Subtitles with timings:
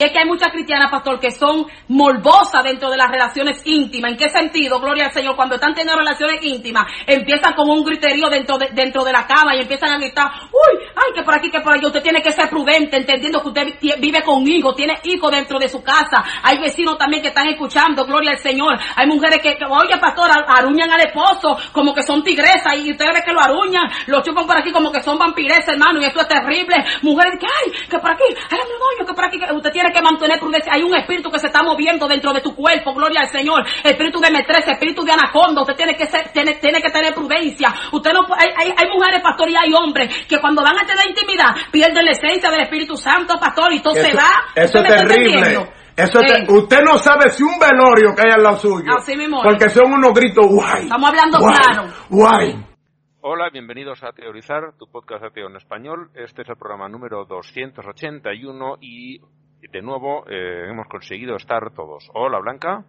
[0.00, 4.12] es que hay muchas cristianas, pastor, que son morbosas dentro de las relaciones íntimas.
[4.12, 5.34] ¿En qué sentido, gloria al Señor?
[5.34, 9.56] Cuando están teniendo relaciones íntimas, empiezan con un griterío dentro de, dentro de la cama
[9.56, 11.88] y empiezan a gritar, uy, ay, que por aquí, que por allá.
[11.88, 15.68] Usted tiene que ser prudente, entendiendo que usted vive con hijos, tiene hijos dentro de
[15.68, 16.22] su casa.
[16.44, 18.78] Hay vecinos también que están escuchando, gloria al Señor.
[18.94, 23.20] Hay mujeres que, oye, pastor, aruñan al esposo como que son tigresas y usted ve
[23.26, 26.28] que lo aruñan, lo chupan por aquí como que son vampiresas, hermano, y esto es
[26.28, 26.76] terrible.
[27.02, 30.02] Mujeres que, ay, que por aquí, ay, no, que por aquí, que usted tiene que
[30.02, 30.72] mantener prudencia.
[30.72, 33.64] Hay un espíritu que se está moviendo dentro de tu cuerpo, gloria al Señor.
[33.84, 35.62] Espíritu de metresa, espíritu de anaconda.
[35.62, 37.74] Usted tiene que ser, tiene, tiene que tener prudencia.
[37.92, 41.08] Usted no, hay, hay, hay mujeres, pastor, y hay hombres que cuando van a tener
[41.08, 44.52] intimidad pierden la esencia del Espíritu Santo, pastor, y todo se va.
[44.54, 45.68] Eso es terrible.
[45.98, 46.20] Eso
[46.50, 48.92] usted no sabe si un velorio que hay al lado suyo.
[48.96, 49.42] Así mismo.
[49.42, 50.84] Porque son unos gritos guay.
[50.84, 51.92] Estamos hablando claro.
[52.08, 52.68] Guay.
[53.20, 56.08] Hola, bienvenidos a Teorizar, tu podcast ateo en español.
[56.14, 59.20] Este es el programa número 281 y
[59.60, 62.08] de nuevo eh, hemos conseguido estar todos.
[62.14, 62.84] Hola, Blanca.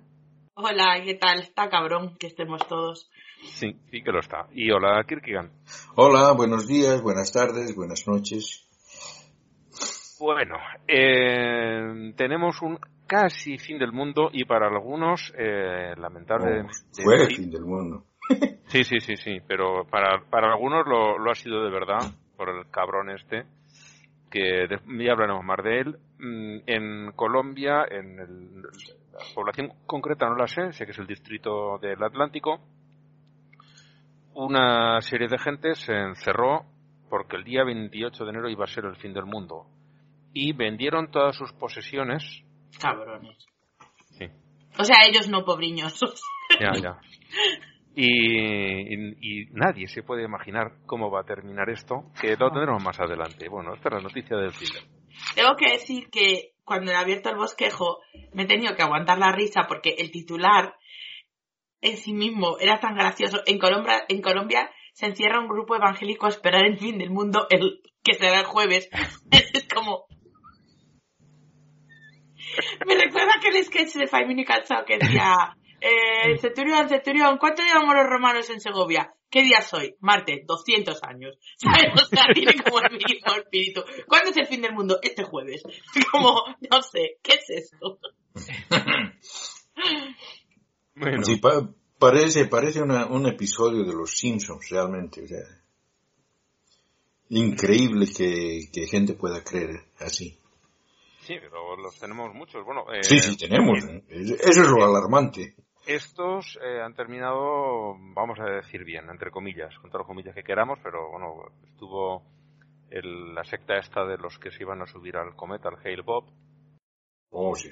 [0.54, 1.40] Hola, ¿qué tal?
[1.40, 3.10] Está cabrón que estemos todos.
[3.42, 4.48] Sí, sí que lo está.
[4.52, 5.52] Y hola, Kirkigan.
[5.96, 8.66] Hola, buenos días, buenas tardes, buenas noches.
[10.20, 16.74] Bueno, eh, tenemos un casi fin del mundo y para algunos, eh, lamentablemente...
[16.92, 18.04] fue el fin del mundo.
[18.68, 22.50] sí, sí, sí, sí, pero para, para algunos lo, lo ha sido de verdad, por
[22.50, 23.46] el cabrón este
[24.30, 25.98] que ya hablaremos más de él.
[26.20, 31.08] Mm, en Colombia, en el, la población concreta no la sé, sé que es el
[31.08, 32.60] distrito del Atlántico,
[34.34, 36.66] una serie de gente se encerró
[37.10, 39.66] porque el día 28 de enero iba a ser el fin del mundo
[40.34, 42.24] y vendieron todas sus posesiones.
[42.80, 43.38] Cabrones.
[44.18, 44.28] Sí.
[44.78, 46.00] O sea, ellos no pobriños.
[46.60, 47.00] Ya, ya.
[47.96, 53.50] Y, nadie se puede imaginar cómo va a terminar esto, que lo tendremos más adelante.
[53.50, 54.80] Bueno, esta es la noticia del cine.
[55.36, 58.00] Tengo que decir que cuando he abierto el bosquejo
[58.34, 60.76] me he tenido que aguantar la risa porque el titular
[61.82, 63.42] en sí mismo era tan gracioso.
[63.46, 67.48] En Colombia, en Colombia se encierra un grupo evangélico a esperar el fin del mundo
[67.50, 68.90] el que será el jueves.
[69.32, 70.06] es como...
[72.86, 74.54] Me recuerda aquel sketch de Five Minute
[74.86, 79.14] que decía eh, Centurión, Centurión, ¿cuánto llevamos los romanos en Segovia?
[79.30, 79.96] ¿Qué día soy?
[80.00, 81.38] Marte, 200 años.
[81.94, 83.84] O sea, tiene como el mismo espíritu.
[84.08, 85.00] ¿Cuándo es el fin del mundo?
[85.02, 85.64] Este jueves.
[86.12, 88.00] Como, no sé, ¿qué es eso?
[90.96, 91.24] bueno.
[91.24, 91.40] Sí,
[92.00, 95.24] parece, parece un episodio de Los Simpsons, realmente.
[95.24, 95.46] O sea,
[97.30, 100.40] increíble que, que gente pueda creer así.
[101.22, 102.66] Sí, pero los tenemos muchos.
[102.66, 103.78] Bueno, eh, sí, sí, tenemos.
[104.10, 105.56] Eso es lo alarmante.
[105.90, 110.44] Estos eh, han terminado, vamos a decir bien, entre comillas, con todas las comillas que
[110.44, 112.22] queramos, pero bueno, estuvo
[112.92, 116.26] la secta esta de los que se iban a subir al cometa, al Hale Bob.
[117.32, 117.72] Oh, sí.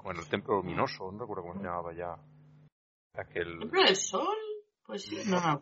[0.00, 2.14] Bueno, el templo luminoso, no recuerdo cómo se llamaba ya.
[3.14, 3.58] Aquel...
[3.58, 4.45] ¿Templo del sol?
[4.86, 5.60] Pues no, no,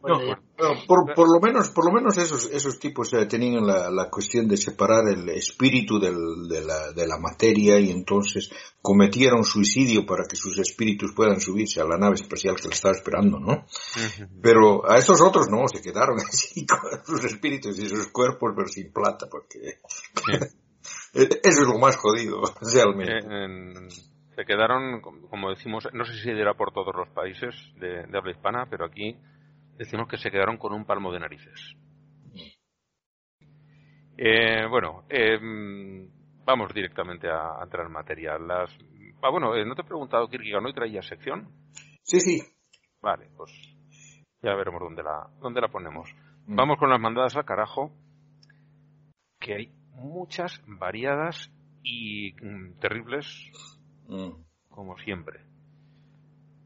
[0.86, 4.46] por, por, lo menos, por lo menos esos, esos tipos eh, tenían la, la, cuestión
[4.46, 8.50] de separar el espíritu del, de, la, de la materia y entonces
[8.82, 12.94] cometieron suicidio para que sus espíritus puedan subirse a la nave espacial que le estaba
[12.94, 13.64] esperando, ¿no?
[14.42, 18.68] Pero a estos otros no, se quedaron así con sus espíritus y sus cuerpos, pero
[18.68, 19.80] sin plata, porque
[21.14, 26.72] eso es lo más jodido, realmente se quedaron, como decimos, no sé si era por
[26.72, 29.17] todos los países de, habla hispana, pero aquí
[29.77, 31.77] decimos que se quedaron con un palmo de narices.
[34.17, 36.09] Eh, bueno, em,
[36.45, 38.39] vamos directamente a, entrar en materia.
[38.39, 38.77] Las,
[39.22, 41.49] ah, bueno, eh, ¿no te he preguntado, Kirkiga, no traía sección?
[42.03, 42.43] Sí, sí.
[43.01, 43.51] Vale, pues
[44.43, 46.15] ya veremos dónde la, dónde la ponemos.
[46.47, 46.56] Mm.
[46.56, 47.93] Vamos con las mandadas al carajo,
[49.41, 51.51] que hay muchas, variadas
[51.83, 53.27] y mm, terribles
[54.09, 54.31] Mm.
[54.69, 55.41] Como siempre.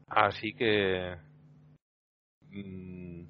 [0.07, 1.15] Así que.
[2.51, 3.23] Mmm,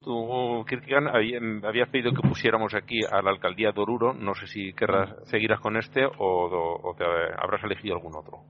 [0.00, 4.12] tú, Kirkigan, habías pedido que pusiéramos aquí a la alcaldía de Oruro.
[4.14, 8.44] No sé si querrás, seguirás con este o, te habrás elegido algún otro.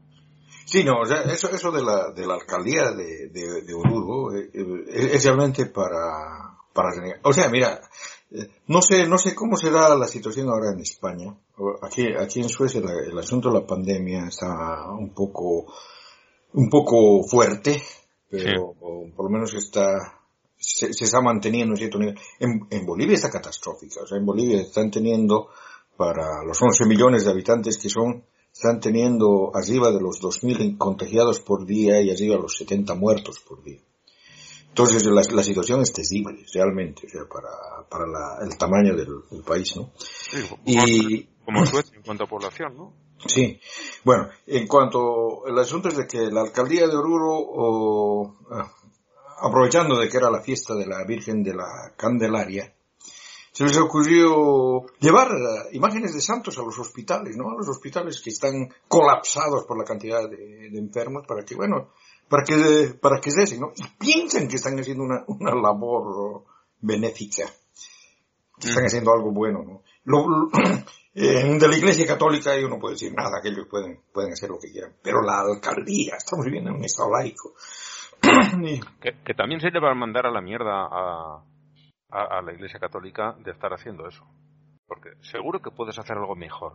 [0.64, 5.24] Sí, no, eso, eso de, la, de la alcaldía de, de, Oruro eh, eh, es
[5.24, 6.90] realmente para, para...
[7.22, 7.80] O sea, mira,
[8.68, 11.34] no sé, no sé cómo será la situación ahora en España.
[11.82, 15.66] Aquí, aquí en Suecia el asunto de la pandemia está un poco,
[16.52, 17.82] un poco fuerte,
[18.28, 18.74] pero
[19.16, 20.20] por lo menos está,
[20.56, 22.18] se, está manteniendo en cierto nivel.
[22.38, 24.02] En, Bolivia está catastrófica.
[24.02, 25.48] O sea, en Bolivia están teniendo,
[25.96, 31.40] para los 11 millones de habitantes que son, están teniendo arriba de los 2.000 contagiados
[31.40, 33.80] por día y arriba de los 70 muertos por día.
[34.70, 39.76] Entonces la, la, situación es terrible, realmente, o sea, para, para el tamaño del, país,
[39.76, 39.92] ¿no?
[40.64, 42.94] y, como Suecia en cuanto a población, ¿no?
[43.26, 43.60] Sí,
[44.04, 48.72] bueno, en cuanto el asunto es de que la alcaldía de Oruro, ah,
[49.42, 52.72] aprovechando de que era la fiesta de la Virgen de la Candelaria,
[53.52, 57.50] se les ocurrió llevar eh, imágenes de santos a los hospitales, ¿no?
[57.50, 61.90] A los hospitales que están colapsados por la cantidad de, enfermos para que, bueno,
[62.30, 63.72] para que, para que cesen, ¿no?
[63.76, 66.44] Y piensan que están haciendo una, una labor
[66.80, 67.44] benéfica,
[68.58, 69.82] que están haciendo algo bueno, ¿no?
[70.04, 70.48] Lo,
[71.12, 74.60] de la Iglesia Católica ellos no puede decir nada, que ellos pueden, pueden hacer lo
[74.60, 74.94] que quieran.
[75.02, 77.52] Pero la alcaldía, estamos viviendo en un estado laico.
[79.00, 81.42] que, también se le va a mandar a la mierda a,
[82.10, 84.24] a, la Iglesia Católica de estar haciendo eso.
[84.86, 86.74] Porque seguro que puedes hacer algo mejor.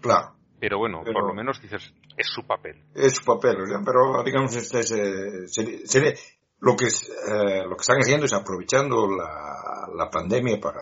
[0.00, 0.34] Claro.
[0.60, 2.82] Pero bueno, por lo menos dices, es su papel.
[2.94, 6.14] Es su papel, pero digamos, este,
[6.60, 10.80] lo, que, eh, lo que están haciendo es aprovechando la, la pandemia para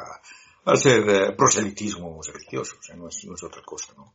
[0.65, 4.15] hacer eh, proselitismo religioso, o sea, no es, no es otra cosa, ¿no?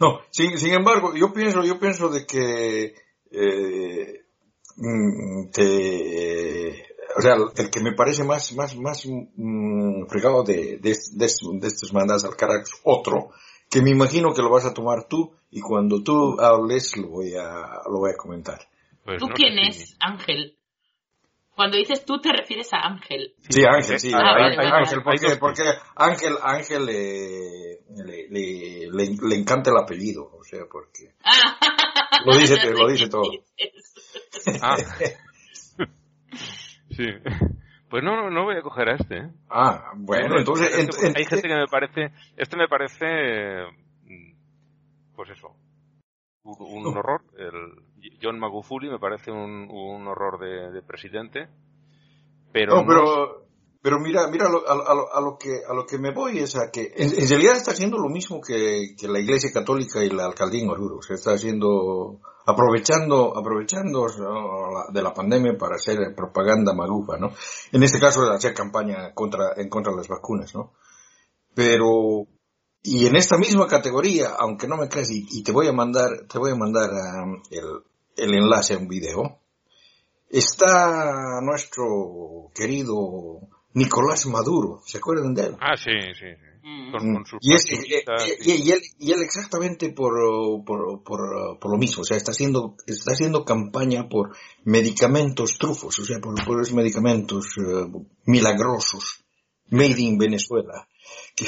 [0.00, 2.94] No, sin, sin, embargo, yo pienso, yo pienso de que
[3.32, 4.24] eh,
[4.76, 10.96] mm, te, o sea, el que me parece más, más, más mm, fregado de, de,
[11.12, 11.26] de,
[11.66, 13.30] estos mandados al carácter otro,
[13.70, 17.34] que me imagino que lo vas a tomar tú y cuando tú hables lo voy
[17.34, 18.58] a, lo voy a comentar.
[19.04, 20.56] Pues ¿Tú quién es, Ángel?
[21.54, 23.34] Cuando dices tú te refieres a Ángel.
[23.48, 24.12] Sí, Ángel, sí.
[24.14, 24.34] Ah,
[24.78, 25.62] Ángel, porque, porque
[25.96, 31.14] Ángel, Ángel le, le, le, le, encanta el apellido, o sea, porque
[32.24, 33.30] lo dice, lo dice todo.
[34.62, 34.76] Ah.
[37.00, 37.06] Sí.
[37.90, 39.16] Pues no, no voy a coger a este.
[39.16, 39.30] ¿eh?
[39.48, 40.72] Ah, bueno, entonces...
[41.16, 42.12] hay gente que me parece...
[42.36, 43.64] Este me parece...
[44.04, 44.32] Mm,
[45.16, 45.56] pues eso.
[46.44, 47.22] Un, horror.
[47.36, 47.82] El
[48.22, 51.48] John Magufuli me parece un, un horror de, presidente.
[52.52, 52.76] Pero...
[52.76, 53.44] No, pero...
[53.82, 56.70] Pero mira, mira a lo, a, lo, que a lo que me voy es a
[56.70, 60.62] que en, realidad está haciendo lo mismo que, que, la Iglesia Católica y la alcaldía
[60.62, 61.00] en Oruro.
[61.00, 64.06] Se está haciendo aprovechando, aprovechando
[64.92, 67.32] de la pandemia para hacer propaganda magufa, ¿no?
[67.72, 70.72] En este caso, hacer campaña contra, en contra de las vacunas, ¿no?
[71.54, 72.26] Pero,
[72.82, 76.38] y en esta misma categoría, aunque no me creas, y, te voy a mandar, te
[76.38, 77.82] voy a mandar um, el,
[78.16, 79.38] el enlace a un video,
[80.28, 83.40] está nuestro querido
[83.74, 85.56] Nicolás Maduro, ¿se acuerdan de él?
[85.60, 86.50] Ah, sí, sí, sí.
[86.62, 86.94] Mm.
[87.40, 90.12] y, él, exactamente por,
[90.64, 95.98] por, por, por, lo mismo, o sea, está haciendo, está haciendo campaña por medicamentos trufos,
[95.98, 97.86] o sea, por, por esos medicamentos eh,
[98.26, 99.24] milagrosos,
[99.70, 100.86] made in Venezuela,
[101.34, 101.46] que,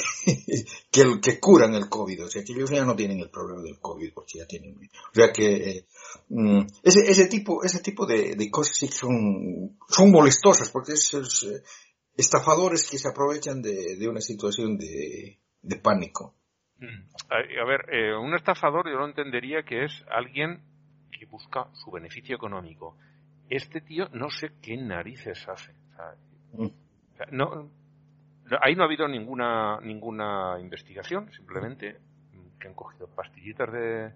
[0.90, 3.78] que, que, curan el COVID, o sea, que ellos ya no tienen el problema del
[3.80, 5.86] COVID, porque ya tienen, o sea que, eh,
[6.30, 11.12] mm, ese, ese tipo, ese tipo de, de cosas sí son, son molestosas, porque es,
[11.12, 11.62] es eh,
[12.16, 16.34] estafadores que se aprovechan de, de una situación de, de pánico.
[16.78, 17.08] Mm.
[17.30, 20.62] A ver, eh, un estafador yo lo entendería que es alguien
[21.10, 22.96] que busca su beneficio económico.
[23.48, 25.72] Este tío no sé qué narices hace.
[26.52, 26.66] Mm.
[27.30, 27.70] no,
[28.60, 31.98] ahí no ha habido ninguna ninguna investigación, simplemente
[32.58, 34.12] que han cogido pastillitas de,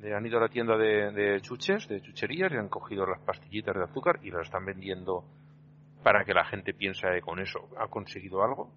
[0.00, 3.20] de han ido a la tienda de, de chuches, de chucherías, y han cogido las
[3.20, 5.24] pastillitas de azúcar y las están vendiendo
[6.06, 8.72] para que la gente piense que con eso ha conseguido algo.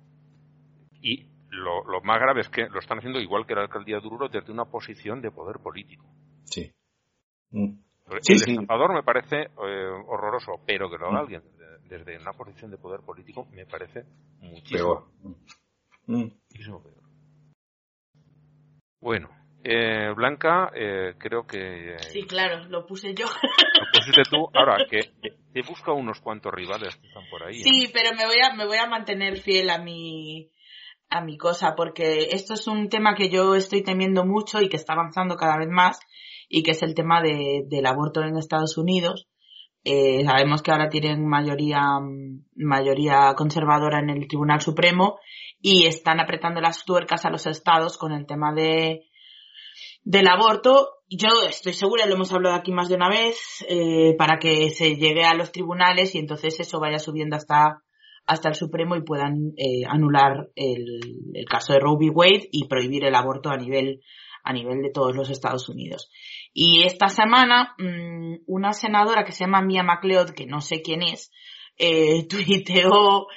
[1.00, 4.30] Y lo, más grave es que lo están haciendo igual que la alcaldía de Oruro
[4.30, 6.12] desde una posición de poder político.
[6.46, 6.72] Sí.
[7.52, 7.78] Mm.
[8.08, 11.22] el me parece eh, horroroso, pero que lo haga mm.
[11.22, 11.44] alguien
[11.88, 14.06] desde, una posición de poder político me parece
[14.40, 15.36] muchísimo, peor.
[16.08, 16.32] Mm.
[16.50, 17.04] muchísimo peor.
[19.00, 19.30] Bueno,
[19.64, 21.98] eh, Blanca, eh, creo que...
[22.00, 23.26] sí, claro, lo puse yo.
[23.26, 24.50] Lo pusiste tú.
[24.54, 25.12] Ahora, que
[25.54, 27.56] te busca unos cuantos rivales que están por ahí.
[27.56, 30.50] Sí, pero me voy, a, me voy a mantener fiel a mi,
[31.10, 34.78] a mi cosa, porque esto es un tema que yo estoy temiendo mucho y que
[34.78, 36.00] está avanzando cada vez más,
[36.48, 39.28] y que es el tema de, del aborto en Estados Unidos.
[39.84, 41.82] Eh, sabemos que ahora tienen mayoría,
[42.56, 45.20] mayoría conservadora en el Tribunal Supremo
[45.62, 49.09] y están apretando las tuercas a los estados con el tema de,
[50.04, 54.38] del aborto, yo estoy segura, lo hemos hablado aquí más de una vez, eh, para
[54.40, 57.84] que se llegue a los tribunales y entonces eso vaya subiendo hasta,
[58.26, 61.00] hasta el Supremo y puedan eh, anular el,
[61.34, 62.10] el, caso de Roe.
[62.10, 64.02] Wade y prohibir el aborto a nivel,
[64.44, 66.12] a nivel de todos los Estados Unidos.
[66.54, 71.02] Y esta semana, mmm, una senadora que se llama Mia MacLeod, que no sé quién
[71.02, 71.32] es,
[71.78, 73.28] eh, tuiteó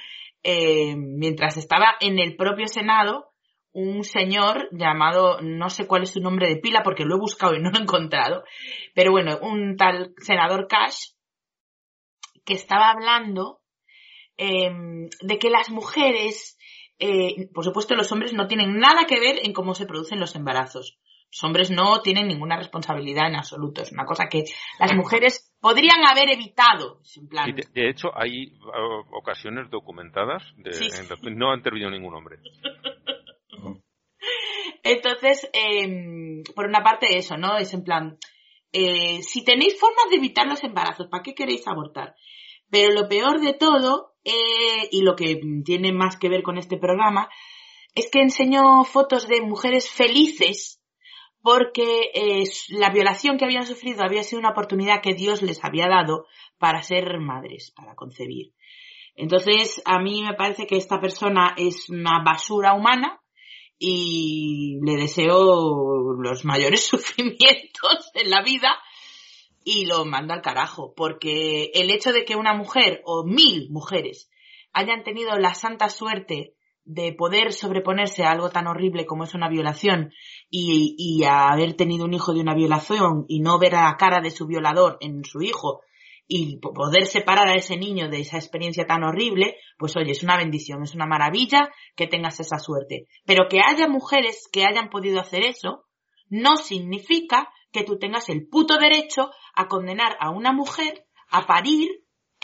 [0.43, 3.32] eh, mientras estaba en el propio Senado,
[3.73, 7.55] un señor llamado, no sé cuál es su nombre de pila porque lo he buscado
[7.55, 8.45] y no lo he encontrado,
[8.95, 11.13] pero bueno, un tal senador Cash
[12.45, 13.61] que estaba hablando
[14.37, 16.59] em, de que las mujeres
[17.05, 20.37] eh, por supuesto, los hombres no tienen nada que ver en cómo se producen los
[20.37, 20.99] embarazos.
[21.33, 23.83] Los hombres no tienen ninguna responsabilidad en absoluto.
[23.83, 24.45] Es una cosa que
[24.79, 27.01] las mujeres podrían haber evitado.
[27.75, 32.37] de, hecho, hay uh, ocasiones documentadas de, en las que no ha intervenido ningún hombre.
[34.83, 37.57] Entonces, em, por una parte eso, ¿no?
[37.57, 38.19] Es en plan,
[38.73, 42.15] eh, si tenéis formas de evitar los embarazos, ¿para qué queréis abortar?
[42.71, 46.79] Pero lo peor de todo, eh, y lo que tiene más que ver con este
[46.79, 47.29] programa,
[47.95, 50.81] es que enseñó fotos de mujeres felices
[51.43, 55.89] porque eh, la violación que habían sufrido había sido una oportunidad que Dios les había
[55.89, 56.27] dado
[56.59, 58.53] para ser madres, para concebir.
[59.15, 63.22] Entonces, a mí me parece que esta persona es una basura humana
[63.85, 68.79] y le deseo los mayores sufrimientos en la vida
[69.65, 74.31] y lo mando al carajo, porque el hecho de que una mujer o mil mujeres
[74.73, 79.49] hayan tenido la santa suerte de poder sobreponerse a algo tan horrible como es una
[79.49, 80.13] violación
[80.49, 84.21] y, y haber tenido un hijo de una violación y no ver a la cara
[84.21, 85.81] de su violador en su hijo
[86.27, 90.37] y poder separar a ese niño de esa experiencia tan horrible, pues oye, es una
[90.37, 93.07] bendición, es una maravilla que tengas esa suerte.
[93.27, 95.85] Pero que haya mujeres que hayan podido hacer eso,
[96.29, 101.91] no significa que tú tengas el puto derecho a condenar a una mujer a parir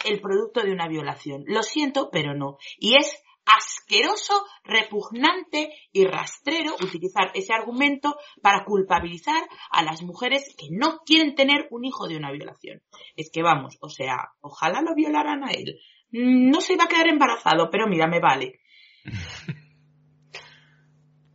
[0.05, 1.45] el producto de una violación.
[1.47, 2.59] Lo siento, pero no.
[2.79, 3.23] Y es
[3.57, 11.35] asqueroso, repugnante y rastrero utilizar ese argumento para culpabilizar a las mujeres que no quieren
[11.35, 12.83] tener un hijo de una violación.
[13.17, 15.79] Es que vamos, o sea, ojalá lo violaran a él.
[16.11, 18.61] Mm, no se iba a quedar embarazado, pero mira, me vale.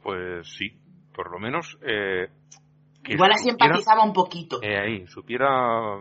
[0.04, 0.70] Pues sí,
[1.16, 1.78] por lo menos.
[1.82, 2.28] Eh,
[3.06, 4.62] Igual así empatizaba un poquito.
[4.62, 5.98] Eh, ahí, supiera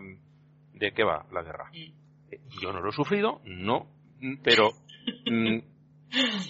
[0.75, 1.71] de qué va la guerra.
[1.71, 2.33] Mm.
[2.33, 3.87] Eh, yo no lo he sufrido, no,
[4.43, 4.71] pero
[5.31, 5.59] mm,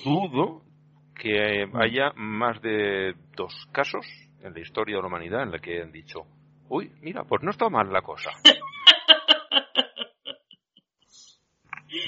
[0.05, 0.63] dudo
[1.15, 4.07] que haya más de dos casos
[4.43, 6.27] en la historia de la humanidad en la que han dicho,
[6.69, 8.31] uy, mira, pues no está mal la cosa.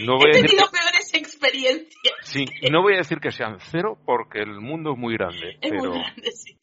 [0.01, 2.15] No voy He tenido peores experiencias.
[2.23, 5.93] Sí, no voy a decir que sean cero porque el mundo es muy grande, pero,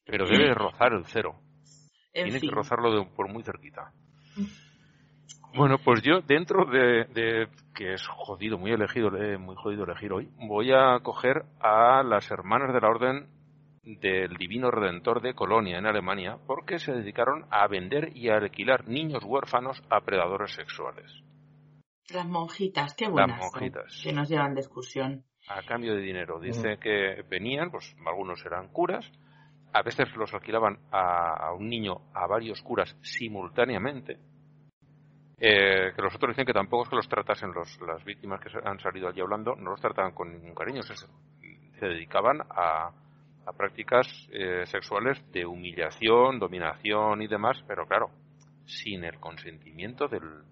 [0.06, 1.40] pero debe rozar el cero.
[2.12, 3.94] Tiene que rozarlo por muy cerquita.
[5.54, 10.30] Bueno, pues yo dentro de, que es jodido, muy elegido, eh, muy jodido elegir hoy,
[10.48, 13.28] voy a coger a las hermanas de la Orden
[13.84, 18.88] del Divino Redentor de Colonia en Alemania porque se dedicaron a vender y a alquilar
[18.88, 21.12] niños huérfanos a predadores sexuales.
[22.14, 23.40] Las monjitas, qué buenas.
[23.40, 24.02] Las monjitas.
[24.04, 25.26] que nos llevan de excursión.
[25.50, 26.40] A cambio de dinero.
[26.40, 29.12] Dice que venían, pues algunos eran curas,
[29.74, 34.18] a veces los alquilaban a un niño a varios curas simultáneamente
[35.44, 38.50] eh, que los otros dicen que tampoco es que los tratasen los, las víctimas que
[38.64, 42.92] han salido allí hablando, no los trataban con ningún cariño, se, se dedicaban a,
[43.48, 48.12] a prácticas eh, sexuales de humillación, dominación y demás, pero claro,
[48.66, 50.44] sin el consentimiento del,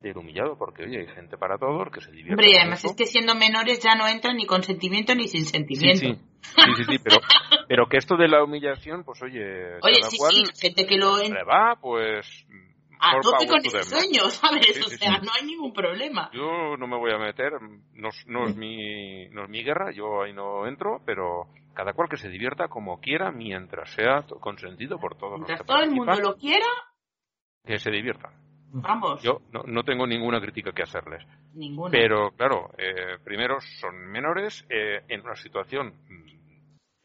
[0.00, 2.34] del humillado, porque oye, hay gente para todo que se divierte.
[2.34, 6.00] Hombre, además es que siendo menores ya no entran ni consentimiento ni sin sentimiento.
[6.00, 7.20] Sí, sí, sí, pero,
[7.68, 11.42] pero que esto de la humillación, pues oye, oye sí, sí, gente que lo le
[11.44, 12.46] va, pues
[13.00, 14.84] a tope con ese sueño, ¿sabes?
[14.84, 16.30] o sea, no hay ningún problema.
[16.32, 17.52] Yo no me voy a meter,
[17.94, 22.08] no, no, es mi, no es mi guerra, yo ahí no entro, pero cada cual
[22.08, 26.36] que se divierta como quiera mientras sea consentido por todos mientras todo el mundo lo
[26.36, 26.66] quiera,
[27.64, 28.30] que se divierta.
[28.68, 29.22] Vamos.
[29.22, 31.24] Yo no, no, tengo ninguna crítica que hacerles.
[31.54, 31.90] Ninguna.
[31.90, 35.94] Pero claro, eh, primero son menores eh, en una situación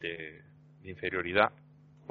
[0.00, 0.42] de,
[0.80, 1.52] de inferioridad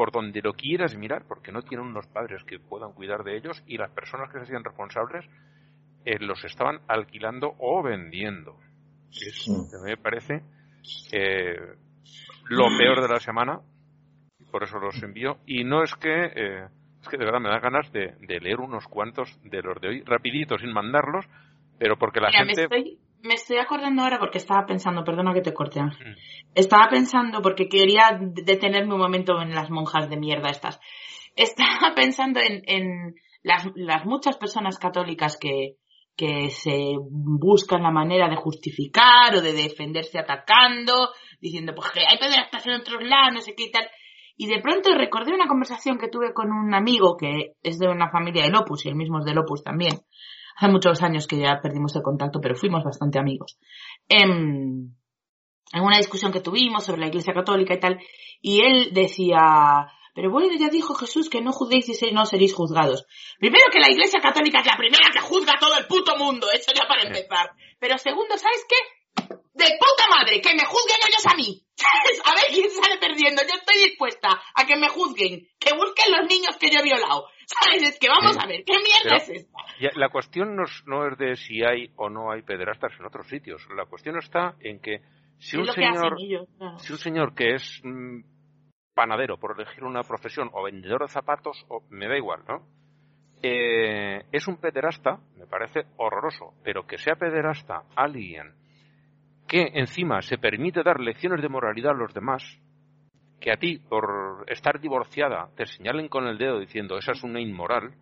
[0.01, 3.61] por donde lo quieras mirar, porque no tienen unos padres que puedan cuidar de ellos
[3.67, 5.23] y las personas que se hacían responsables
[6.05, 8.57] eh, los estaban alquilando o vendiendo.
[9.11, 9.47] Es,
[9.83, 10.41] me parece
[11.11, 11.75] eh,
[12.49, 13.59] lo peor de la semana,
[14.51, 15.37] por eso los envío.
[15.45, 16.67] Y no es que, eh,
[16.99, 20.03] es que de verdad me da ganas de, leer unos cuantos de los de hoy,
[20.03, 21.27] rapidito, sin mandarlos,
[21.77, 22.99] pero porque la gente me estoy
[23.59, 26.11] acordando ahora porque estaba pensando, perdona que te corte Ángel.
[26.11, 26.15] Mm.
[26.55, 30.79] Estaba pensando porque quería detenerme un momento en las monjas de mierda estas.
[31.35, 35.75] Estaba pensando en, en las, las muchas personas católicas que,
[36.15, 41.09] que se buscan la manera de justificar o de defenderse atacando,
[41.39, 43.87] diciendo pues que hay pederastas en otros lados, no sé qué y tal.
[44.37, 48.09] Y de pronto recordé una conversación que tuve con un amigo que es de una
[48.09, 49.99] familia de Opus y el mismo es del Opus también
[50.55, 53.57] Hace muchos años que ya perdimos el contacto, pero fuimos bastante amigos.
[54.07, 54.95] En,
[55.73, 57.99] en una discusión que tuvimos sobre la Iglesia Católica y tal,
[58.41, 63.05] y él decía, pero bueno, ya dijo Jesús que no juzguéis y no seréis juzgados.
[63.39, 66.47] Primero que la Iglesia Católica es la primera que juzga a todo el puto mundo,
[66.53, 67.51] eso ya para empezar.
[67.79, 68.75] Pero segundo, ¿sabes qué?
[69.53, 71.61] de puta madre, que me juzguen ellos a mí.
[72.25, 73.41] A ver quién sale perdiendo.
[73.43, 77.27] Yo estoy dispuesta a que me juzguen, que busquen los niños que yo he violado.
[77.59, 77.83] ¿Sabes?
[77.89, 79.59] Es que vamos a ver, ¿qué mierda es esta?
[79.95, 83.27] La cuestión no es, no es de si hay o no hay pederastas en otros
[83.27, 83.67] sitios.
[83.75, 85.01] La cuestión está en que
[85.39, 86.17] si un señor,
[86.77, 88.19] si un señor que es mm,
[88.93, 92.67] panadero, por elegir una profesión, o vendedor de zapatos, o, me da igual, ¿no?
[93.41, 98.53] Eh, es un pederasta, me parece horroroso, pero que sea pederasta alguien
[99.47, 102.43] que encima se permite dar lecciones de moralidad a los demás,
[103.41, 107.41] que a ti, por estar divorciada, te señalen con el dedo diciendo esa es una
[107.41, 107.93] inmoral.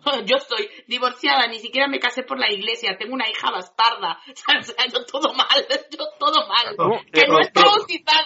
[0.26, 4.62] Yo estoy divorciada, ni siquiera me casé por la iglesia, tengo una hija bastarda, o
[4.62, 8.24] sea, yo todo mal, yo todo mal, que no está bautizada.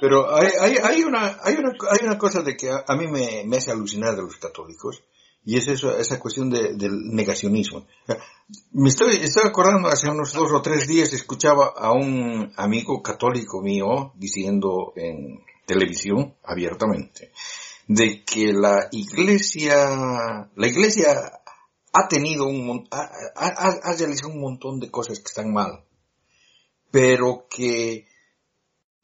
[0.00, 3.44] Pero hay, hay, hay, una, hay, una, hay una cosa de que a, mí me,
[3.44, 5.02] me hace alucinar de los católicos,
[5.44, 7.86] y es eso, esa cuestión de, del negacionismo.
[8.72, 13.60] Me estoy, estoy acordando, hace unos dos o tres días escuchaba a un amigo católico
[13.60, 17.32] mío diciendo en televisión abiertamente
[17.86, 21.40] de que la iglesia, la iglesia
[21.92, 25.84] ha tenido un, ha, ha realizado un montón de cosas que están mal,
[26.90, 28.06] pero que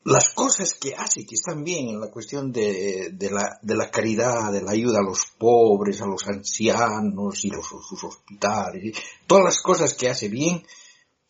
[0.04, 3.90] las cosas que hace que están bien en la cuestión de, de, la, de la
[3.90, 9.44] caridad, de la ayuda a los pobres, a los ancianos y los, sus hospitales, todas
[9.44, 10.64] las cosas que hace bien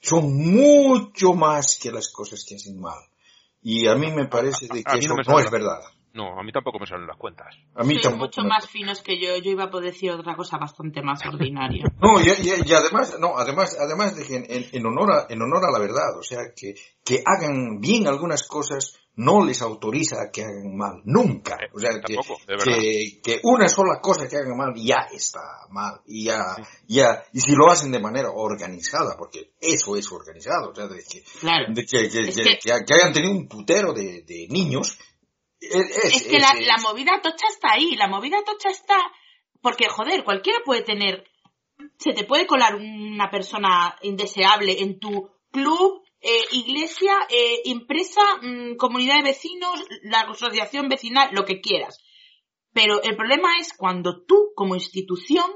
[0.00, 2.98] son mucho más que las cosas que hacen mal.
[3.62, 5.80] Y a mí me parece de que eso no es verdad.
[6.12, 7.54] No, a mí tampoco me salen las cuentas.
[7.74, 8.26] A mí tampoco.
[8.26, 9.36] mucho más finos que yo.
[9.36, 11.84] Yo iba a poder decir otra cosa bastante más ordinaria.
[12.00, 15.64] no, y, y, además, no, además, además de que en, en, honor a, en honor
[15.64, 16.74] a la verdad, o sea, que,
[17.04, 21.56] que hagan bien algunas cosas no les autoriza a que hagan mal, nunca.
[21.56, 22.16] Eh, o sea, que,
[22.64, 26.00] que, que, una sola cosa que hagan mal ya está mal.
[26.06, 26.56] Y ya,
[26.88, 31.04] ya, y si lo hacen de manera organizada, porque eso es organizado, o sea, de
[31.04, 34.98] que, de que, que, que, hayan tenido un putero de, de niños
[35.60, 38.96] es, que la, movida tocha está ahí, la movida tocha está
[39.60, 41.24] porque, joder, cualquiera puede tener,
[41.98, 48.76] se te puede colar una persona indeseable en tu club, eh, iglesia, eh, empresa, mm,
[48.76, 51.98] comunidad de vecinos, la asociación vecinal, lo que quieras.
[52.72, 55.50] Pero el problema es cuando tú, como institución,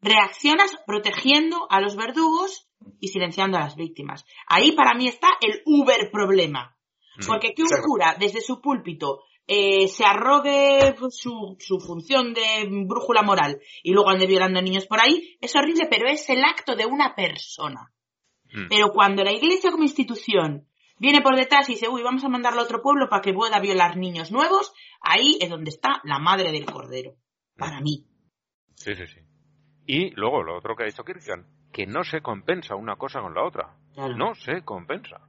[0.00, 4.24] reaccionas protegiendo a los verdugos y silenciando a las víctimas.
[4.46, 6.71] Ahí para mí está el uber problema.
[7.26, 13.22] Porque que un cura desde su púlpito eh, se arrogue su, su, función de brújula
[13.22, 16.76] moral y luego ande violando a niños por ahí, es horrible, pero es el acto
[16.76, 17.92] de una persona.
[18.52, 18.68] Mm.
[18.68, 22.60] Pero cuando la iglesia como institución viene por detrás y dice, uy, vamos a mandarlo
[22.60, 26.52] a otro pueblo para que pueda violar niños nuevos, ahí es donde está la madre
[26.52, 27.16] del cordero,
[27.56, 28.06] para mí.
[28.76, 29.20] Sí, sí, sí.
[29.86, 33.34] Y luego lo otro que ha dicho Kirchner, que no se compensa una cosa con
[33.34, 33.76] la otra.
[34.16, 35.20] No se compensa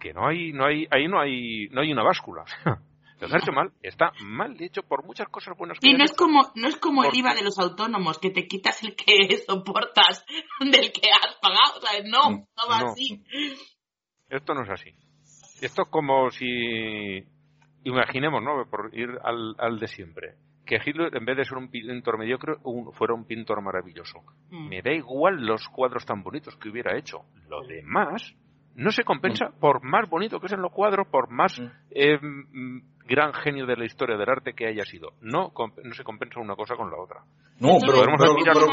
[0.00, 2.44] que no hay, no hay, ahí no hay, no hay una báscula.
[3.20, 6.40] Lo hecho mal, está mal hecho por muchas cosas buenas que Y no es como,
[6.54, 10.24] no es como el IVA de los autónomos, que te quitas el que soportas
[10.58, 12.08] del que has pagado, ¿sabes?
[12.08, 13.22] No, mm, no va así.
[14.30, 14.94] Esto no es así.
[15.60, 17.22] Esto es como si,
[17.84, 18.64] imaginemos, ¿no?
[18.70, 20.34] Por ir al, al de siempre.
[20.64, 22.54] Que Hitler, en vez de ser un pintor mediocre,
[22.92, 24.20] fuera un pintor maravilloso.
[24.50, 24.68] Mm.
[24.68, 27.24] Me da igual los cuadros tan bonitos que hubiera hecho.
[27.48, 28.34] Lo demás,
[28.74, 31.66] no se compensa por más bonito que sean los cuadros, por más mm.
[31.90, 35.14] eh, mm, gran genio de la historia del arte que haya sido.
[35.20, 35.52] No,
[35.82, 37.24] no se compensa una cosa con la otra.
[37.58, 38.66] No, pero, claro,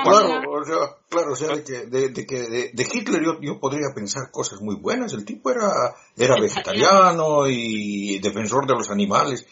[0.52, 0.78] o sea,
[1.10, 4.76] claro, o sea, de que, de, que de, Hitler yo, yo, podría pensar cosas muy
[4.76, 5.14] buenas.
[5.14, 9.48] El tipo era, era vegetariano y defensor de los animales.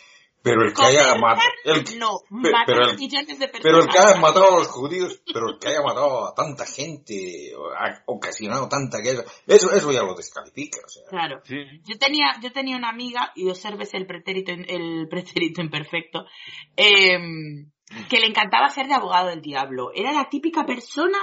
[0.46, 2.98] Pero el que haya matado, el, no, pero, el,
[3.64, 6.68] pero el que haya matado a los judíos, pero el que haya matado a tanta
[6.68, 11.02] gente, ha ocasionado tanta guerra, eso, eso ya lo descalifica, o sea.
[11.10, 11.42] Claro.
[11.48, 16.26] Yo tenía, yo tenía una amiga, y observes el pretérito, el pretérito imperfecto,
[16.78, 17.18] eh,
[18.08, 19.90] que le encantaba ser de abogado del diablo.
[19.96, 21.18] Era la típica persona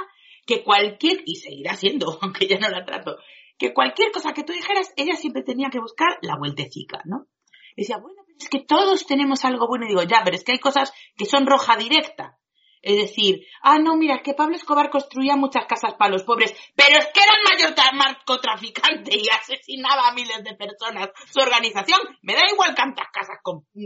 [0.44, 3.18] que cualquier, y seguirá siendo, aunque ya no la trato,
[3.56, 7.28] que cualquier cosa que tú dijeras, ella siempre tenía que buscar la vueltecica, ¿no?
[7.76, 9.86] decía, bueno, es que todos tenemos algo bueno.
[9.86, 12.38] Y digo, ya, pero es que hay cosas que son roja directa.
[12.82, 16.98] Es decir, ah, no, mira, que Pablo Escobar construía muchas casas para los pobres, pero
[16.98, 21.10] es que era el mayor narcotraficante y asesinaba a miles de personas.
[21.30, 23.38] Su organización, me da igual cuántas casas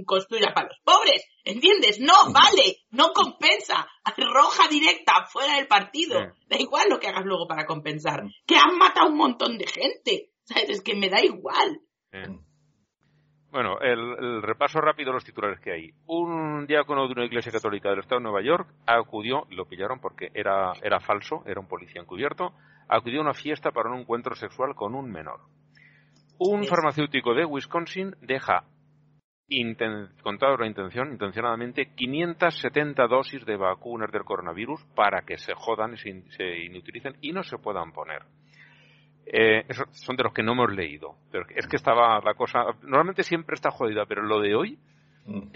[0.06, 2.00] construya para los pobres, ¿entiendes?
[2.00, 3.86] No, vale, no compensa.
[4.16, 6.32] Roja directa, fuera del partido.
[6.46, 8.22] Da igual lo que hagas luego para compensar.
[8.46, 10.30] Que han matado un montón de gente.
[10.44, 10.70] ¿Sabes?
[10.70, 11.82] Es que me da igual.
[13.50, 15.90] Bueno, el, repaso rápido de los titulares que hay.
[16.06, 20.30] Un diácono de una iglesia católica del estado de Nueva York acudió, lo pillaron porque
[20.34, 22.52] era, era falso, era un policía encubierto,
[22.88, 25.40] acudió a una fiesta para un encuentro sexual con un menor.
[26.38, 28.64] Un farmacéutico de Wisconsin deja
[30.22, 36.22] contado la intención, intencionadamente, 570 dosis de vacunas del coronavirus para que se jodan, se,
[36.30, 38.22] se inutilicen y no se puedan poner.
[39.26, 41.16] Eh, son de los que no hemos leído.
[41.30, 42.64] Pero es que estaba la cosa.
[42.82, 44.78] Normalmente siempre está jodida, pero lo de hoy,
[45.26, 45.48] mm.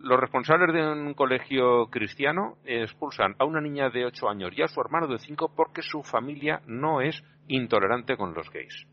[0.00, 4.68] los responsables de un colegio cristiano expulsan a una niña de 8 años y a
[4.68, 8.86] su hermano de 5 porque su familia no es intolerante con los gays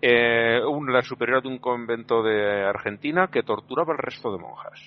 [0.00, 4.80] eh, la superiora de un convento de Argentina que torturaba al resto de monjas.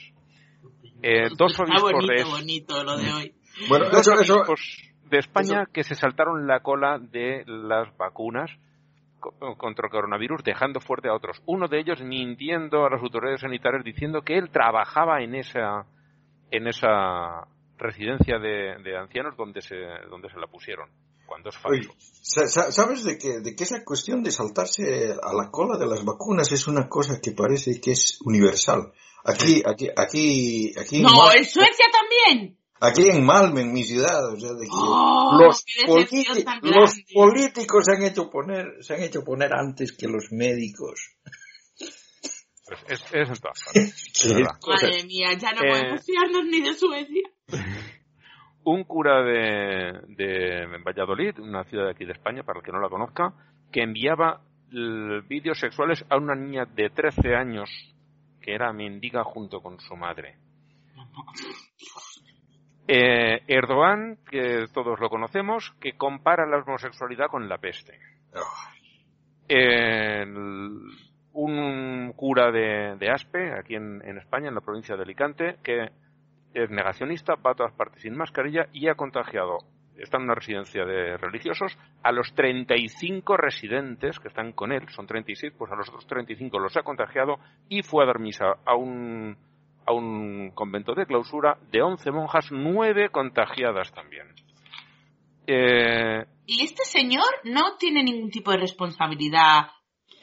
[1.03, 2.23] Eh, dos obispos de...
[3.67, 3.89] Bueno,
[5.11, 8.49] de España que se saltaron la cola de las vacunas
[9.57, 11.43] contra el coronavirus dejando fuerte a otros.
[11.45, 15.85] Uno de ellos mintiendo a las autoridades sanitarias diciendo que él trabajaba en esa
[16.49, 17.47] en esa
[17.77, 19.75] residencia de, de ancianos donde se
[20.09, 20.89] donde se la pusieron
[21.25, 21.93] cuando es falso.
[22.21, 26.51] ¿Sabes de que, de que esa cuestión de saltarse a la cola de las vacunas
[26.51, 28.91] es una cosa que parece que es universal?
[29.23, 31.01] Aquí, aquí, aquí, aquí.
[31.01, 32.60] No, en Suecia también.
[32.81, 35.63] Aquí en Malmö, en mi ciudad, o sea, de que oh, los,
[36.63, 41.15] los políticos se han hecho poner, se han hecho poner antes que los médicos.
[42.65, 43.41] Pues es, es,
[44.67, 47.29] Madre mía, ya no podemos eh, fiarnos ni de Suecia.
[48.63, 52.79] un cura de, de Valladolid, una ciudad de aquí de España, para el que no
[52.79, 53.33] la conozca,
[53.71, 54.41] que enviaba
[55.27, 57.69] vídeos sexuales a una niña de 13 años
[58.41, 60.37] que era mendiga junto con su madre.
[62.87, 67.99] Eh, Erdogan, que todos lo conocemos, que compara la homosexualidad con la peste.
[71.33, 75.89] un cura de, Aspe, aquí en, en España, en la provincia de Alicante, que
[76.53, 79.59] es negacionista, va a todas partes sin mascarilla y ha contagiado,
[79.97, 85.07] está en una residencia de religiosos, a los 35 residentes que están con él, son
[85.07, 87.37] 36, pues a los otros 35 los ha contagiado
[87.69, 89.37] y fue a dar misa a un,
[89.91, 94.27] a un convento de clausura de 11 monjas, 9 contagiadas también.
[95.47, 99.67] Eh, y este señor no tiene ningún tipo de responsabilidad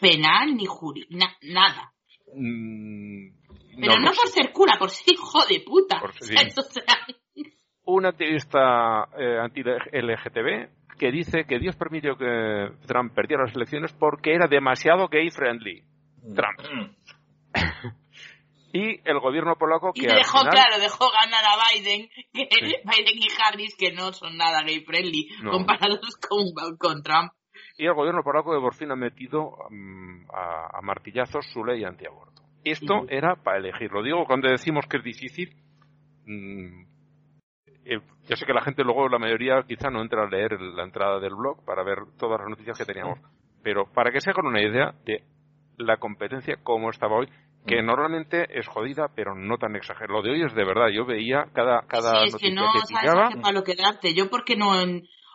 [0.00, 1.92] penal ni jurídica, nada.
[2.35, 3.28] Mm,
[3.81, 6.00] pero no, por ser cura, por ser hijo de puta.
[7.85, 14.35] Un activista eh, anti-LGTB que dice que Dios permitió que Trump perdiera las elecciones porque
[14.35, 15.85] era demasiado gay friendly.
[16.35, 16.59] Trump.
[18.72, 22.48] y el gobierno polaco que y dejó claro dejó ganar a Biden que
[22.85, 27.33] Biden y Harris que no son nada gay friendly comparados con, con, Trump
[27.76, 31.85] y el gobierno polaco que por fin ha metido mm, a, a, martillazos su ley
[31.85, 33.90] antiaborto esto era para elegir.
[33.92, 35.54] Lo digo cuando decimos que es difícil.
[36.26, 36.83] Mm,
[37.85, 40.85] eh, yo sé que la gente luego, la mayoría, quizá no entra a leer la
[40.85, 43.18] entrada del blog para ver todas las noticias que teníamos.
[43.62, 45.24] Pero para que se hagan una idea de
[45.76, 47.28] la competencia como estaba hoy,
[47.68, 50.18] que normalmente es jodida, pero no tan exagerada.
[50.18, 50.88] Lo de hoy es de verdad.
[50.92, 54.14] Yo veía cada, cada sí, es que no sabes para lo que darte.
[54.14, 54.72] Yo porque no...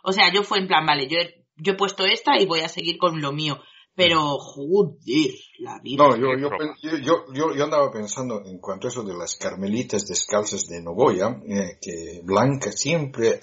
[0.04, 1.18] O sea, yo fue en plan, vale, yo
[1.58, 3.60] yo he puesto esta y voy a seguir con lo mío.
[3.96, 6.04] Pero, joder, la vida.
[6.04, 10.68] No, yo, yo, yo, yo, andaba pensando en cuanto a eso de las carmelitas descalzas
[10.68, 13.40] de Nogoya, eh, que Blanca siempre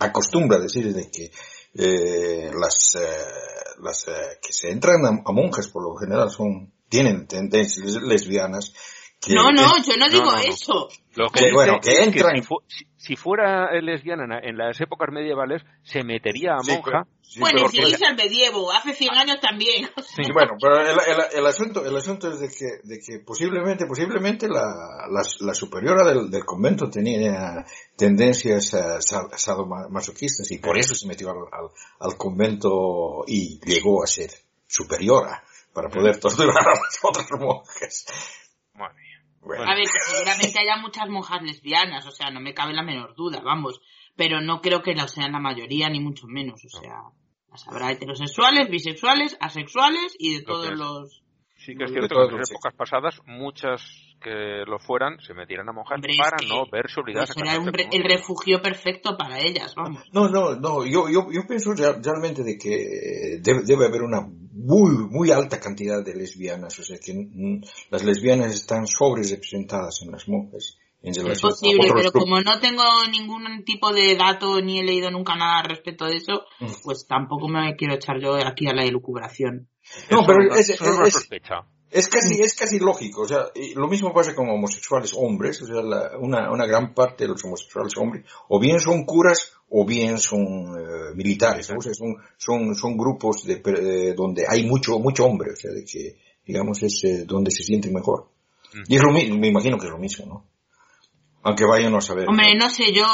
[0.00, 1.30] acostumbra a decir de que
[1.74, 4.04] eh, las, eh, las
[4.42, 8.74] que se entran a, a, monjas por lo general son, tienen tendencias lesbianas
[9.28, 10.88] no, no, yo no digo eso.
[11.14, 12.30] Lo que, bueno, que entra
[12.96, 17.06] si, fuera lesbiana en, las épocas medievales, se metería a monja.
[17.38, 19.88] bueno, si dice el medievo, hace 100 años también.
[20.16, 24.48] Sí, bueno, pero el, el, asunto, el asunto es de que, de que posiblemente, posiblemente
[24.48, 25.06] la,
[25.40, 27.64] la, superiora del, del, convento tenía
[27.96, 31.68] tendencias uh, sadomasoquistas y por eso se metió al, al,
[32.00, 34.30] al convento y llegó a ser
[34.66, 38.06] superiora para poder torturar a las otras monjas.
[38.78, 43.14] A ver, que seguramente haya muchas monjas lesbianas, o sea, no me cabe la menor
[43.14, 43.80] duda, vamos.
[44.14, 46.64] Pero no creo que lo sean la mayoría, ni mucho menos.
[46.64, 47.02] O sea,
[47.50, 51.21] las habrá heterosexuales, bisexuales, asexuales y de todos los...
[51.64, 53.82] Sí que es cierto que en las épocas pasadas muchas
[54.20, 57.54] que lo fueran se metieran a monjas para no verse obligadas a Era
[57.90, 60.02] el refugio perfecto para ellas, vamos.
[60.12, 64.22] No, no, no, yo, yo, yo pienso realmente de que debe, debe haber una
[64.52, 70.02] muy, muy alta cantidad de lesbianas, o sea que mm, las lesbianas están sobre representadas
[70.02, 70.78] en las monjas.
[71.00, 75.62] es posible, pero como no tengo ningún tipo de dato ni he leído nunca nada
[75.62, 76.66] respecto de eso, mm.
[76.82, 79.68] pues tampoco me quiero echar yo aquí a la elucubración.
[80.10, 80.80] No, pero es, es.
[81.92, 85.76] Es casi, es casi lógico, o sea, lo mismo pasa con homosexuales hombres, o sea,
[86.18, 90.40] una, una gran parte de los homosexuales hombres, o bien son curas o bien son
[90.40, 95.56] eh, militares, o sea, son, son, son grupos de, donde hay mucho, mucho hombre, o
[95.56, 98.30] sea, de que, digamos, es eh, donde se sienten mejor.
[98.88, 100.46] Y es lo mismo, me imagino que es lo mismo, ¿no?
[101.42, 102.28] Aunque vayan a saber.
[102.28, 103.06] Hombre, no sé, yo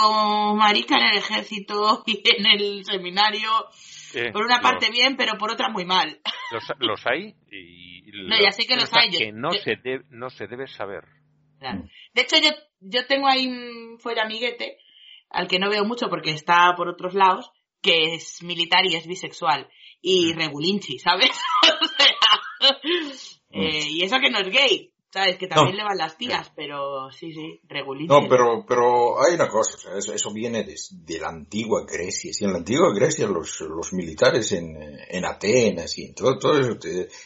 [0.54, 3.50] marica en el ejército y en el seminario,
[4.32, 6.20] por una parte bien, pero por otra muy mal.
[6.78, 8.02] Los, hay y...
[8.26, 9.10] no, ya sé que los hay.
[9.10, 11.04] Que no, se debe, no se debe saber.
[11.60, 13.50] De hecho, yo, yo tengo ahí
[13.98, 14.78] fuera amiguete,
[15.30, 17.50] al que no veo mucho porque está por otros lados,
[17.82, 19.68] que es militar y es bisexual.
[20.00, 21.30] Y regulinchi, ¿sabes?
[21.82, 22.06] o sea,
[23.50, 23.60] mm.
[23.60, 24.92] eh, y eso que no es gay.
[25.10, 28.12] Sabes que también le van las tías, pero sí, sí, regulito.
[28.12, 32.30] No, pero, pero hay una cosa, o sea, eso, viene de, de, la antigua Grecia.
[32.30, 34.76] Sí, en la antigua Grecia los, los militares en,
[35.08, 36.76] en Atenas y en todo, todo eso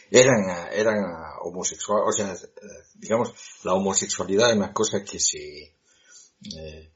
[0.09, 0.95] eran, eran
[1.41, 2.33] homosexuales, o sea,
[2.95, 3.33] digamos,
[3.65, 5.75] la homosexualidad es una cosa que se
[6.57, 6.93] eh,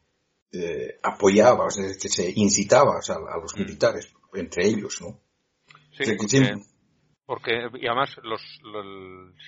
[0.53, 3.59] eh, apoyaba, o sea, que se incitaba o sea, a los mm.
[3.59, 5.19] militares, entre ellos, ¿no?
[5.97, 6.15] Sí,
[7.27, 8.41] porque, y además, los,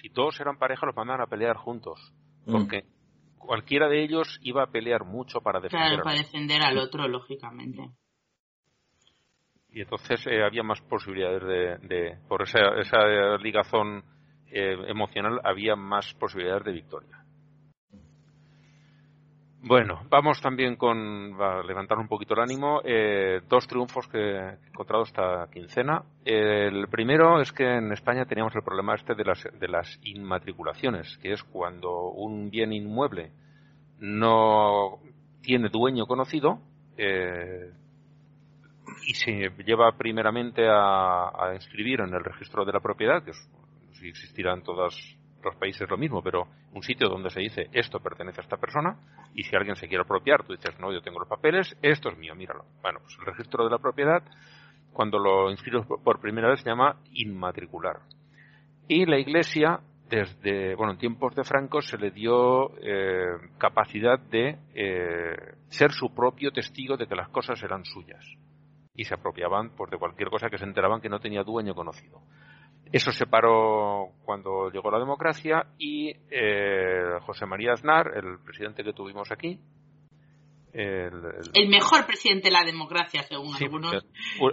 [0.01, 1.97] si todos eran pareja, los mandaban a pelear juntos.
[2.45, 2.51] Mm.
[2.51, 2.83] Porque
[3.37, 5.87] cualquiera de ellos iba a pelear mucho para defender.
[5.87, 7.89] Claro, para defender al otro, lógicamente.
[9.71, 14.03] Y entonces eh, había más posibilidades de, por esa, esa ligazón
[14.51, 17.23] eh, emocional, había más posibilidades de victoria.
[19.61, 22.81] Bueno, vamos también con levantar un poquito el ánimo.
[22.83, 26.03] Eh, dos triunfos que he encontrado esta quincena.
[26.23, 31.17] El primero es que en España teníamos el problema este de las, de las inmatriculaciones,
[31.17, 33.31] que es cuando un bien inmueble
[33.99, 34.99] no
[35.41, 36.61] tiene dueño conocido
[36.97, 37.69] eh,
[39.07, 43.33] y se lleva primeramente a, a, inscribir en el registro de la propiedad, que
[43.91, 44.95] si existirán todas
[45.43, 48.97] los países lo mismo, pero un sitio donde se dice esto pertenece a esta persona
[49.33, 52.17] y si alguien se quiere apropiar, tú dices, no, yo tengo los papeles, esto es
[52.17, 52.65] mío, míralo.
[52.81, 54.23] Bueno, pues el registro de la propiedad,
[54.91, 58.01] cuando lo inscribes por primera vez, se llama inmatricular.
[58.87, 64.57] Y la Iglesia, desde, bueno, en tiempos de Franco, se le dio eh, capacidad de
[64.73, 65.37] eh,
[65.69, 68.25] ser su propio testigo de que las cosas eran suyas.
[68.95, 72.21] Y se apropiaban pues, de cualquier cosa que se enteraban que no tenía dueño conocido.
[72.91, 78.93] Eso se paró cuando llegó la democracia y eh, José María Aznar, el presidente que
[78.93, 79.59] tuvimos aquí,
[80.73, 84.05] el, mejor presidente de la democracia, según algunos.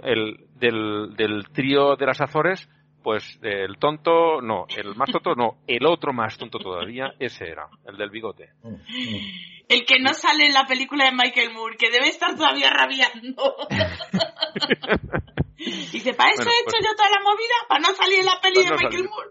[0.03, 2.67] El, del, del trío de las Azores,
[3.07, 7.69] pues el tonto, no, el más tonto, no, el otro más tonto todavía, ese era,
[7.85, 8.49] el del bigote.
[9.69, 13.55] El que no sale en la película de Michael Moore, que debe estar todavía rabiando.
[15.55, 18.41] Dice, para eso he hecho pues yo toda la movida, para no salir en la
[18.41, 19.29] peli de Michael Moore.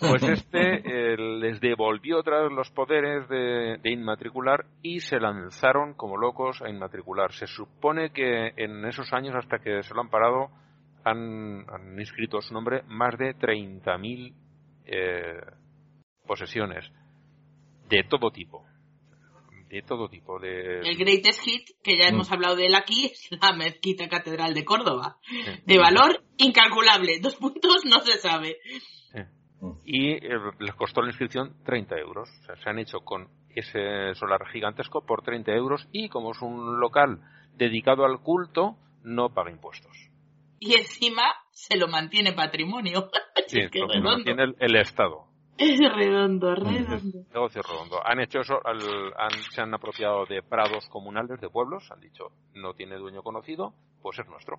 [0.00, 6.60] Pues este les devolvió otra vez los poderes de, inmatricular y se lanzaron como locos
[6.62, 7.32] a inmatricular.
[7.32, 10.50] Se supone que en esos años, hasta que se lo han parado,
[11.04, 11.66] han,
[11.98, 14.34] inscrito su nombre más de 30.000
[14.86, 15.40] eh,
[16.26, 16.90] posesiones
[17.88, 18.64] de todo tipo
[19.74, 20.80] de todo tipo de...
[20.80, 22.34] El Greatest Hit, que ya hemos mm.
[22.34, 25.18] hablado de él aquí, es la Mezquita Catedral de Córdoba.
[25.64, 27.18] De valor incalculable.
[27.20, 28.58] Dos puntos no se sabe.
[29.84, 32.28] Y eh, les costó la inscripción 30 euros.
[32.42, 36.42] O sea, se han hecho con ese solar gigantesco por 30 euros y como es
[36.42, 37.20] un local
[37.56, 39.92] dedicado al culto, no paga impuestos.
[40.64, 43.10] Y encima se lo mantiene patrimonio.
[43.46, 45.26] Sí, lo mantiene el Estado.
[45.58, 47.24] Es redondo, redondo.
[47.32, 48.00] Negocio redondo.
[48.04, 48.58] Han hecho eso,
[49.50, 54.18] se han apropiado de prados comunales de pueblos, han dicho, no tiene dueño conocido, pues
[54.18, 54.56] es nuestro.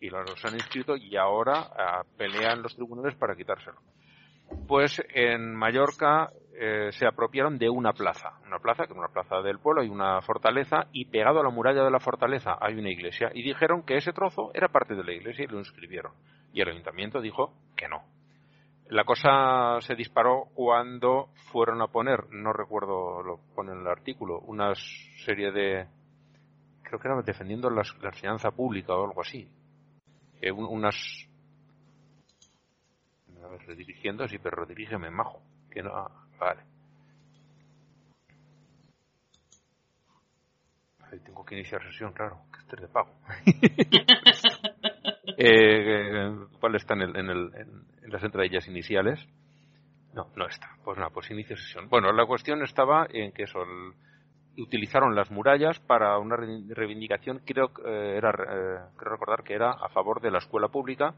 [0.00, 3.80] Y los han inscrito y ahora ah, pelean los tribunales para quitárselo.
[4.68, 6.30] Pues en Mallorca
[6.62, 9.88] eh, se apropiaron de una plaza, una plaza que es una plaza del pueblo, hay
[9.88, 13.82] una fortaleza y pegado a la muralla de la fortaleza hay una iglesia y dijeron
[13.82, 16.12] que ese trozo era parte de la iglesia y lo inscribieron.
[16.52, 18.02] Y el ayuntamiento dijo que no,
[18.90, 24.40] la cosa se disparó cuando fueron a poner, no recuerdo, lo pone en el artículo,
[24.40, 24.74] una
[25.24, 25.86] serie de,
[26.82, 29.48] creo que era defendiendo la, enseñanza pública o algo así.
[30.42, 30.94] Eh, unas,
[33.66, 36.62] redirigiendo, sí, pero redirígeme, majo, que no, ah, vale.
[41.10, 43.10] Ahí tengo que iniciar sesión, claro, que este es de pago.
[45.38, 49.18] eh, ¿Cuál está en, el, en, el, en, las entradillas iniciales?
[50.14, 50.76] No, no está.
[50.84, 51.88] Pues nada, pues inicio sesión.
[51.88, 53.58] Bueno, la cuestión estaba en que eso,
[54.56, 59.88] utilizaron las murallas para una reivindicación, creo, eh, era, eh, creo recordar que era a
[59.88, 61.14] favor de la escuela pública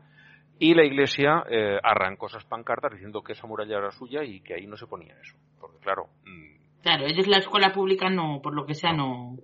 [0.63, 4.55] Y la iglesia eh, arrancó esas pancartas diciendo que esa muralla era suya y que
[4.55, 5.37] ahí no se ponía eso.
[5.59, 6.07] Porque claro...
[6.25, 9.39] Mm, claro, ellos la escuela pública no, por lo que sea, no...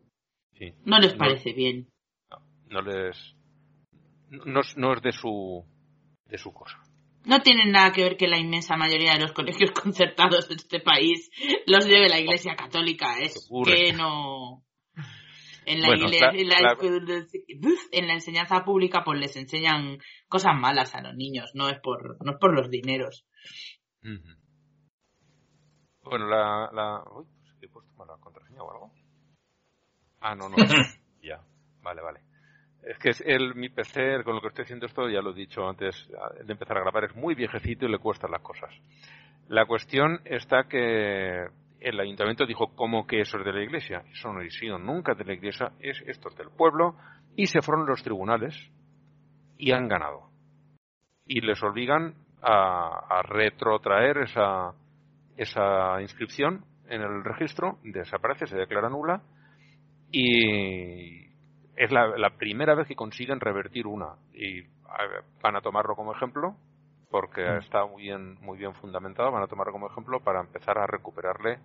[0.84, 1.88] No, les parece bien.
[2.68, 3.34] No, les...
[4.30, 5.64] No, no es de su,
[6.26, 6.78] de su cosa.
[7.24, 10.78] No tienen nada que ver que la inmensa mayoría de los colegios concertados de este
[10.78, 11.32] país
[11.66, 13.18] los lleve la Iglesia Católica.
[13.18, 14.62] Es que no.
[15.68, 16.30] En la, iglesia,
[17.92, 22.16] en, la, enseñanza pública pues les enseñan cosas malas a los niños, no es por,
[22.24, 23.26] no es por los dineros.
[26.02, 27.02] Bueno, la, la...
[27.12, 28.92] Uy, pues he puesto mala contraseña o algo.
[30.20, 30.56] Ah, no, no.
[31.22, 31.42] ya.
[31.82, 32.20] Vale, vale.
[32.82, 35.68] Es que el, mi PC, con lo que estoy haciendo esto, ya lo he dicho
[35.68, 38.72] antes de empezar a grabar, es muy viejecito y le cuestan las cosas.
[39.48, 41.46] La cuestión está que
[41.80, 44.02] el ayuntamiento dijo, ¿cómo que eso es de la iglesia?
[44.12, 46.96] Eso no ha sido nunca de la iglesia, es esto es del pueblo,
[47.36, 48.54] y se fueron los tribunales
[49.56, 50.30] y han ganado.
[51.26, 54.72] Y les obligan a, a retrotraer esa,
[55.36, 59.22] esa inscripción en el registro, desaparece, se declara nula,
[60.10, 61.26] y
[61.76, 64.16] es la, la primera vez que consiguen revertir una.
[64.32, 64.62] Y
[65.42, 66.56] van a tomarlo como ejemplo
[67.10, 67.58] porque mm.
[67.58, 71.58] está muy bien, muy bien fundamentado, van a tomarlo como ejemplo para empezar a recuperarle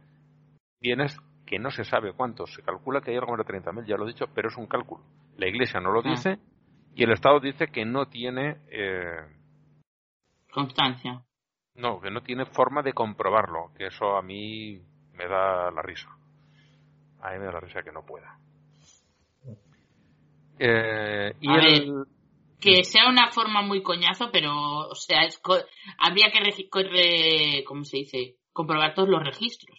[0.79, 2.53] bienes que no se sabe cuántos.
[2.53, 5.03] Se calcula que hay algo de 30.000, ya lo he dicho, pero es un cálculo.
[5.37, 6.09] La Iglesia no lo ah.
[6.09, 6.39] dice
[6.95, 8.57] y el Estado dice que no tiene...
[8.69, 9.19] Eh,
[10.51, 11.23] Constancia.
[11.75, 14.79] No, que no tiene forma de comprobarlo, que eso a mí
[15.13, 16.09] me da la risa.
[17.19, 18.37] A mí me da la risa que no pueda.
[20.59, 22.05] Eh, y el,
[22.63, 25.41] que sea una forma muy coñazo, pero, o sea, es
[25.97, 28.37] habría que, ¿cómo se dice?
[28.53, 29.77] Comprobar todos los registros.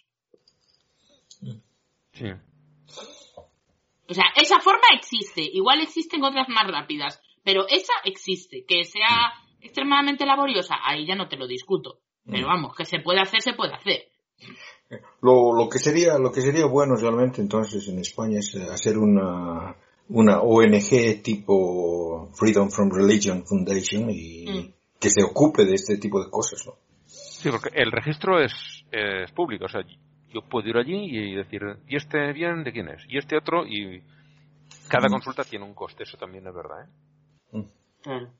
[2.13, 2.27] Sí.
[4.07, 5.41] O sea, esa forma existe.
[5.41, 8.65] Igual existen otras más rápidas, pero esa existe.
[8.67, 11.99] Que sea extremadamente laboriosa, ahí ya no te lo discuto.
[12.23, 12.49] Pero mm.
[12.49, 14.09] vamos, que se puede hacer, se puede hacer.
[15.21, 19.75] Lo, lo que sería, lo que sería bueno realmente entonces en España es hacer una,
[20.09, 24.73] una ONG tipo Freedom from Religion Foundation y mm.
[24.99, 26.73] que se ocupe de este tipo de cosas, ¿no?
[27.05, 28.53] Sí, porque el registro es,
[28.91, 29.81] es público, o sea,
[30.29, 33.03] yo puedo ir allí y decir, ¿y este bien de quién es?
[33.07, 33.65] ¿Y este otro?
[33.65, 34.01] Y
[34.89, 35.11] cada mm.
[35.11, 37.57] consulta tiene un coste, eso también es verdad, ¿eh?
[37.57, 37.63] Mm.
[38.01, 38.31] Claro.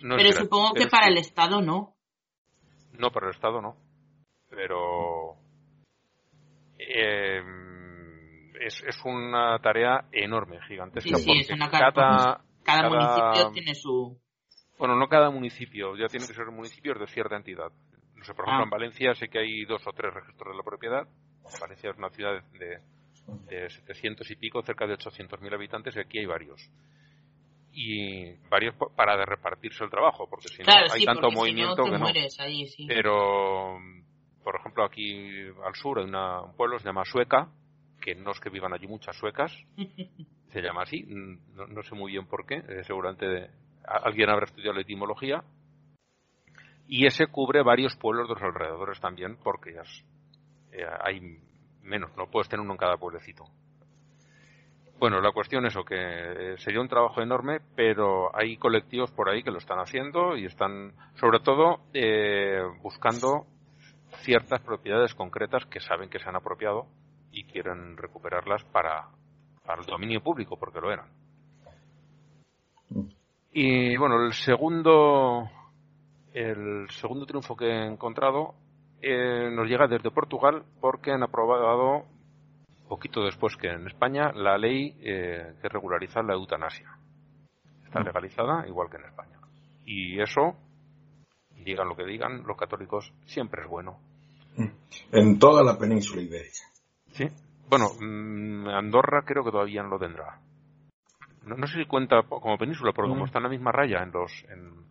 [0.00, 1.94] Pero supongo que para el Estado no.
[2.98, 3.76] No, para el Estado no.
[4.48, 5.36] Pero...
[6.78, 7.42] Eh,
[8.60, 11.16] es, es una tarea enorme, gigantesca.
[11.16, 14.18] Sí, es una cada, cada, municipio tiene su...
[14.78, 17.70] Bueno, no cada municipio, ya tiene que ser municipios de cierta entidad.
[18.14, 18.76] No sé, por ejemplo, en ah.
[18.76, 21.08] Valencia sé que hay dos o tres registros de la propiedad.
[21.60, 22.80] Valencia es una ciudad de,
[23.46, 26.70] de 700 y pico, cerca de 800.000 habitantes, y aquí hay varios.
[27.72, 32.06] Y varios para repartirse el trabajo, porque si no hay tanto movimiento que no.
[32.38, 32.86] Ahí, sí.
[32.88, 33.78] Pero,
[34.42, 37.50] por ejemplo, aquí al sur hay una, un pueblo, se llama Sueca,
[38.06, 39.52] que no es que vivan allí muchas suecas,
[40.52, 43.50] se llama así, no, sé muy bien por qué, eh, seguramente
[43.84, 45.42] alguien habrá estudiado la etimología,
[46.86, 49.82] y ese cubre varios pueblos de los alrededores también, porque ya
[50.70, 51.40] eh, hay
[51.82, 53.44] menos, no puedes tener uno en cada pueblecito.
[55.00, 59.28] Bueno, la cuestión es eso, que eh, sería un trabajo enorme, pero hay colectivos por
[59.28, 61.80] ahí que lo están haciendo y están, sobre todo,
[62.82, 63.46] buscando
[64.22, 66.86] ciertas propiedades concretas que saben que se han apropiado
[67.36, 69.08] y quieren recuperarlas para,
[69.62, 71.06] para el dominio público, porque lo eran.
[73.52, 75.50] Y bueno, el segundo,
[76.32, 78.54] el segundo triunfo que he encontrado
[79.02, 82.06] eh, nos llega desde Portugal porque han aprobado,
[82.88, 86.96] poquito después que en España, la ley eh, que regulariza la eutanasia.
[87.84, 89.38] Está legalizada igual que en España.
[89.84, 90.56] Y eso,
[91.50, 93.98] digan lo que digan, los católicos siempre es bueno.
[95.12, 96.75] En toda la península ibérica.
[97.16, 97.28] Sí.
[97.70, 100.38] Bueno, mm, Andorra creo que todavía no lo tendrá.
[101.44, 103.26] No, sé si cuenta como península, porque como mm.
[103.26, 104.84] está en la misma raya en los en,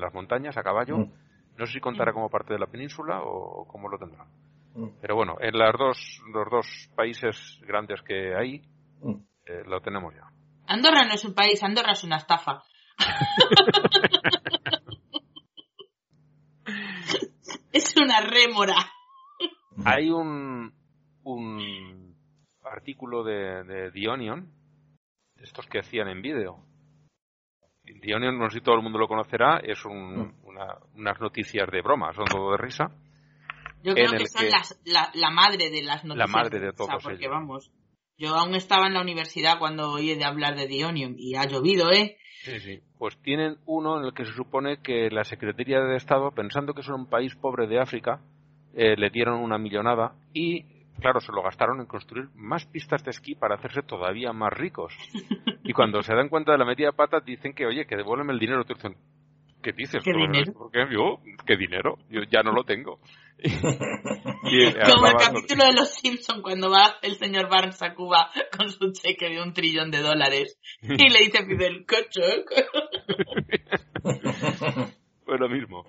[0.00, 1.12] las montañas a caballo, mm.
[1.56, 4.24] no sé si contará como parte de la península o, cómo lo tendrá.
[5.00, 8.62] Pero bueno, en las dos, los dos países grandes que hay,
[9.46, 10.30] eh, lo tenemos ya.
[10.68, 12.62] Andorra no es un país, Andorra es una estafa.
[17.72, 18.76] es una rémora.
[19.84, 20.77] Hay un,
[21.32, 22.16] un
[22.62, 24.50] artículo de, de The Onion,
[25.36, 26.64] de estos que hacían en vídeo.
[27.84, 31.68] The Onion, no sé si todo el mundo lo conocerá, es un, una, unas noticias
[31.70, 32.90] de broma, son todo de risa.
[33.82, 36.30] Yo creo que son Las, la, la, madre de las noticias.
[36.30, 37.70] La madde de todos porque vamos,
[38.18, 41.90] Yo aún estaba en la universidad cuando oí de hablar de Dionium y ha llovido,
[41.90, 42.16] ¿eh?
[42.42, 42.80] Sí, sí.
[42.98, 46.80] Pues tienen uno en el que se supone que la Secretaría de Estado, pensando que
[46.80, 48.20] es un país pobre de África,
[48.74, 53.10] eh, le dieron una millonada y, claro, se lo gastaron en construir más pistas de
[53.10, 54.94] esquí para hacerse todavía más ricos.
[55.64, 58.32] Y cuando se dan cuenta de la metida de patas, dicen que, oye, que devuélveme
[58.32, 58.64] el dinero.
[58.64, 58.96] Te dicen,
[59.62, 60.02] ¿qué dices?
[60.02, 60.52] ¿Qué dinero?
[60.52, 60.86] ¿Por qué?
[60.90, 61.96] Yo, ¿qué dinero?
[62.10, 63.00] Yo ya no lo tengo.
[64.50, 68.70] Y, Como el capítulo de Los Simpsons cuando va el señor Barnes a Cuba con
[68.70, 71.84] su cheque de un trillón de dólares y le dice a Fidel,
[75.28, 75.84] Pues lo mismo.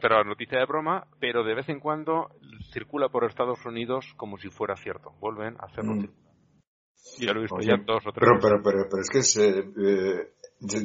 [0.00, 2.30] Pero noticia de broma, pero de vez en cuando
[2.72, 5.12] circula por Estados Unidos como si fuera cierto.
[5.20, 5.94] Vuelven a hacerlo.
[5.94, 6.08] Mm.
[7.20, 9.64] Ya lo he visto ya dos o tres pero, pero, pero, pero, es que eh,
[9.78, 10.32] eh,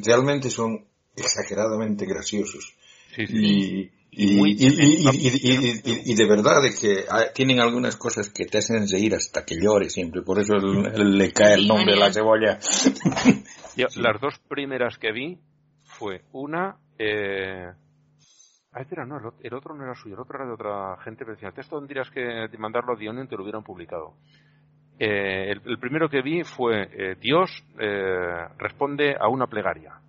[0.05, 2.77] realmente son exageradamente graciosos.
[3.15, 3.91] Sí, sí.
[4.11, 4.51] Y,
[6.11, 9.93] y, de verdad de que tienen algunas cosas que te hacen reír hasta que llores
[9.93, 12.59] siempre, por eso le cae el nombre de la cebolla.
[13.95, 15.39] las dos primeras que vi
[15.97, 16.77] fue una...
[16.97, 17.71] Eh...
[18.71, 21.23] Ah, este era, no, el otro no era suyo, el otro era de otra gente,
[21.23, 24.15] pero decía, esto tendrías que mandarlo a Dionion y te lo hubieran publicado.
[24.97, 29.99] Eh, el, primero que vi fue eh, Dios eh, responde a una plegaria.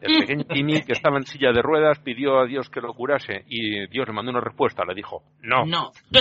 [0.00, 3.44] El pequeño Timmy, que estaba en silla de ruedas, pidió a Dios que lo curase
[3.48, 4.84] y Dios le mandó una respuesta.
[4.84, 5.64] Le dijo, no.
[5.64, 5.92] No.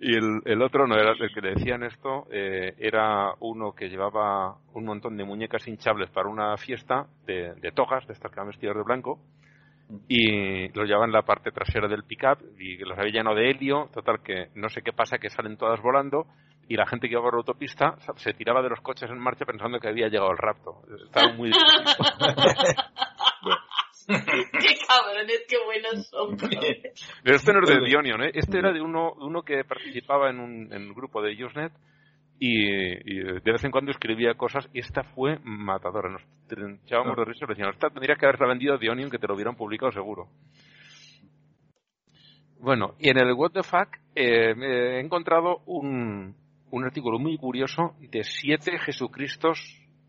[0.00, 4.56] y el, otro, no era el que le decían esto, eh, era uno que llevaba
[4.72, 8.48] un montón de muñecas hinchables para una fiesta de, de togas, de estas que van
[8.48, 9.20] vestidas de blanco,
[10.08, 13.88] y los llevaban en la parte trasera del pickup y los había llenado de helio,
[13.92, 16.26] total que no sé qué pasa, que salen todas volando
[16.68, 19.44] y la gente que iba por la autopista se tiraba de los coches en marcha
[19.44, 20.82] pensando que había llegado el rapto.
[21.04, 21.50] Estaba muy
[24.52, 26.36] Qué cabrones, qué buenos son.
[26.36, 28.32] Pero este no es de Dionion, ¿eh?
[28.34, 31.72] Este era de uno, uno que participaba en un, en un grupo de Usenet
[32.38, 36.08] y, de vez en cuando escribía cosas y esta fue matadora.
[36.08, 36.22] Nos
[36.84, 39.34] echábamos de risa y decíamos, esta tendría que haberla vendido a Dionion que te lo
[39.34, 40.28] hubieran publicado seguro.
[42.58, 46.34] Bueno, y en el What the Fuck eh, he encontrado un,
[46.70, 49.58] un artículo muy curioso de siete Jesucristos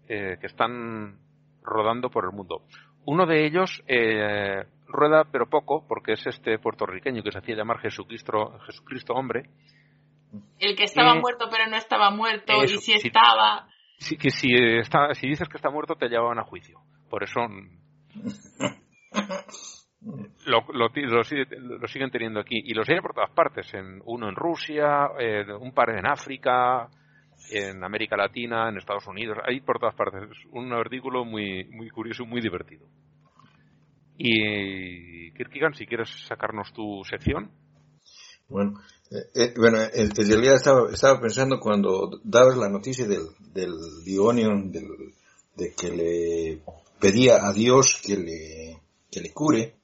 [0.08, 1.18] eh, que están
[1.64, 2.64] rodando por el mundo.
[3.06, 7.80] Uno de ellos eh, rueda pero poco porque es este puertorriqueño que se hacía llamar
[7.80, 9.50] Jesucristo, Jesucristo hombre.
[10.60, 13.68] El que estaba muerto pero no estaba muerto y si estaba...
[13.98, 16.80] Sí, que si, está, si dices que está muerto te llevaban a juicio.
[17.10, 17.42] Por eso...
[20.46, 21.24] Lo, lo, lo,
[21.88, 25.10] siguen teniendo aquí y los hay por todas partes en, uno en Rusia
[25.60, 26.90] un par en África
[27.52, 31.90] en América Latina en Estados Unidos hay por todas partes es un artículo muy muy
[31.90, 32.86] curioso muy divertido
[34.18, 37.52] y Kirkigan si quieres sacarnos tu sección
[38.48, 38.80] bueno
[39.12, 43.74] eh, eh bueno en realidad estaba, estaba pensando cuando dabas la noticia del del
[44.06, 46.62] Dionion de que le
[47.00, 48.78] pedía a Dios que le
[49.12, 49.76] que le cure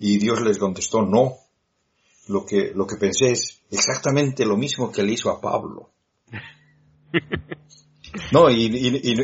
[0.00, 1.36] y Dios les contestó no.
[2.28, 5.90] Lo que, lo que pensé es exactamente lo mismo que le hizo a Pablo.
[8.32, 8.66] no, y,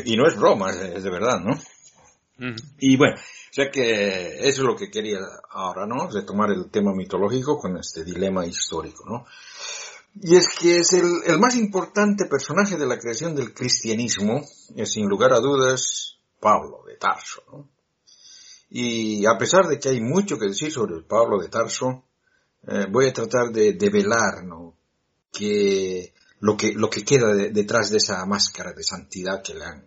[0.05, 1.59] y, no es broma, es, de verdad, ¿no?
[2.79, 6.07] Y bueno, o sea que eso es lo que quería ahora, ¿no?
[6.09, 9.25] Retomar el tema mitológico con este dilema histórico, ¿no?
[10.21, 14.41] Y es que es el, el más importante personaje de la creación del cristianismo,
[14.75, 17.69] es sin lugar a dudas Pablo de Tarso, ¿no?
[18.69, 22.03] Y a pesar de que hay mucho que decir sobre el Pablo de Tarso,
[22.67, 24.75] eh, voy a tratar de, develar ¿no?
[25.31, 29.85] que lo que lo que queda detrás de esa máscara de santidad que le han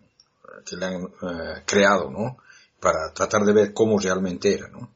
[0.65, 2.39] que le han eh, creado, ¿no?
[2.81, 4.91] Para tratar de ver cómo realmente era, ¿no?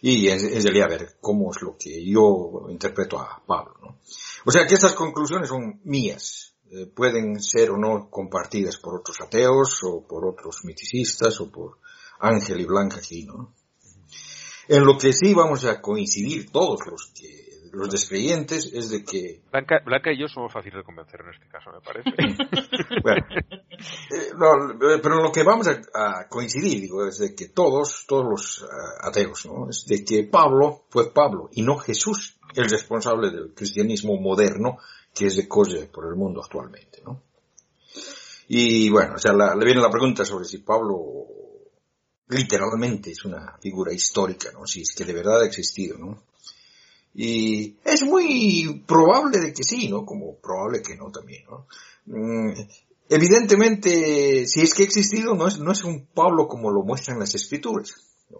[0.00, 3.98] Y es, es a ver cómo es lo que yo interpreto a Pablo, ¿no?
[4.44, 9.20] O sea que estas conclusiones son mías, eh, pueden ser o no compartidas por otros
[9.20, 11.78] ateos o por otros miticistas o por
[12.18, 13.54] Ángel y Blanca aquí, ¿no?
[14.68, 17.41] En lo que sí vamos a coincidir todos los que
[17.72, 21.48] los descreyentes es de que Blanca, Blanca y yo somos fáciles de convencer en este
[21.48, 22.10] caso, me parece.
[23.02, 23.26] bueno,
[24.10, 28.62] eh, no, pero lo que vamos a, coincidir, digo, es de que todos, todos los
[28.62, 29.70] uh, ateos, ¿no?
[29.70, 34.78] Es de que Pablo fue Pablo y no Jesús el responsable del cristianismo moderno
[35.14, 37.22] que es de coche por el mundo actualmente, ¿no?
[38.48, 41.26] Y bueno, o sea, le viene la pregunta sobre si Pablo
[42.28, 44.66] literalmente es una figura histórica, ¿no?
[44.66, 46.22] Si es que de verdad ha existido, ¿no?
[47.14, 50.04] Y es muy probable de que sí, ¿no?
[50.04, 51.66] Como probable que no también, ¿no?
[52.06, 52.52] Mm,
[53.08, 57.18] evidentemente, si es que ha existido, no es, no es un Pablo como lo muestran
[57.18, 57.94] las escrituras.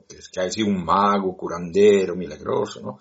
[0.09, 2.99] que es que haya sido un mago, curandero, milagroso, ¿no?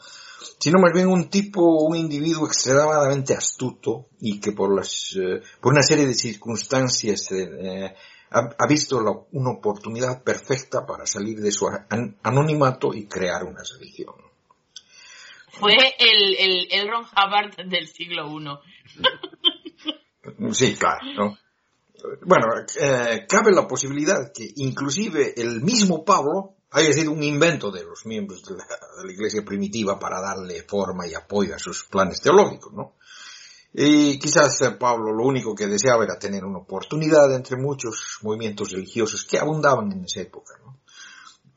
[0.60, 5.74] sino más bien un tipo, un individuo extremadamente astuto y que por las, eh, por
[5.74, 7.94] una serie de circunstancias eh,
[8.30, 11.68] ha, visto una oportunidad perfecta para salir de su
[12.24, 14.31] anonimato y crear una religión.
[15.52, 18.60] Fue el, el, el Ron Hubbard del siglo I.
[20.54, 21.38] Sí, claro, ¿no?
[22.24, 22.47] Bueno,
[22.80, 28.06] eh, cabe la posibilidad que inclusive el mismo Pablo haya sido un invento de los
[28.06, 32.22] miembros de la, de la, iglesia primitiva para darle forma y apoyo a sus planes
[32.22, 32.95] teológicos, ¿no?
[33.74, 38.72] Y quizás eh, Pablo lo único que deseaba era tener una oportunidad entre muchos movimientos
[38.72, 40.80] religiosos que abundaban en esa época, ¿no?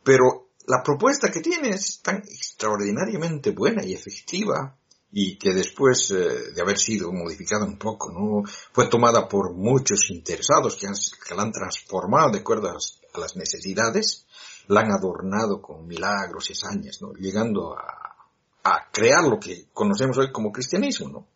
[0.03, 4.77] Pero la propuesta que tiene es tan extraordinariamente buena y efectiva
[5.12, 8.43] y que después eh, de haber sido modificada un poco, ¿no?
[8.73, 10.89] Fue tomada por muchos interesados que,
[11.35, 14.27] la han transformado de acuerdo a las, necesidades,
[14.67, 17.12] la han adornado con milagros y hazañas, ¿no?
[17.12, 18.17] Llegando a,
[18.65, 21.29] a crear lo que conocemos hoy como cristianismo, ¿no?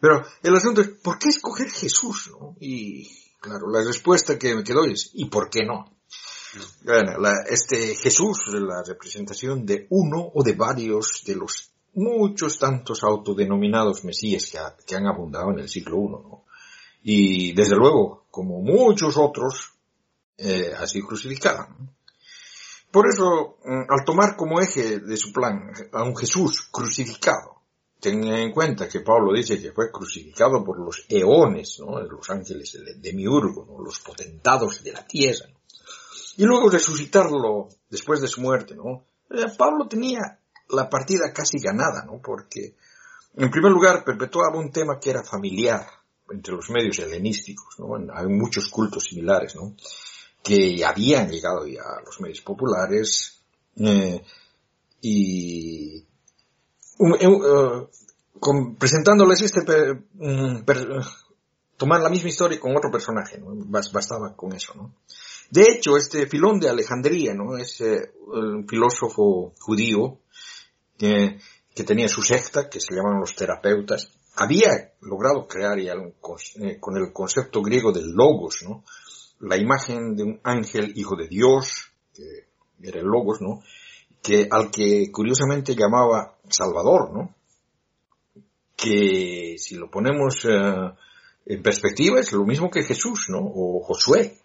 [0.00, 2.56] Pero el asunto es, ¿por qué escoger Jesús, no?
[2.58, 3.08] Y,
[3.40, 5.97] claro, la respuesta que me quedo es, ¿y por qué no?
[6.82, 7.12] Bueno,
[7.48, 14.52] este Jesús, la representación de uno o de varios de los muchos tantos autodenominados mesías
[14.86, 16.44] que, han abundado en el siglo I, ¿no?
[17.02, 19.72] Y desde luego, como muchos otros,
[20.36, 21.94] eh, así crucificaban.
[22.90, 27.62] Por eso, mm, al tomar como eje de su plan a un Jesús crucificado,
[28.00, 32.00] tengan en cuenta que Pablo dice que fue crucificado por los eones, ¿no?
[32.00, 33.84] los ángeles de Demiurgo, ¿no?
[33.84, 35.48] los potentados de la tierra,
[36.38, 39.04] y luego resucitarlo después de su muerte, ¿no?
[39.28, 40.38] Eh, Pablo tenía
[40.70, 42.20] la partida casi ganada, ¿no?
[42.22, 42.76] Porque,
[43.34, 45.84] en primer lugar, perpetuaba un tema que era familiar
[46.30, 47.88] entre los medios helenísticos, ¿no?
[48.14, 49.74] Hay muchos cultos similares, ¿no?
[50.40, 53.42] Que habían llegado ya a los medios populares,
[53.74, 54.22] eh,
[55.00, 56.06] y
[56.98, 57.88] uh,
[58.78, 60.64] presentándoles este, mm,
[61.76, 63.54] tomar la misma historia con otro personaje, ¿no?
[63.56, 64.94] Bastaba con eso, ¿no?
[65.50, 67.56] De hecho, este Filón de Alejandría, ¿no?
[67.56, 70.18] Es eh, un filósofo judío
[70.98, 71.38] que,
[71.86, 77.12] tenía su secta, que se llamaban los terapeutas, había logrado crear ya eh, con el
[77.12, 78.84] concepto griego del logos, ¿no?
[79.40, 82.48] La imagen de un ángel hijo de Dios, que
[82.82, 83.62] era el logos, ¿no?
[84.20, 87.34] Que, al que curiosamente llamaba Salvador, ¿no?
[88.76, 90.92] Que si lo ponemos eh,
[91.46, 93.38] en perspectiva es lo mismo que Jesús, ¿no?
[93.40, 94.38] O Josué.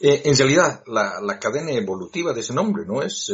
[0.00, 3.02] Eh, en realidad, la, cadena evolutiva de ese nombre, ¿no?
[3.02, 3.32] Es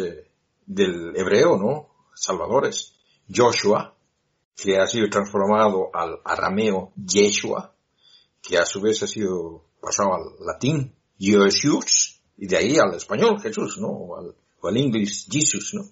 [0.67, 1.97] del hebreo, ¿no?
[2.17, 2.95] salvadores.
[3.33, 3.95] Joshua,
[4.57, 7.75] que ha sido transformado al arameo Yeshua,
[8.41, 13.41] que a su vez ha sido pasado al latín Jesus, y de ahí al español
[13.41, 13.89] Jesús, ¿no?
[13.89, 14.17] O
[14.69, 15.83] al, inglés Jesus, ¿no?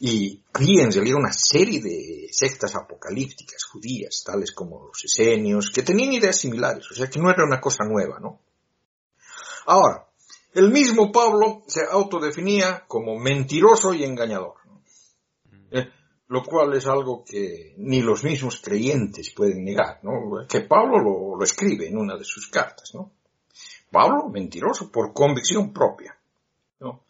[0.00, 5.82] Y había en realidad una serie de sectas apocalípticas judías, tales como los esenios, que
[5.82, 8.40] tenían ideas similares, o sea que no era una cosa nueva, ¿no?
[9.68, 10.06] Ahora,
[10.54, 14.54] el mismo Pablo se autodefinía como mentiroso y engañador.
[15.70, 15.90] Eh,
[16.28, 20.46] lo cual es algo que ni los mismos creyentes pueden negar, ¿no?
[20.48, 23.12] Que Pablo lo, escribe en una de sus cartas, ¿no?
[23.92, 26.18] Pablo, mentiroso por convicción propia,
[26.80, 27.04] ¿no?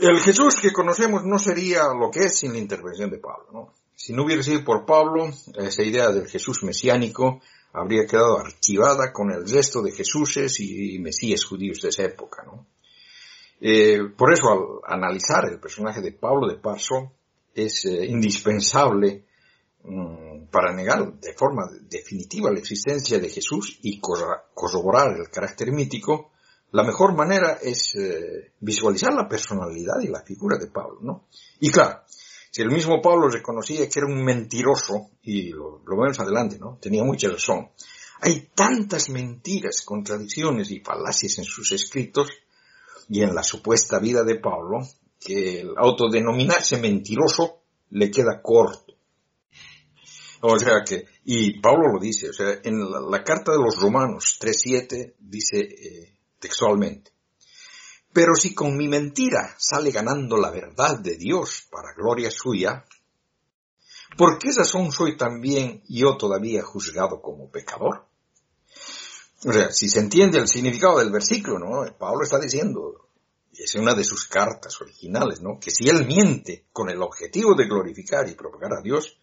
[0.00, 3.72] El Jesús que conocemos no sería lo que es sin la intervención de Pablo, ¿no?
[3.94, 5.28] Si no hubiera sido por Pablo,
[5.58, 7.42] esa idea del Jesús mesiánico
[7.76, 12.66] habría quedado archivada con el resto de Jesuses y Mesías judíos de esa época, ¿no?
[13.60, 17.12] Eh, por eso, al analizar el personaje de Pablo de Parso,
[17.54, 19.24] es eh, indispensable
[19.82, 26.32] mm, para negar de forma definitiva la existencia de Jesús y corroborar el carácter mítico,
[26.72, 31.26] la mejor manera es eh, visualizar la personalidad y la figura de Pablo, ¿no?
[31.60, 32.00] Y claro,
[32.56, 36.78] si el mismo Pablo reconocía que era un mentiroso, y lo, vemos adelante, ¿no?
[36.80, 37.68] Tenía mucha razón.
[38.22, 42.30] Hay tantas mentiras, contradicciones y falacias en sus escritos
[43.10, 44.78] y en la supuesta vida de Pablo
[45.20, 47.58] que el autodenominarse mentiroso
[47.90, 48.94] le queda corto.
[50.40, 54.38] O sea que, y Pablo lo dice, o sea, en la, carta de los Romanos
[54.40, 57.10] 3.7 dice eh, textualmente,
[58.16, 62.82] pero si con mi mentira sale ganando la verdad de Dios para gloria suya,
[64.16, 68.06] ¿por qué razón soy también yo todavía juzgado como pecador?
[69.44, 71.94] O sea, si se entiende el significado del versículo, ¿no?
[71.98, 73.10] Pablo está diciendo,
[73.52, 75.60] y es una de sus cartas originales, ¿no?
[75.60, 79.18] Que si él miente con el objetivo de glorificar y propagar a Dios,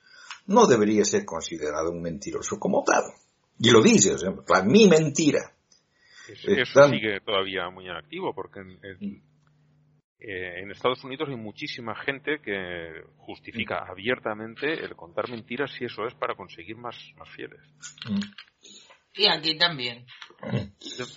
[0.46, 3.06] no debería ser considerado un mentiroso como tal.
[3.58, 5.53] Y lo dice, o sea, mi mentira.
[6.28, 9.24] Eso sigue todavía muy activo porque en,
[10.20, 16.14] en, Estados Unidos hay muchísima gente que justifica abiertamente el contar mentiras si eso es
[16.16, 17.60] para conseguir más, más fieles.
[19.16, 20.06] Y aquí también.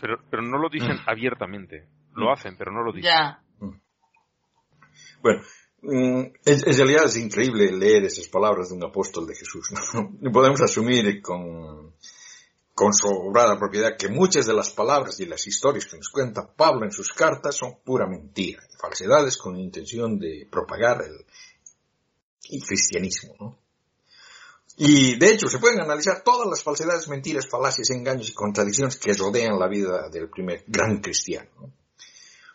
[0.01, 1.89] Pero, pero no lo dicen abiertamente.
[2.15, 3.11] Lo hacen, pero no lo dicen.
[3.11, 3.43] Ya.
[5.23, 5.43] Bueno,
[5.83, 9.73] mm, en, realidad es increíble leer esas palabras de un apóstol de Jesús.
[9.73, 10.31] ¿no?
[10.33, 11.95] Podemos asumir con,
[12.77, 16.85] con sobrada propiedad que muchas de las palabras y las historias que nos cuenta Pablo
[16.85, 21.25] en sus cartas son pura mentira, falsedades con intención de propagar el,
[22.51, 23.35] el cristianismo.
[23.41, 23.59] ¿no?
[24.77, 29.15] Y de hecho se pueden analizar todas las falsedades, mentiras, falacias, engaños y contradicciones que
[29.15, 31.49] rodean la vida del primer gran cristiano.
[31.59, 31.73] ¿no?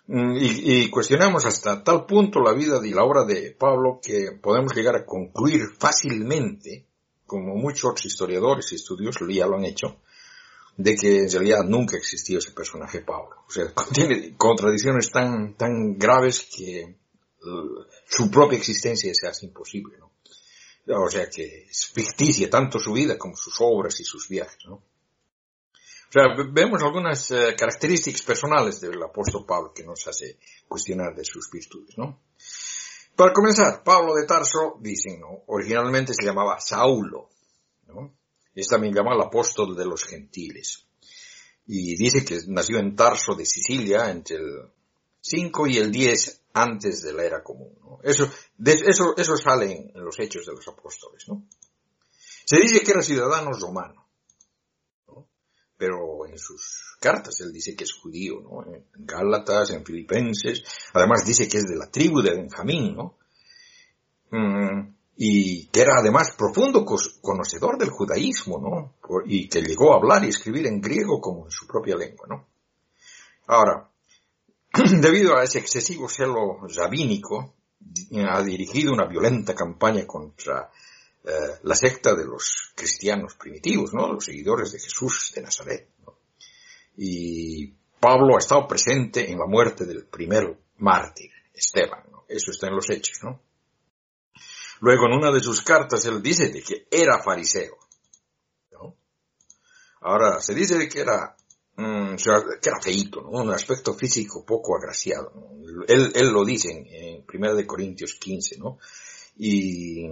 [0.05, 4.75] Mm, y, cuestionamos hasta tal punto la vida y la obra de Pablo que podemos
[4.75, 6.85] llegar a concluir fácilmente,
[7.25, 10.01] como muchos historiadores y estudiosos ya lo han hecho,
[10.83, 13.43] de que en realidad nunca existió ese personaje Pablo.
[13.47, 16.97] O sea, contiene contradicciones tan, tan graves que
[17.43, 20.11] uh, su propia existencia se hace imposible, ¿no?
[20.87, 24.73] O sea que es ficticia tanto su vida como sus obras y sus viajes, ¿no?
[24.73, 31.23] O sea, vemos algunas eh, características personales del apóstol Pablo que nos hace cuestionar de
[31.23, 32.19] sus virtudes, ¿no?
[33.15, 35.43] Para comenzar, Pablo de Tarso, dicen, ¿no?
[35.47, 37.29] Originalmente se llamaba Saulo,
[37.87, 38.13] ¿no?
[38.53, 40.85] Es también llamado el apóstol de los gentiles.
[41.67, 44.67] Y dice que nació en Tarso de Sicilia entre el
[45.21, 47.99] 5 y el 10 antes de la era común, ¿no?
[48.03, 48.29] Eso,
[48.65, 51.47] eso, eso sale en los hechos de los apóstoles, ¿no?
[52.45, 54.01] Se dice que era ciudadano romano
[55.81, 58.71] pero en sus cartas él dice que es judío, ¿no?
[58.71, 63.17] En Gálatas, en Filipenses, además dice que es de la tribu de Benjamín, ¿no?
[64.29, 64.93] Mm,
[65.23, 68.95] y que era además profundo conocedor del judaísmo, ¿no?
[69.27, 72.47] Y que llegó a hablar y escribir en griego como en su propia lengua, ¿no?
[73.45, 73.87] Ahora,
[74.99, 77.53] debido a ese excesivo celo rabínico,
[78.27, 80.71] ha dirigido una violenta campaña contra
[81.23, 81.29] eh,
[81.61, 84.11] la secta de los cristianos primitivos, ¿no?
[84.11, 85.87] Los seguidores de Jesús de Nazaret.
[86.97, 87.67] Y
[87.99, 92.25] Pablo ha estado presente en la muerte del primer mártir, Esteban, ¿no?
[92.27, 93.50] Eso está en los hechos, ¿no?
[94.81, 97.77] Luego en una de sus cartas él dice de que era fariseo.
[100.03, 101.35] Ahora, se dice de que era,
[101.75, 103.29] mm, ¿no?
[103.29, 105.31] Un aspecto físico poco agraciado,
[105.87, 108.79] él, lo dice en, 1 de Corintios 15, ¿no?
[109.37, 110.07] Y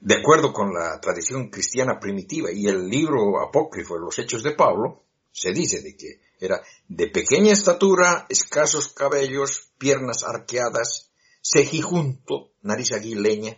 [0.00, 4.52] de acuerdo con la tradición cristiana primitiva y el libro apócrifo de los Hechos de
[4.52, 11.10] Pablo, se dice de que era de pequeña estatura, escasos cabellos, piernas arqueadas,
[11.52, 13.56] cejijunto, nariz aguileña.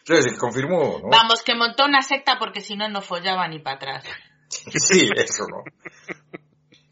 [0.00, 1.08] Entonces se confirmó, ¿no?
[1.08, 4.04] Vamos, que montó una secta porque si no, no follaba ni para atrás.
[4.48, 5.64] sí, eso no.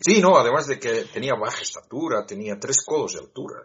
[0.01, 3.57] Sí, no, además de que tenía baja estatura, tenía tres codos de altura,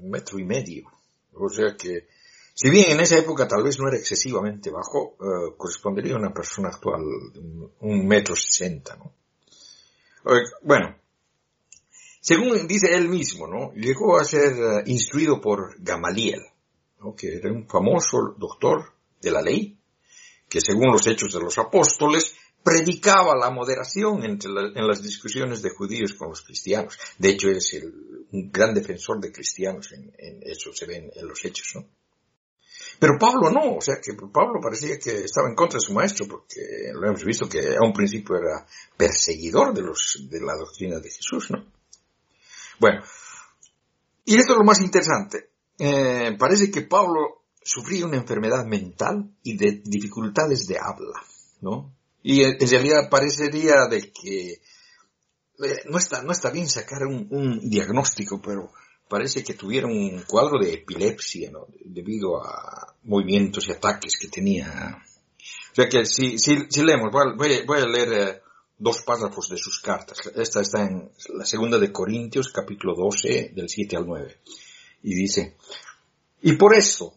[0.00, 0.90] un metro y medio.
[1.32, 2.08] O sea que
[2.54, 6.34] si bien en esa época tal vez no era excesivamente bajo, eh, correspondería a una
[6.34, 7.00] persona actual
[7.32, 7.40] de
[7.80, 9.14] un, metro sesenta, ¿no?
[10.62, 10.94] Bueno,
[12.20, 13.72] según dice él mismo, ¿no?
[13.74, 16.42] Llegó a ser eh, instruido por Gamaliel.
[17.16, 18.92] Que era un famoso doctor
[19.22, 19.78] de la ley,
[20.50, 25.70] que según los hechos de los apóstoles, predicaba la moderación entre en las discusiones de
[25.70, 26.98] judíos con los cristianos.
[27.16, 27.74] De hecho, es
[28.32, 31.86] un gran defensor de cristianos, en, en eso se ve en los hechos, ¿no?
[32.98, 36.26] Pero Pablo no, o sea que Pablo parecía que estaba en contra de su maestro,
[36.28, 36.60] porque
[36.92, 41.10] lo hemos visto que a un principio era perseguidor de los, de la doctrina de
[41.10, 41.79] Jesús, ¿no?
[42.80, 43.02] Bueno,
[44.24, 45.50] y esto es lo más interesante.
[45.78, 51.22] Eh, parece que Pablo sufría una enfermedad mental y de dificultades de habla,
[51.60, 51.94] ¿no?
[52.22, 58.40] Y en realidad parecería de que eh, no está, no está bien sacar un, diagnóstico,
[58.40, 58.72] pero
[59.08, 61.66] parece que tuvieron un cuadro de epilepsia, ¿no?
[61.84, 65.02] Debido a movimientos y ataques que tenía.
[65.72, 68.40] O sea que si, si, si leemos, voy, voy, a leer eh,
[68.80, 70.18] dos párrafos de sus cartas.
[70.34, 74.40] Esta está en la segunda de Corintios, capítulo 12, del 7 al 9.
[75.04, 75.56] Y dice,
[76.42, 77.14] y por eso,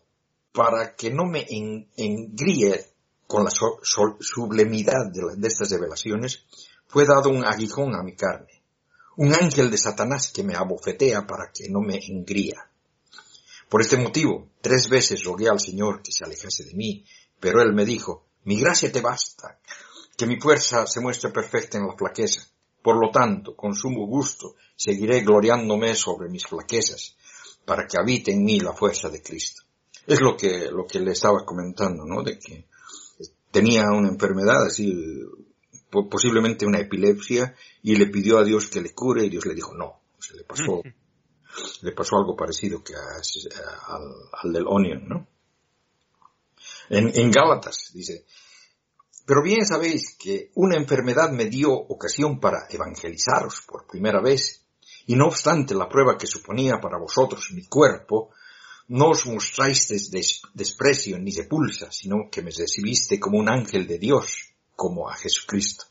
[0.52, 2.86] para que no me engríe
[3.26, 6.46] con la sublimidad de, de estas revelaciones,
[6.86, 8.64] fue dado un aguijón a mi carne
[9.16, 12.70] un ángel de Satanás que me abofetea para que no me engría.
[13.70, 17.06] Por este motivo, tres veces rogué al Señor que se alejase de mí,
[17.40, 19.60] pero Él me dijo, mi gracia te basta,
[20.18, 22.48] que mi fuerza se muestre perfecta en la flaqueza.
[22.82, 27.16] Por lo tanto, con sumo gusto, seguiré gloriándome sobre mis flaquezas,
[27.66, 29.64] para que habite en mí la fuerza de Cristo.
[30.06, 32.22] Es lo que, lo que le estaba comentando, ¿no?
[32.24, 32.66] De que
[33.52, 35.22] tenía una enfermedad así
[36.10, 39.74] posiblemente una epilepsia y le pidió a Dios que le cure y Dios le dijo
[39.76, 40.02] no.
[40.20, 40.82] Se le pasó,
[41.82, 45.28] le pasó algo parecido que al, del Onion, ¿no?
[46.90, 48.26] En, en Gálatas dice,
[49.26, 54.66] pero bien sabéis que una enfermedad me dio ocasión para evangelizaros por primera vez,
[55.08, 58.32] y no obstante la prueba que suponía para vosotros mi cuerpo,
[58.90, 59.88] no os mostráis
[60.54, 65.86] desprecio ni repulsa, sino que me recibiste como un ángel de Dios, como a Jesucristo.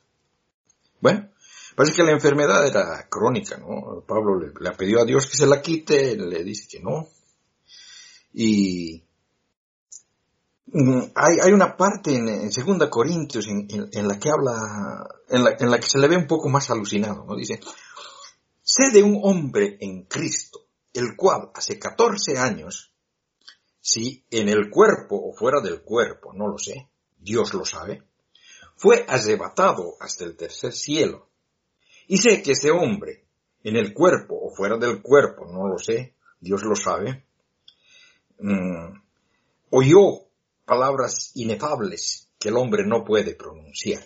[1.00, 1.30] Bueno,
[1.74, 4.04] parece que la enfermedad era crónica, ¿no?
[4.06, 7.08] Pablo le, le pidió a Dios que se la quite, le dice que no.
[8.34, 9.02] Y
[11.14, 15.78] hay, una parte en, en 2 Corintios en, la que habla, en la, en la
[15.78, 17.36] que se le ve un poco más alucinado, ¿no?
[17.36, 17.60] Dice,
[18.62, 20.62] sé de un hombre en Cristo
[20.94, 22.92] el cual hace 14 años,
[23.80, 26.88] si en el cuerpo o fuera del cuerpo, no lo sé,
[27.18, 28.02] Dios lo sabe,
[28.76, 31.28] fue arrebatado hasta el tercer cielo.
[32.08, 33.24] Y sé que ese hombre,
[33.64, 37.24] en el cuerpo o fuera del cuerpo, no lo sé, Dios lo sabe,
[38.38, 39.00] mm,
[39.70, 40.26] oyó
[40.72, 44.02] palabras inefables que el hombre no puede pronunciar.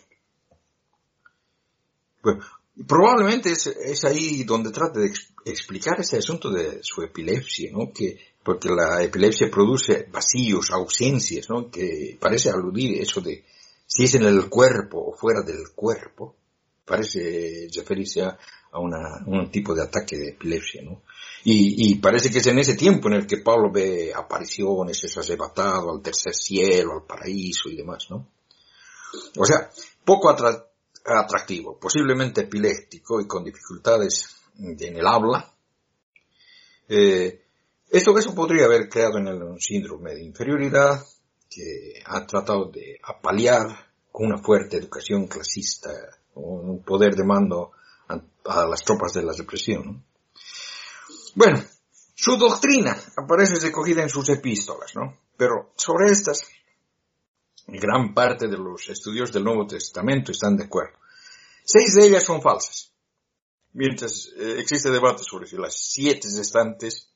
[2.89, 5.13] Probablemente es, ahí donde trata de
[5.45, 7.93] explicar ese asunto de su epilepsia, ¿no?
[7.93, 11.71] Que, porque la epilepsia produce vacíos, ausencias, ¿no?
[11.71, 13.45] Que parece aludir eso de
[13.87, 16.35] si es en el cuerpo o fuera del cuerpo,
[16.85, 18.37] parece referirse a,
[18.81, 21.03] un tipo de ataque de epilepsia, ¿no?
[21.49, 25.93] Y, parece que es en ese tiempo en el que Pablo ve apariciones, es arrebatado
[25.93, 28.27] al tercer cielo, al paraíso y demás, ¿no?
[29.39, 29.71] O sea,
[30.05, 30.65] poco atrás
[31.05, 35.53] atractivo, posiblemente epiléptico y con dificultades en el habla.
[36.89, 37.45] Eh,
[37.91, 41.01] esto eso podría haber creado en él un síndrome de inferioridad
[41.49, 43.67] que ha tratado de apalear
[44.11, 45.91] con una fuerte educación clasista,
[46.35, 47.71] un poder de mando
[48.09, 50.05] a, las tropas de la represión.
[51.35, 51.63] Bueno,
[52.15, 55.19] su doctrina aparece recogida en sus epístolas, ¿no?
[55.37, 56.43] Pero sobre estas
[57.67, 60.99] gran parte de los estudios del Nuevo Testamento están de acuerdo.
[61.65, 62.93] Seis de ellas son falsas.
[63.73, 67.11] Mientras eh, existe debate sobre si las siete restantes,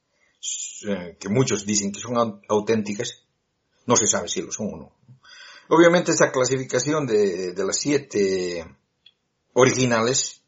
[0.87, 3.23] eh, que muchos dicen que son auténticas,
[3.87, 4.93] no se sabe si lo son o no.
[5.69, 8.67] Obviamente esa clasificación de, las siete
[9.53, 10.40] originales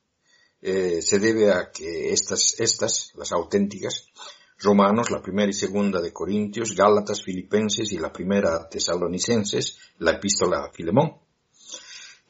[0.62, 4.06] eh, se debe a que estas, estas, las auténticas,
[4.60, 10.64] Romanos, la primera y segunda de Corintios, Gálatas, Filipenses y la primera Tesalonicenses, la epístola
[10.64, 11.16] a Filemón,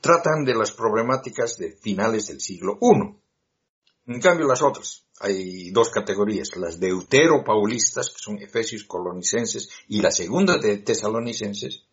[0.00, 4.12] tratan de las problemáticas de finales del siglo I.
[4.14, 10.10] En cambio las otras, hay dos categorías, las deutero-paulistas, que son efesios colonicenses, y la
[10.10, 11.84] segunda de tesalonicenses,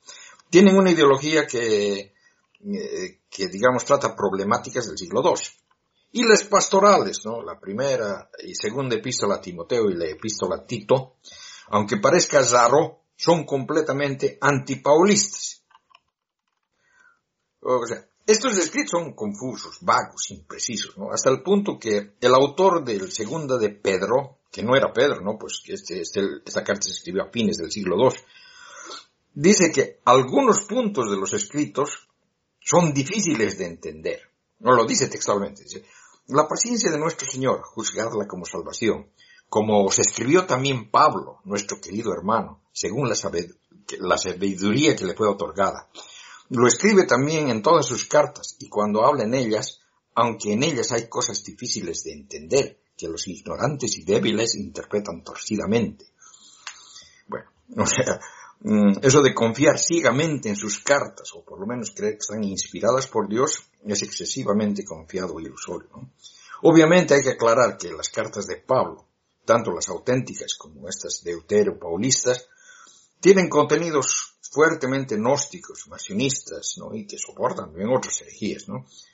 [0.50, 2.14] tienen una ideología que,
[2.64, 5.34] eh, que digamos trata problemáticas del siglo II.
[6.12, 7.44] Y las pastorales, ¿no?
[7.44, 11.18] La primera y segunda epístola a Timoteo y la epístola a Tito,
[11.68, 15.64] aunque parezca raro, son completamente antipaulistas.
[17.62, 21.12] O sea, estos escritos son confusos, vagos, imprecisos, ¿no?
[21.12, 25.38] Hasta el punto que el autor del segunda de Pedro, que no era Pedro, ¿no?
[25.38, 28.18] Pues este, este, esta carta se escribió a fines del siglo II,
[29.34, 32.08] dice que algunos puntos de los escritos
[32.60, 34.22] son difíciles de entender.
[34.60, 35.86] No lo dice textualmente, dice,
[36.30, 39.10] la paciencia de nuestro Señor, juzgarla como salvación,
[39.50, 45.90] como se escribió también Pablo, nuestro querido hermano, según la, sabiduría que le fue otorgada.
[46.50, 49.82] Lo escribe también en todas sus cartas y cuando habla en ellas,
[50.14, 56.06] aunque en ellas hay cosas difíciles de entender, que los ignorantes y débiles interpretan torcidamente.
[57.28, 58.20] Bueno, o sea,
[59.02, 63.08] eso de confiar ciegamente en sus cartas, o por lo menos creer que están inspiradas
[63.08, 65.90] por Dios, es excesivamente confiado y ilusorio.
[66.64, 69.06] Obviamente hay que aclarar que las cartas de Pablo,
[69.46, 72.48] tanto las auténticas como estas deutero-paulistas,
[73.22, 76.94] tienen contenidos fuertemente gnósticos, masionistas, ¿no?
[76.94, 78.66] y que soportan bien otras herejías.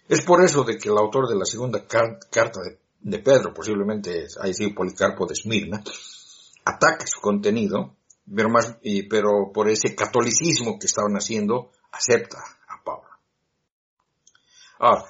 [0.08, 2.62] Es por eso de que el autor de la segunda carta
[3.02, 5.84] de, Pedro, posiblemente haya sido Policarpo de Esmirna,
[6.64, 7.96] ataca su contenido,
[8.34, 8.78] pero, más,
[9.10, 12.38] pero por ese catolicismo que estaban haciendo, acepta
[14.80, 15.06] Ahora,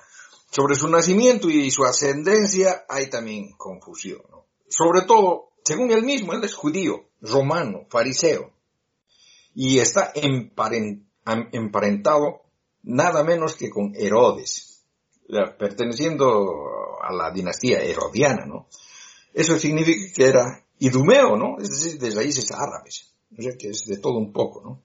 [0.51, 4.22] sobre su nacimiento y su ascendencia hay también confusión.
[4.68, 8.51] Sobre todo, según él mismo, él es judío, romano, fariseo,
[9.53, 10.13] y está
[11.26, 12.41] emparentado
[12.84, 14.84] nada menos que con Herodes,
[15.57, 16.68] perteneciendo
[17.01, 18.68] a la dinastía herodiana, ¿no?
[19.34, 21.57] Eso significa que era idumeo, ¿no?
[21.59, 23.13] Es decir, de raíces árabes.
[23.38, 24.84] O sea, que es de todo un poco, ¿no?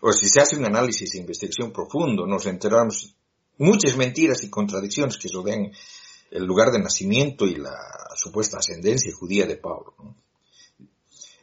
[0.00, 3.14] O si se hace un análisis de investigación profundo, nos enteramos
[3.58, 5.72] muchas mentiras y contradicciones que rodean
[6.30, 7.76] el lugar de nacimiento y la
[8.14, 9.94] supuesta ascendencia judía de Pablo.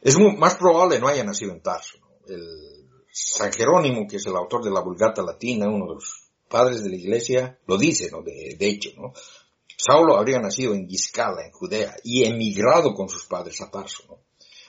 [0.00, 1.98] Es más probable no haya nacido en Tarso.
[2.28, 6.82] El San Jerónimo, que es el autor de la Vulgata Latina, uno de los padres
[6.84, 8.22] de la iglesia, lo dice, ¿no?
[8.22, 9.12] De, hecho, ¿no?
[9.76, 14.20] Saulo habría nacido en Giscala, en Judea, y emigrado con sus padres a Tarso.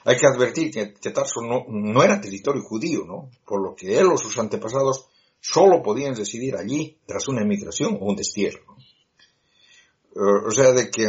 [0.03, 3.29] Hay que advertir que, Tarso no, era territorio judío, ¿no?
[3.45, 5.07] Por lo que él o sus antepasados
[5.39, 8.63] solo podían residir allí tras una emigración o un destierro.
[10.15, 11.05] o sea, de que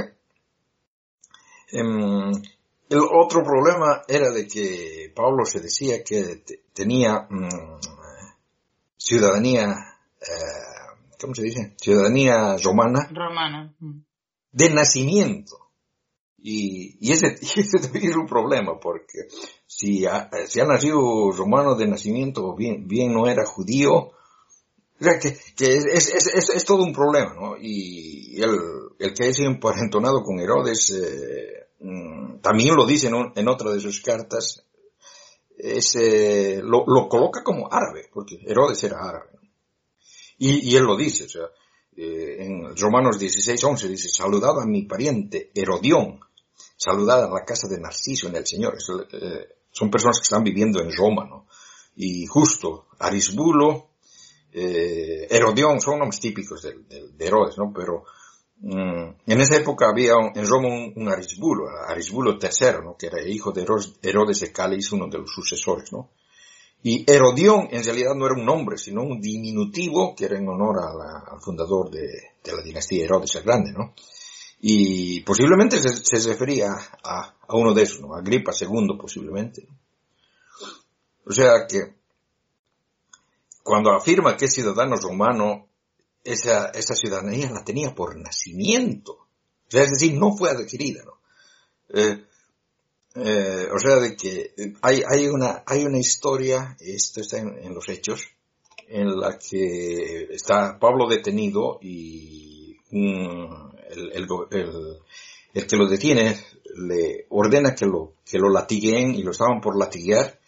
[1.72, 2.32] em,
[2.90, 6.42] el otro problema era de que Pablo se decía que
[6.72, 7.80] tenía mm,
[8.96, 9.66] ciudadanía,
[10.20, 10.77] eh,
[11.20, 11.74] ¿cómo se dice?
[11.80, 13.08] Ciudadanía romana.
[13.12, 13.74] Romana.
[14.52, 15.68] De nacimiento.
[16.38, 17.36] Y, y, ese,
[17.80, 19.28] también es un problema, porque
[19.66, 24.12] si ha, si ha nacido romano de nacimiento bien, bien no era judío,
[25.00, 27.56] o sea, que, que es, es, es, todo un problema, ¿no?
[27.56, 28.58] Y el,
[28.98, 33.78] el que es emparentonado con Herodes, eh, mm, también lo dice en, en, otra de
[33.78, 34.64] sus cartas,
[35.56, 39.37] es, eh, lo, lo, coloca como árabe, porque Herodes era árabe.
[40.38, 41.48] Y, y él lo dice, o sea,
[42.00, 46.20] eh, en Romanos 16, 11 dice, saludad a mi pariente Herodión,
[46.76, 48.76] saludad a la casa de Narciso en el Señor.
[49.10, 51.48] Eh, son personas que están viviendo en Roma, ¿no?
[51.96, 53.88] Y justo, Arisbulo,
[54.52, 57.72] eh, Herodión, son nombres típicos de, de, Herodes, ¿no?
[57.74, 58.04] Pero
[58.60, 62.96] mm, en esa época había en Roma un, Arisbulo, Arisbulo III, ¿no?
[62.96, 63.66] Que era hijo de
[64.02, 66.10] Herodes de Cáliz, uno de los sucesores, ¿no?
[66.82, 70.76] Y Herodión en realidad no era un nombre, sino un diminutivo que era en honor
[70.78, 72.08] al fundador de,
[72.44, 73.94] la dinastía Herodes el Grande, ¿no?
[74.60, 76.72] Y posiblemente se, refería
[77.04, 78.14] a, a, uno de esos, ¿no?
[78.14, 79.68] A Agripa II posiblemente.
[81.24, 81.98] O sea que
[83.62, 85.68] cuando afirma que es ciudadano romano,
[86.24, 89.12] esa, esa ciudadanía la tenía por nacimiento.
[89.12, 91.20] O sea, es decir, no fue adquirida, ¿no?
[91.90, 92.27] Eh,
[93.18, 94.52] eh, o sea, de que
[94.82, 98.22] hay, hay, una, hay una historia, esto está en, los hechos,
[98.86, 104.26] en la que está Pablo detenido y el, el,
[105.52, 106.36] el, que lo detiene
[106.76, 110.38] le ordena que lo, que lo latiguen y lo estaban por latiguear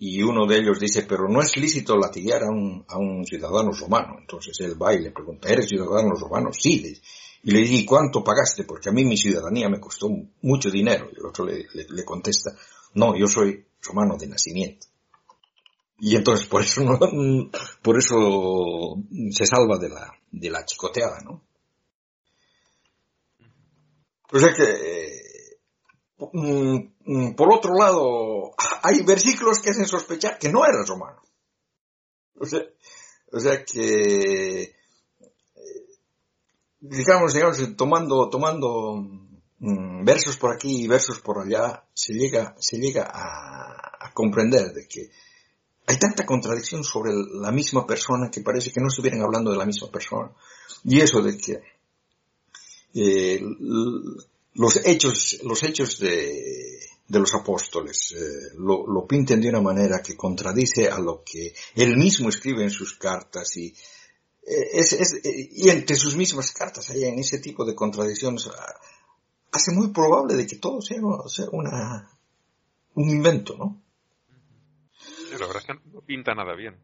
[0.00, 3.72] y uno de ellos dice, pero no es lícito latiguear a un, a un ciudadano
[3.72, 4.16] romano.
[4.20, 6.52] Entonces él va y le pregunta, ¿eres ciudadano romano?
[6.52, 6.96] Sí.
[7.42, 8.64] Y le dice, cuánto pagaste?
[8.64, 10.08] Porque a mí mi ciudadanía me costó
[10.42, 11.08] mucho dinero.
[11.12, 12.50] Y el otro le, contesta,
[12.94, 14.86] no, yo soy romano de nacimiento.
[16.00, 16.98] Y entonces por eso no,
[17.82, 18.96] por eso
[19.30, 21.44] se salva de la, de la chicoteada, ¿no?
[24.30, 25.58] O sea que,
[26.18, 31.22] mm, mm, por otro lado, hay versículos que hacen sospechar que no era romano.
[32.34, 32.46] O
[33.40, 34.74] sea que,
[36.80, 38.96] digamos, digamos, tomando, tomando
[39.58, 44.72] mm, versos por aquí y versos por allá, se llega, se llega a, a, comprender
[44.72, 45.10] de que
[45.86, 49.66] hay tanta contradicción sobre la misma persona que parece que no estuvieran hablando de la
[49.66, 50.30] misma persona.
[50.84, 51.60] Y eso de que
[52.94, 53.40] eh,
[54.54, 60.02] los hechos, los hechos de, de los apóstoles eh, lo, lo pinten de una manera
[60.02, 63.74] que contradice a lo que él mismo escribe en sus cartas y
[64.72, 68.74] es, es, y entre sus mismas cartas hay en ese tipo de contradicciones ah,
[69.52, 70.98] hace muy probable de que todo sea,
[71.52, 72.10] una,
[72.94, 73.82] un invento, ¿no?
[75.32, 76.76] la verdad es que no pinta nada bien.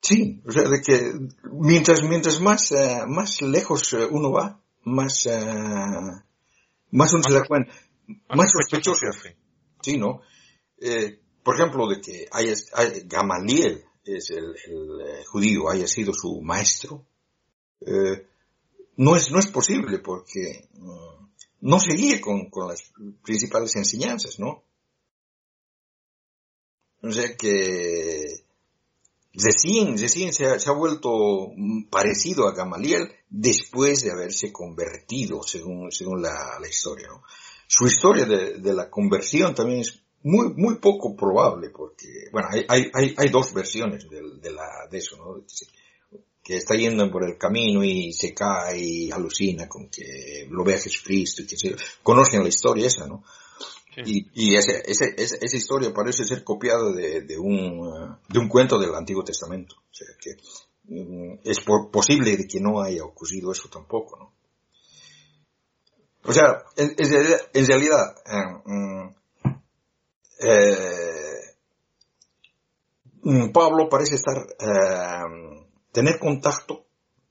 [0.00, 1.12] Sí, o sea, de que
[1.52, 6.22] mientras, mientras más, eh, más lejos eh, uno va, más, uh,
[6.92, 7.72] más uno se da cuenta,
[8.34, 9.06] más, sospechoso.
[9.82, 10.22] Sí, ¿no?
[10.80, 12.54] Eh, por ejemplo, de que haya,
[13.04, 17.04] Gamaliel es el, el judío, haya sido su maestro,
[17.80, 18.26] eh,
[18.96, 21.18] no, es, no es posible porque mm,
[21.60, 24.64] no seguía con, con las principales enseñanzas, ¿no?
[27.02, 28.44] O sea que
[29.32, 31.52] recién, recién se ha, se vuelto
[31.90, 37.08] parecido a Gamaliel después de haberse convertido, según, según la, la historia.
[37.66, 43.14] Su historia de, la conversión también es muy, muy poco probable, porque, bueno, hay, hay,
[43.16, 45.44] hay dos versiones de eso, ¿no?
[46.48, 50.76] Que está yendo por el camino y se cae y alucina con que lo ve
[50.76, 51.76] a Jesucristo y que se...
[52.02, 53.22] conocen la historia esa, ¿no?
[53.98, 58.78] Y, y ese, ese, esa historia parece ser copiada de, de, un, de un cuento
[58.78, 59.76] del Antiguo Testamento.
[59.76, 60.36] O sea que
[60.84, 64.32] mm, es por, posible de que no haya ocurrido eso tampoco, ¿no?
[66.24, 66.94] O sea, en,
[67.52, 69.08] en realidad, eh, mm,
[70.40, 71.56] eh,
[73.20, 75.67] mm, Pablo parece estar eh,
[75.98, 76.86] tener contacto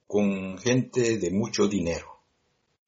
[0.06, 2.20] con gente de mucho dinero.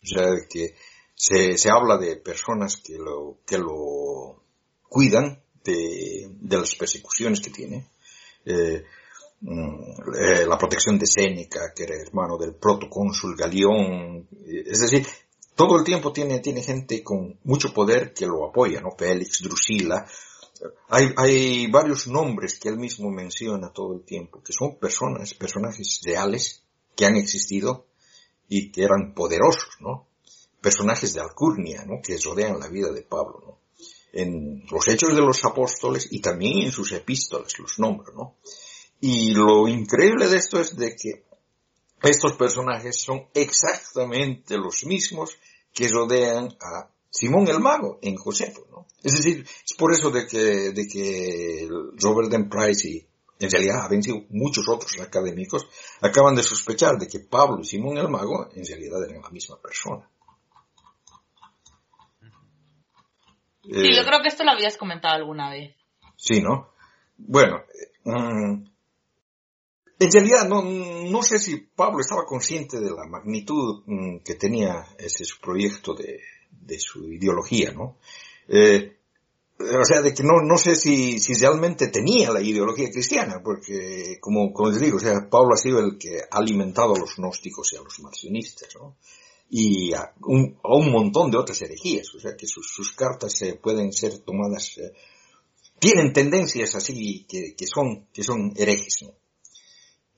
[0.03, 0.75] O sea, que
[1.15, 4.43] se, se habla de personas que lo, que lo
[4.89, 7.87] cuidan de, de las persecuciones que tiene.
[8.43, 8.83] Eh,
[9.39, 15.07] mm, eh, la protección de Séneca, que era hermano del protocónsul Galión, es decir,
[15.55, 18.91] todo el tiempo tiene, tiene gente con mucho poder que lo apoya, ¿no?
[18.97, 20.05] Félix, Drusila.
[20.89, 26.63] Hay, varios nombres que él mismo menciona todo el tiempo, que son personas, personajes reales
[26.95, 27.87] que han existido
[28.47, 30.07] y que eran poderosos, ¿no?
[30.61, 32.01] Personajes de alcurnia, ¿no?
[32.01, 33.59] Que rodean la vida de Pablo, ¿no?
[34.11, 38.37] En los hechos de los apóstoles y también en sus epístolas los nombra, ¿no?
[38.99, 41.23] Y lo increíble de esto es de que
[42.01, 45.37] estos personajes son exactamente los mismos
[45.73, 48.87] que rodean a Simón el Mago en Josefo, ¿no?
[49.03, 52.49] Es decir, es por eso de que, de que Robert M.
[52.49, 53.05] Price y
[53.39, 55.67] en realidad habían sido muchos otros académicos
[56.01, 59.59] acaban de sospechar de que Pablo y Simón el Mago en realidad eran la misma
[59.61, 60.09] persona.
[63.63, 65.75] Sí, yo eh, creo que esto lo habías comentado alguna vez.
[66.15, 66.73] Sí, ¿no?
[67.17, 67.63] Bueno,
[68.03, 68.65] mm,
[69.99, 74.85] en realidad, no, no sé si Pablo estaba consciente de la magnitud mm, que tenía
[74.97, 76.19] ese su proyecto de,
[76.61, 77.97] de su ideología, ¿no?
[78.47, 78.99] Eh,
[79.59, 84.17] o sea, de que no, no sé si, si realmente tenía la ideología cristiana, porque,
[84.21, 87.17] como, como les digo, o sea, Pablo ha sido el que ha alimentado a los
[87.17, 88.95] gnósticos y a los marcionistas, ¿no?
[89.49, 93.33] Y a un, a un montón de otras herejías, o sea, que sus, sus cartas
[93.33, 94.93] se pueden ser tomadas, eh,
[95.77, 99.13] tienen tendencias así que, que son, que son herejes, ¿no?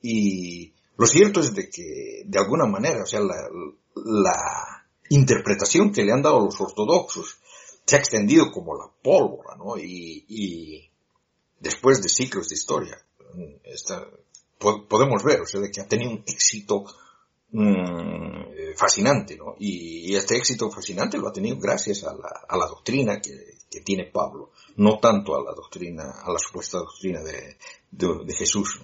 [0.02, 3.36] Y lo cierto es de que, de alguna manera, o sea, la,
[4.04, 4.81] la
[5.14, 7.38] interpretación que le han dado los ortodoxos
[7.84, 9.76] se ha extendido como la pólvora, ¿no?
[9.76, 10.88] Y,
[11.60, 12.98] después de siglos de historia,
[13.64, 14.06] está,
[14.58, 16.84] podemos ver, o sea, de que ha tenido un éxito
[17.50, 19.54] mmm, fascinante, ¿no?
[19.58, 23.52] Y, este éxito fascinante lo ha tenido gracias a la, doctrina que,
[23.84, 28.80] tiene Pablo, no tanto a la doctrina, a la supuesta doctrina de, Jesús.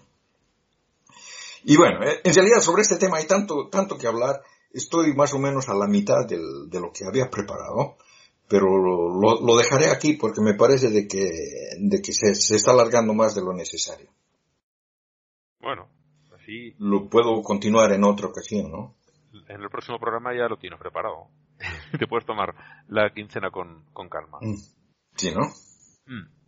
[1.65, 4.43] Y bueno, eh, en realidad sobre este tema hay tanto, tanto que hablar.
[4.71, 7.97] Estoy más o menos a la mitad del, de lo que había preparado,
[8.49, 11.31] pero lo, lo, dejaré aquí porque me parece de que,
[11.79, 14.11] de que se, se está alargando más de lo necesario.
[15.61, 15.89] Bueno,
[16.35, 16.75] así.
[16.79, 18.95] Lo puedo continuar en otra ocasión, ¿no?
[19.49, 21.29] En el próximo programa ya lo tienes preparado.
[21.99, 22.55] Te puedes tomar
[22.89, 24.39] la quincena con, con calma.
[24.41, 24.57] Mm.
[25.17, 25.47] Sí, ¿no?
[26.07, 26.39] Mm.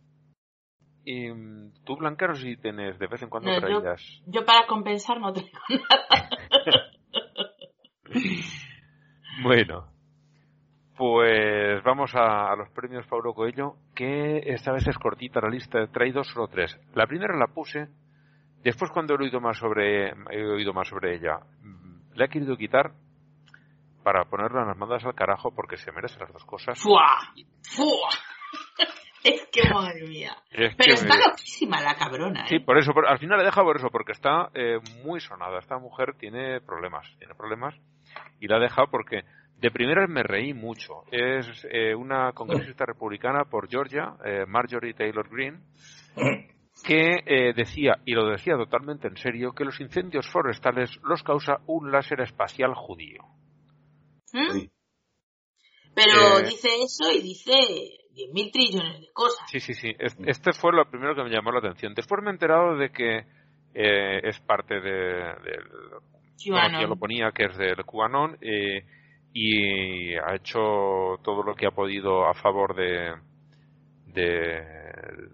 [1.03, 1.29] Y
[1.83, 4.01] tú, Blancaro, si tienes de vez en cuando traídas.
[4.27, 6.29] Yo, para compensar no tengo nada.
[9.43, 9.87] bueno,
[10.97, 15.87] pues vamos a, los premios Paulo Coelho, que esta vez es cortita la lista, he
[15.87, 16.77] traído solo tres.
[16.93, 17.87] La primera la puse,
[18.63, 22.57] después cuando he oído más sobre, he oído más sobre ella, mm, la he querido
[22.57, 22.91] quitar
[24.03, 26.79] para ponerla en las mandas al carajo porque se merecen las dos cosas.
[26.79, 27.33] ¡Fua!
[27.63, 28.09] ¡Fua!
[29.23, 30.35] Es que madre mía.
[30.49, 32.41] Pero está loquísima la cabrona.
[32.41, 32.47] ¿eh?
[32.47, 35.59] Sí, por eso, al final le deja por eso, porque está eh, muy sonada.
[35.59, 37.75] Esta mujer tiene problemas, tiene problemas
[38.39, 39.23] y la ha dejado porque
[39.57, 41.03] de primera me reí mucho.
[41.11, 45.59] Es eh, una congresista republicana por Georgia, eh, Marjorie Taylor Greene,
[46.83, 51.91] que decía, y lo decía totalmente en serio, que los incendios forestales los causa un
[51.91, 53.23] láser espacial judío.
[54.33, 54.67] ¿Mm?
[55.93, 57.51] Pero dice eso y dice
[58.15, 59.49] 10.000 trillones de cosas.
[59.49, 59.93] Sí, sí, sí.
[60.25, 61.93] Este fue lo primero que me llamó la atención.
[61.93, 63.25] Después me he enterado de que
[63.73, 65.33] eh, es parte de,
[66.45, 68.85] ya lo ponía, que es del QAnon, eh,
[69.33, 73.13] y ha hecho todo lo que ha podido a favor de,
[74.07, 74.61] de,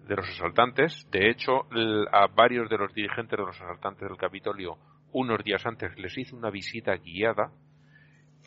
[0.06, 1.06] de los asaltantes.
[1.10, 1.66] De hecho,
[2.12, 4.78] a varios de los dirigentes de los asaltantes del Capitolio,
[5.12, 7.50] unos días antes, les hizo una visita guiada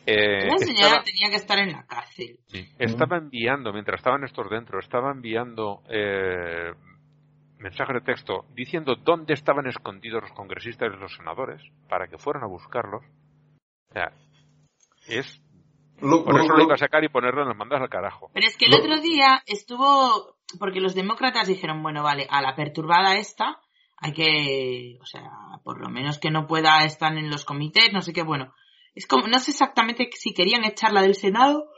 [0.06, 2.38] eh, la señora tenía que estar en la cárcel.
[2.78, 6.72] Estaba enviando, mientras estaban estos dentro, estaba enviando eh,
[7.62, 12.44] mensajes de texto diciendo dónde estaban escondidos los congresistas y los senadores para que fueran
[12.44, 13.02] a buscarlos.
[13.90, 14.12] O sea,
[15.08, 15.40] es.
[16.00, 18.30] por eso lo, iba a sacar y ponerlo en las mandas al carajo.
[18.34, 20.36] Pero es que el otro día estuvo.
[20.58, 23.58] Porque los demócratas dijeron, bueno, vale, a la perturbada esta
[23.96, 24.98] hay que.
[25.00, 25.30] O sea,
[25.64, 28.52] por lo menos que no pueda estar en los comités, no sé qué, bueno
[28.94, 31.70] es como, no sé exactamente si querían echarla del Senado.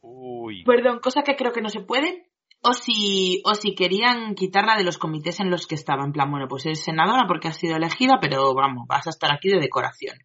[0.00, 0.64] Uy.
[0.64, 2.28] Perdón, cosa que creo que no se puede.
[2.64, 6.04] O si, o si querían quitarla de los comités en los que estaba.
[6.04, 9.32] En plan, bueno, pues es senadora porque ha sido elegida, pero vamos, vas a estar
[9.32, 10.16] aquí de decoración.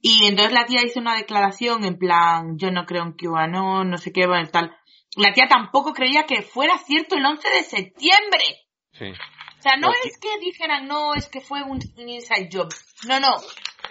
[0.00, 3.98] Y entonces la tía hizo una declaración en plan, yo no creo en QAnon, no
[3.98, 4.76] sé qué, bueno, tal.
[5.16, 8.44] La tía tampoco creía que fuera cierto el 11 de septiembre.
[8.92, 9.10] Sí.
[9.10, 12.68] O sea, no es que dijeran, no, es que fue un inside job.
[13.06, 13.36] No, no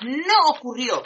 [0.01, 1.03] no ocurrió.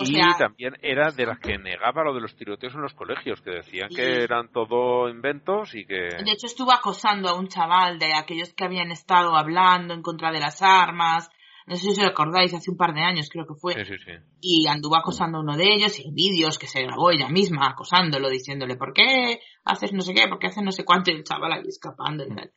[0.00, 3.50] Y también era de las que negaba lo de los tiroteos en los colegios, que
[3.50, 5.94] decían que eran todo inventos y que...
[5.94, 10.30] De hecho estuvo acosando a un chaval de aquellos que habían estado hablando en contra
[10.30, 11.30] de las armas,
[11.68, 13.74] no sé si os acordáis, hace un par de años creo que fue.
[13.74, 14.12] Sí, sí, sí.
[14.40, 18.30] Y anduvo acosando a uno de ellos y vídeos que se grabó ella misma acosándolo,
[18.30, 20.28] diciéndole, ¿por qué haces no sé qué?
[20.28, 21.10] ¿Por qué haces no sé cuánto?
[21.10, 22.52] Y el chaval ahí escapando y tal.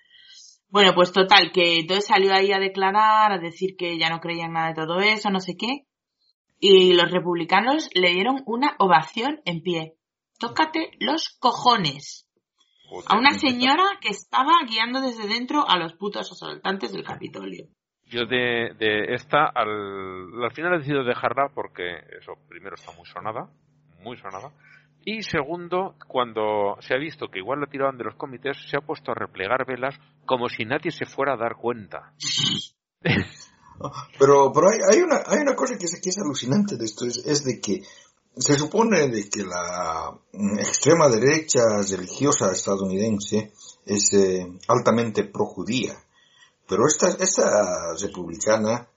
[0.69, 4.53] Bueno, pues total, que entonces salió ahí a declarar, a decir que ya no creían
[4.53, 5.87] nada de todo eso, no sé qué.
[6.63, 9.95] Y los republicanos le dieron una ovación en pie.
[10.39, 12.27] Tócate los cojones.
[13.07, 17.65] A una señora que estaba guiando desde dentro a los putos asaltantes del Capitolio.
[18.05, 23.05] Yo de, de esta, al, al final he decidido dejarla porque eso, primero está muy
[23.07, 23.49] sonada,
[24.03, 24.51] muy sonada.
[25.03, 28.81] Y segundo, cuando se ha visto que igual lo tiraban de los comités, se ha
[28.81, 32.13] puesto a replegar velas como si nadie se fuera a dar cuenta.
[34.19, 37.05] Pero, pero hay, hay, una, hay una cosa que es, que es alucinante de esto,
[37.05, 37.83] es, es, de que
[38.37, 40.17] se supone de que la
[40.59, 43.51] extrema derecha religiosa estadounidense
[43.85, 46.01] es eh, altamente projudía.
[46.67, 48.87] Pero esta, esta republicana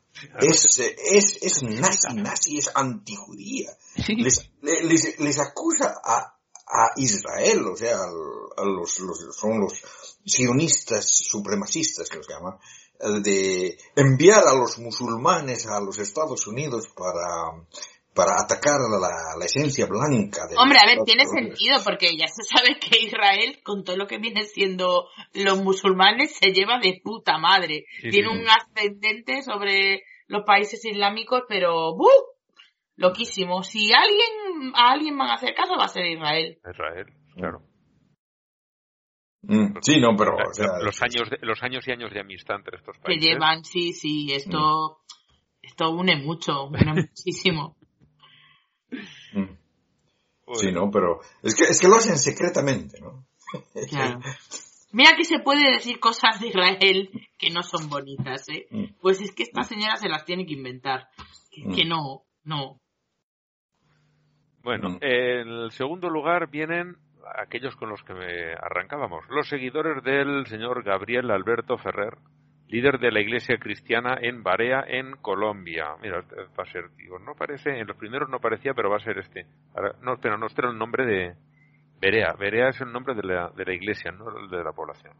[0.40, 3.70] es, es, es nazi, nazi, es antijudía.
[4.06, 6.34] Les, les, les acusa a,
[6.66, 9.82] a Israel, o sea, a los, los, son los
[10.24, 12.58] sionistas supremacistas que los llaman,
[13.22, 17.64] de enviar a los musulmanes a los Estados Unidos para
[18.14, 20.46] para atacar la, la esencia blanca.
[20.46, 24.06] De Hombre, a ver, tiene sentido porque ya se sabe que Israel, con todo lo
[24.06, 27.86] que viene siendo los musulmanes, se lleva de puta madre.
[28.00, 32.08] tiene un ascendente sobre los países islámicos, pero ¡buh!
[32.96, 33.64] Loquísimo.
[33.64, 36.58] Si alguien, a alguien van a hacer caso, va a ser Israel.
[36.70, 37.62] Israel, claro.
[39.46, 40.36] Mm, sí, no, pero
[40.82, 43.22] los años los años y años de amistad entre estos países.
[43.22, 45.66] Que llevan, sí, sí, esto mm.
[45.66, 47.76] esto une mucho, une muchísimo.
[49.32, 49.56] Mm.
[50.54, 53.26] Sí, no, pero es que, es que lo hacen secretamente, ¿no?
[53.88, 54.20] Claro.
[54.92, 58.68] Mira que se puede decir cosas de Israel que no son bonitas, ¿eh?
[58.70, 58.84] Mm.
[59.00, 59.64] Pues es que esta mm.
[59.64, 61.08] señora se las tiene que inventar.
[61.50, 62.80] Que, no, no.
[64.62, 66.96] Bueno, en el segundo lugar vienen
[67.36, 72.16] aquellos con los que me arrancábamos, los seguidores del señor Gabriel Alberto Ferrer,
[72.68, 75.96] líder de la iglesia cristiana en Barea, en Colombia.
[76.02, 76.22] Mira,
[76.58, 79.18] va a ser, digo, no parece, en los primeros no parecía, pero va a ser
[79.18, 79.46] este.
[80.02, 81.34] no, pero no, este era el nombre de
[82.00, 82.34] Berea.
[82.38, 85.14] Berea es el nombre de la, de la iglesia, no el de la población.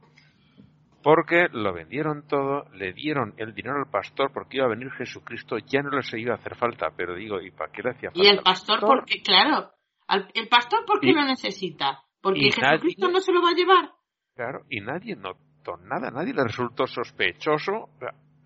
[1.02, 5.58] Porque lo vendieron todo, le dieron el dinero al pastor porque iba a venir Jesucristo,
[5.58, 8.24] ya no les iba a hacer falta, pero digo, ¿y para qué le hacía falta?
[8.24, 9.70] Y el pastor, porque, claro,
[10.08, 12.02] el pastor, ¿por qué lo necesita?
[12.20, 13.92] Porque Jesucristo no se lo va a llevar.
[14.34, 15.34] Claro, y nadie no
[15.82, 17.88] nada, nadie le resultó sospechoso.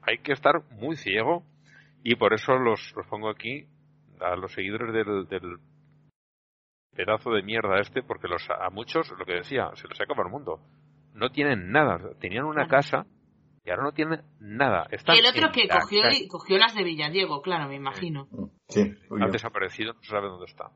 [0.02, 1.44] hay que estar muy ciego
[2.02, 3.66] y por eso los, los pongo aquí
[4.20, 5.58] a los seguidores del, del
[6.94, 10.30] pedazo de mierda este, porque los, a muchos, lo que decía, se los acaba el
[10.30, 10.60] mundo.
[11.14, 11.98] No tienen nada.
[12.20, 13.06] Tenían una casa
[13.64, 14.86] y ahora no tienen nada.
[14.90, 18.28] Están y el otro que cogió, cogió las de Villadiego, claro, me imagino.
[18.68, 20.70] Sí, ha desaparecido, no sabe dónde está.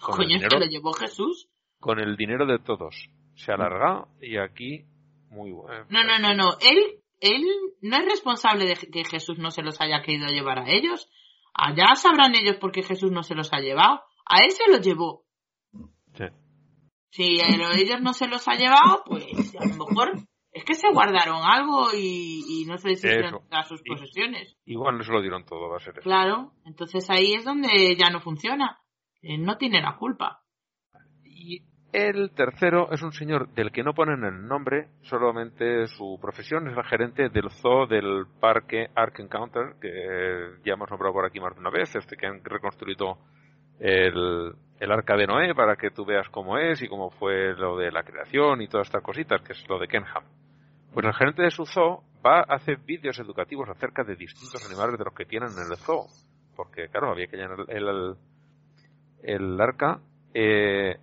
[0.00, 1.48] Coño, ¿se lo llevó Jesús?
[1.80, 3.08] Con el dinero de todos.
[3.34, 4.84] Se alarga y aquí
[5.30, 5.86] muy bueno.
[5.90, 6.56] No, no, no, no.
[6.60, 7.44] Él, él
[7.82, 11.08] no es responsable de que Jesús no se los haya querido llevar a ellos.
[11.54, 14.02] Allá sabrán ellos por qué Jesús no se los ha llevado.
[14.26, 15.24] A él se los llevó.
[16.14, 16.24] Sí.
[17.10, 20.12] Si ellos no se los ha llevado, pues a lo mejor
[20.52, 24.56] es que se guardaron algo y, no se deshicieron a sus posesiones.
[24.64, 26.02] Igual no se lo dieron todo, va a ser eso.
[26.02, 28.80] Claro, entonces ahí es donde ya no funciona.
[29.22, 30.42] Él no tiene la culpa.
[31.24, 31.62] Y
[31.92, 36.76] el tercero es un señor del que no ponen el nombre, solamente su profesión es
[36.76, 41.54] la gerente del zoo del parque Ark Encounter, que ya hemos nombrado por aquí más
[41.54, 43.18] de una vez, este que han reconstruido
[43.78, 47.76] el, el arca de Noé para que tú veas cómo es y cómo fue lo
[47.76, 50.24] de la creación y todas estas cositas, que es lo de Kenham.
[50.92, 54.98] Pues el gerente de su zoo va a hacer vídeos educativos acerca de distintos animales
[54.98, 56.06] de los que tienen en el zoo,
[56.56, 58.14] porque claro, había que llenar el, el,
[59.22, 60.00] el arca.
[60.34, 60.96] Eh,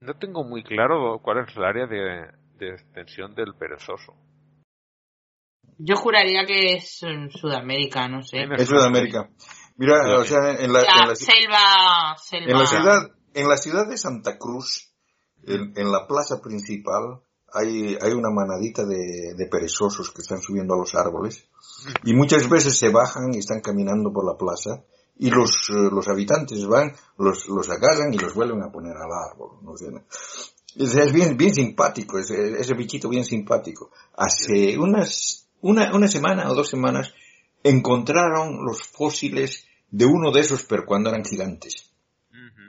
[0.00, 2.30] no tengo muy claro cuál es el área de,
[2.60, 4.14] extensión del perezoso.
[5.78, 8.40] Yo juraría que es en Sudamérica, no sé.
[8.40, 9.30] En Sudamérica.
[9.76, 13.96] Mira, o sea, en la, en la selva, En la ciudad, en la ciudad de
[13.96, 14.92] Santa Cruz,
[15.46, 20.78] en, la plaza principal, hay, hay una manadita de, de, perezosos que están subiendo a
[20.78, 21.48] los árboles
[22.04, 24.84] y muchas veces se bajan y están caminando por la plaza
[25.20, 29.12] y los, eh, los habitantes van, los, los agarran y los vuelven a poner al
[29.12, 29.58] árbol.
[29.62, 29.74] ¿no?
[29.74, 33.90] Es, bien, bien simpático, ese, ese bichito bien simpático.
[34.16, 37.12] Hace unas, una, una semana o dos semanas
[37.62, 41.92] encontraron los fósiles de uno de esos, pero cuando eran gigantes.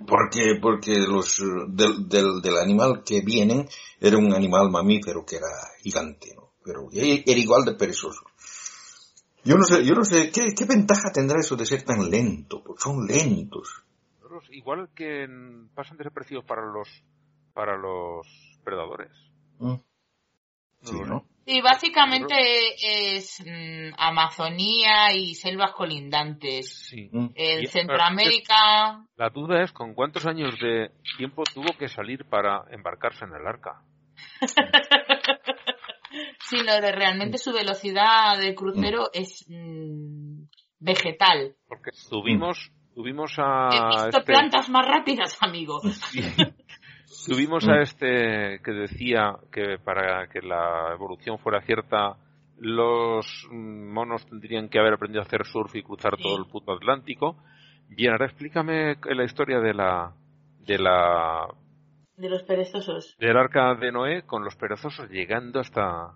[0.05, 3.69] Porque, porque los, del, del, del, animal que vienen
[3.99, 5.47] era un animal mamífero que era
[5.81, 6.51] gigante, ¿no?
[6.65, 8.23] Pero era igual de perezoso.
[9.43, 12.61] Yo no sé, yo no sé, ¿qué, qué ventaja tendrá eso de ser tan lento?
[12.63, 13.83] Porque son lentos.
[14.51, 15.27] Igual que
[15.75, 16.87] pasan desapercibidos para los,
[17.53, 18.27] para los
[18.63, 19.11] predadores.
[19.59, 19.75] Mm.
[20.81, 21.25] Sí, ¿no?
[21.45, 22.35] Sí, básicamente
[22.79, 26.87] es mm, Amazonía y selvas colindantes.
[26.89, 27.09] Sí.
[27.11, 27.29] Mm.
[27.35, 29.05] En Centroamérica.
[29.15, 33.47] La duda es con cuántos años de tiempo tuvo que salir para embarcarse en el
[33.47, 33.81] arca.
[36.51, 39.45] sí, lo de realmente su velocidad de crucero es
[40.79, 41.55] vegetal.
[41.67, 43.69] Porque subimos, subimos a.
[43.71, 45.79] He visto este plantas más rápidas, amigo.
[47.25, 47.81] Tuvimos a mm.
[47.81, 52.17] este que decía que para que la evolución fuera cierta,
[52.57, 57.37] los monos tendrían que haber aprendido a hacer surf y cruzar todo el puto Atlántico.
[57.87, 60.13] Bien, ahora explícame la historia de la
[60.59, 61.47] de la
[62.17, 63.15] de los perezosos.
[63.17, 66.13] Del arca de Noé con los perezosos llegando hasta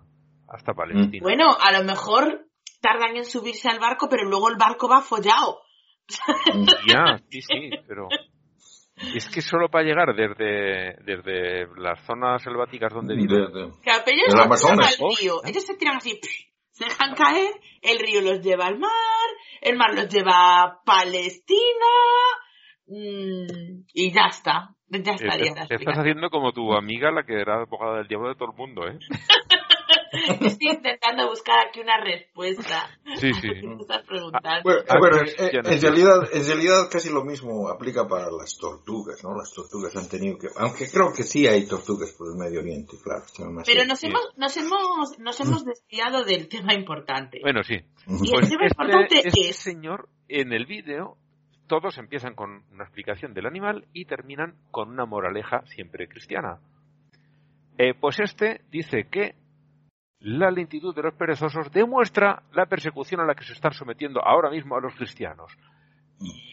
[0.48, 1.22] hasta Palestina.
[1.22, 2.46] Bueno, a lo mejor
[2.80, 5.60] tardan en subirse al barco, pero luego el barco va follado.
[6.86, 8.08] Ya, sí, sí, pero
[9.14, 13.72] es que solo para llegar desde, desde las zonas selváticas donde viven.
[13.82, 15.40] Claro, pero ellos se tiran al río.
[15.44, 16.18] Ellos se tiran así,
[16.70, 17.52] se dejan caer,
[17.82, 18.90] el río los lleva al mar,
[19.60, 21.92] el mar los lleva a Palestina,
[22.86, 24.70] mm, y ya está.
[24.88, 25.52] Ya estaría.
[25.68, 28.86] estás haciendo como tu amiga, la que era abogada del diablo de todo el mundo,
[28.86, 28.96] ¿eh?
[30.40, 32.88] Estoy intentando buscar aquí una respuesta.
[33.18, 33.48] Sí, sí.
[33.80, 34.62] estás preguntando.
[34.64, 39.34] Bueno, ah, en, realidad, en realidad casi lo mismo aplica para las tortugas, ¿no?
[39.36, 42.96] Las tortugas han tenido que, aunque creo que sí hay tortugas por el Medio Oriente,
[43.02, 43.24] claro.
[43.64, 47.38] Pero nos hemos, nos hemos, nos hemos desviado del tema importante.
[47.42, 47.74] Bueno, sí.
[47.74, 49.56] Y el pues tema este, importante este es...
[49.56, 51.16] señor, en el vídeo,
[51.66, 56.60] todos empiezan con una explicación del animal y terminan con una moraleja siempre cristiana.
[57.78, 59.34] Eh, pues este dice que
[60.20, 64.50] la lentitud de los perezosos demuestra la persecución a la que se están sometiendo ahora
[64.50, 65.52] mismo a los cristianos.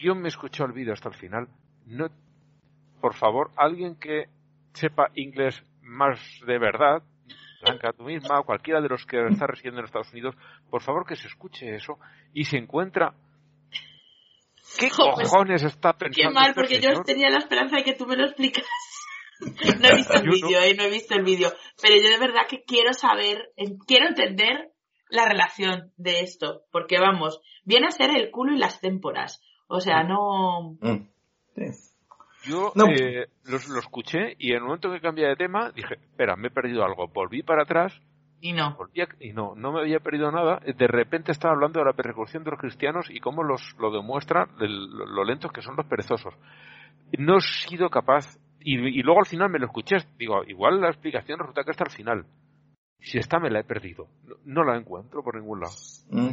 [0.02, 1.48] Yo me escuché el vídeo hasta el final.
[1.86, 2.08] No,
[3.00, 4.28] por favor, alguien que
[4.74, 7.02] sepa inglés más de verdad,
[7.62, 10.36] Blanca, tú misma, o cualquiera de los que está residiendo en Estados Unidos,
[10.68, 11.98] por favor que se escuche eso
[12.34, 13.14] y se encuentra
[14.78, 16.30] ¿Qué cojones está pensando?
[16.30, 18.64] Qué mal, este porque yo tenía la esperanza de que tú me lo explicas.
[19.80, 21.52] no he visto el vídeo, eh, no he visto el vídeo.
[21.80, 23.52] Pero yo de verdad que quiero saber,
[23.86, 24.72] quiero entender
[25.08, 26.62] la relación de esto.
[26.70, 29.42] Porque vamos, viene a ser el culo y las témporas.
[29.66, 30.76] O sea, no.
[30.80, 31.08] Mm.
[32.44, 36.48] Yo eh, lo, escuché y en el momento que cambié de tema dije, espera, me
[36.48, 37.08] he perdido algo.
[37.08, 37.98] Volví para atrás.
[38.40, 38.76] Y no.
[39.20, 40.60] y no, no me había perdido nada.
[40.60, 44.48] De repente estaba hablando de la persecución de los cristianos y cómo los, lo demuestra
[44.58, 46.34] lo lentos que son los perezosos.
[47.16, 51.38] No he sido capaz y, luego al final me lo escuché, digo, igual la explicación
[51.38, 52.26] resulta que está al final.
[52.98, 54.08] Si esta me la he perdido,
[54.46, 55.74] no, la encuentro por ningún lado.
[56.08, 56.30] Mm.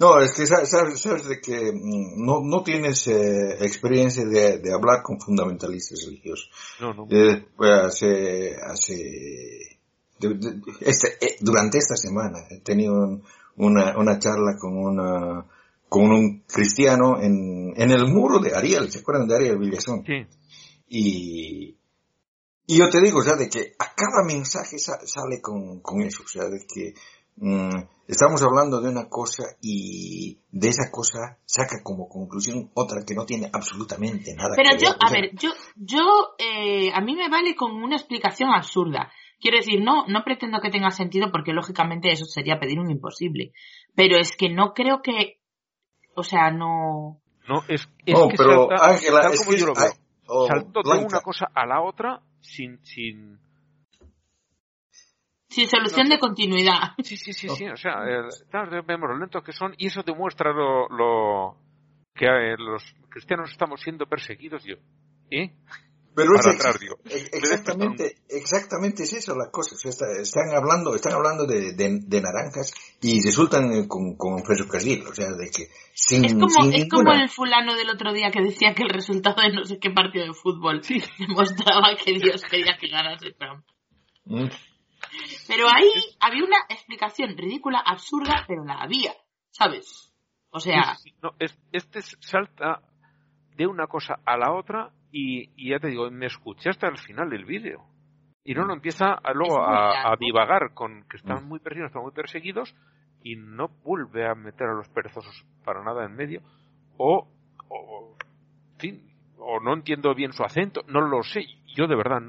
[0.00, 5.04] No, es que sabes, de que mm, no, no tienes eh, experiencia de, de, hablar
[5.04, 6.50] con fundamentalistas religiosos.
[6.80, 7.06] No, no.
[7.08, 9.78] Eh, pues hace, hace
[10.80, 13.20] este, eh, durante esta semana he tenido
[13.56, 15.46] una, una charla con una
[15.88, 20.04] con un cristiano en, en el muro de Ariel, ¿se acuerdan de Ariel Villazón?
[20.04, 20.26] Sí.
[20.88, 21.76] Y,
[22.66, 26.22] y yo te digo, o sea, de que a cada mensaje sale con, con, eso,
[26.24, 26.94] o sea, de que
[27.36, 33.14] mm, estamos hablando de una cosa y de esa cosa saca como conclusión otra que
[33.14, 37.28] no tiene absolutamente nada Pero que yo, a ver, yo, yo, eh, a mí me
[37.28, 39.12] vale con una explicación absurda.
[39.40, 43.52] Quiero decir, no, no pretendo que tenga sentido porque lógicamente eso sería pedir un imposible.
[43.94, 45.38] Pero es que no creo que,
[46.16, 47.20] o sea, no.
[47.48, 51.80] No, es, es que pero Ángela, es que, Oh, saltó de una cosa a la
[51.80, 53.38] otra sin sin
[55.48, 56.92] sin solución de continuidad.
[57.02, 57.68] Sí, sí, sí, sí.
[57.68, 61.56] O sea, eh, vemos lo lentos que son y eso demuestra lo, lo
[62.14, 64.62] que eh, los cristianos estamos siendo perseguidos.
[64.64, 64.76] Yo,
[65.30, 65.54] ¿eh?
[66.18, 69.76] Pero es exactamente, exactamente es eso la cosa.
[69.88, 75.48] están hablando, están hablando de, de, naranjas y resultan con, con ferrocarril, o sea, de
[75.48, 78.90] que sin, es como, es como el fulano del otro día que decía que el
[78.90, 80.82] resultado de no sé qué partido de fútbol
[81.18, 83.64] demostraba que Dios quería que ganase Trump.
[84.24, 84.48] Mm.
[85.46, 89.14] Pero ahí había una explicación ridícula, absurda, pero la había,
[89.50, 90.12] ¿sabes?
[90.50, 90.96] O sea...
[91.22, 91.30] no,
[91.70, 92.82] este salta
[93.58, 97.28] de una cosa a la otra y, ya te digo, me escuché hasta el final
[97.28, 97.82] del vídeo.
[98.44, 101.48] Y no, no empieza luego a, divagar con que están mm.
[101.48, 102.74] muy perseguidos, están muy perseguidos,
[103.22, 106.40] y no vuelve a meter a los perezosos para nada en medio,
[106.96, 107.26] o,
[107.68, 108.16] o,
[108.78, 109.02] fin,
[109.36, 111.44] o no entiendo bien su acento, no lo sé.
[111.74, 112.22] Yo de verdad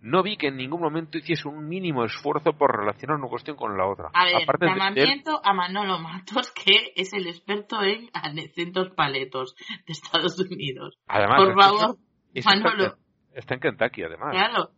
[0.00, 3.76] no, vi que en ningún momento hiciese un mínimo esfuerzo por relacionar una cuestión con
[3.76, 4.10] la otra.
[4.12, 9.56] A ver, llamamiento a Manolo Matos, que es el experto en acentos paletos
[9.86, 10.98] de Estados Unidos.
[11.06, 11.98] Además, por favor,
[12.44, 12.96] Manolo.
[13.32, 14.30] Está en Kentucky, además.
[14.32, 14.70] Claro.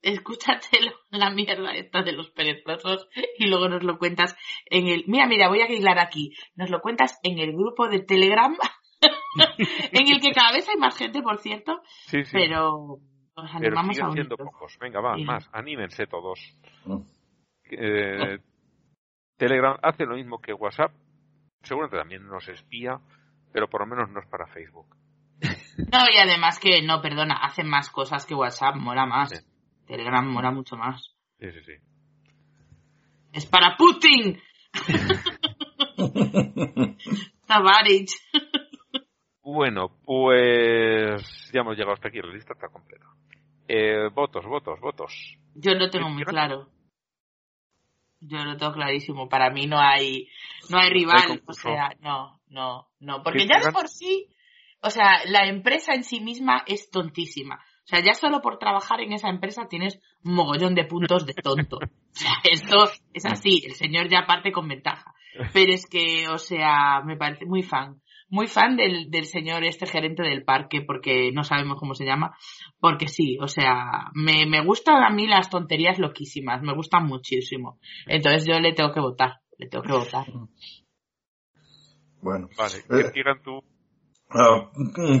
[0.00, 4.36] Escúchatelo, la mierda esta de los perezosos y luego nos lo cuentas
[4.66, 5.04] en el...
[5.08, 6.32] Mira, mira, voy a guilar aquí.
[6.54, 8.56] Nos lo cuentas en el grupo de Telegram,
[9.92, 11.80] en el que cada vez hay más gente, por cierto.
[12.06, 12.30] Sí, sí.
[12.32, 13.00] Pero
[13.42, 14.78] nos animamos pero a siendo pocos.
[14.80, 15.48] Venga, va, más.
[15.52, 16.38] Anímense todos.
[17.70, 18.38] Eh,
[19.36, 20.92] Telegram hace lo mismo que WhatsApp.
[21.62, 22.98] Seguramente también nos espía,
[23.52, 24.96] pero por lo menos no es para Facebook.
[25.92, 29.46] No, y además que, no, perdona, hace más cosas que WhatsApp, mola más.
[29.86, 31.14] Telegram mola mucho más.
[31.38, 31.72] Sí, sí, sí.
[33.32, 34.40] Es para Putin.
[37.46, 38.10] Tavarich.
[39.40, 43.06] bueno, pues ya hemos llegado hasta aquí, la lista está completa.
[43.68, 45.38] Eh, votos, votos, votos.
[45.54, 46.68] Yo lo tengo muy claro.
[48.20, 49.28] Yo lo tengo clarísimo.
[49.28, 50.28] Para mí no hay,
[50.70, 51.42] no hay rival.
[51.46, 53.22] o sea, no, no, no.
[53.22, 54.28] Porque ya de por sí,
[54.80, 57.56] o sea, la empresa en sí misma es tontísima.
[57.56, 61.34] O sea, ya solo por trabajar en esa empresa tienes un mogollón de puntos de
[61.34, 61.78] tonto.
[62.18, 65.14] O sea, esto es así, el señor ya parte con ventaja.
[65.52, 68.02] Pero es que, o sea, me parece muy fan.
[68.30, 72.36] Muy fan del, del señor este gerente del parque, porque no sabemos cómo se llama.
[72.78, 77.78] Porque sí, o sea, me, me gustan a mí las tonterías loquísimas, me gustan muchísimo.
[78.06, 80.26] Entonces yo le tengo que votar, le tengo que votar.
[82.20, 82.48] Bueno.
[82.56, 83.62] Vale, ¿qué eh, tú
[84.30, 84.70] Ah,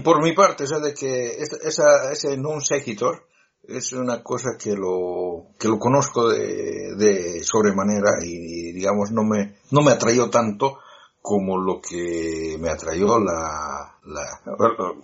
[0.04, 3.24] por mi parte, o sea, de que esa, ese non sequitur
[3.64, 9.56] es una cosa que lo, que lo conozco de, de sobremanera y, digamos, no me,
[9.72, 10.80] no me atrayó tanto
[11.28, 14.40] como lo que me atrayó la, la,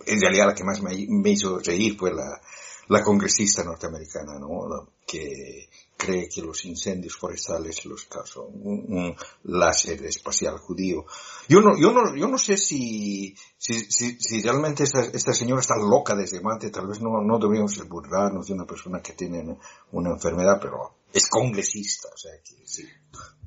[0.07, 2.41] en realidad la que más me, me hizo reír fue la,
[2.87, 4.89] la congresista norteamericana, ¿no?
[5.05, 11.05] Que, cree que los incendios forestales los causó un, láser espacial judío.
[11.47, 15.75] Yo no, yo no, yo no sé si, si, si, realmente esta, esta, señora está
[15.77, 19.59] loca desde antes, tal vez no, no deberíamos burlarnos de una persona que tiene
[19.91, 22.83] una enfermedad, pero es congresista, o sea que sí.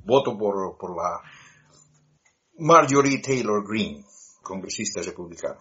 [0.05, 1.21] Voto por, por la
[2.59, 4.03] Marjorie Taylor Greene,
[4.41, 5.59] congresista republicana.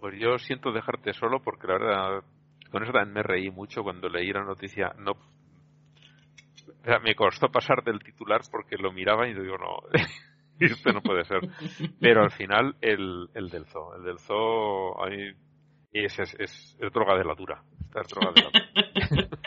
[0.00, 2.24] Pues yo siento dejarte solo porque la verdad,
[2.70, 5.14] con eso también me reí mucho cuando leí la noticia, no
[7.02, 9.76] me costó pasar del titular porque lo miraba y digo, no,
[10.58, 11.40] esto no puede ser.
[12.00, 15.32] Pero al final, el, el del zoo, el del zoo, ahí,
[15.92, 17.62] es, es, es, droga de la dura.
[17.90, 19.28] droga de la dura.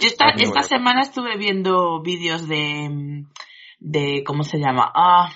[0.00, 3.24] Yo esta, esta semana estuve viendo vídeos de,
[3.78, 4.90] de, ¿cómo se llama?
[4.94, 5.30] Ah,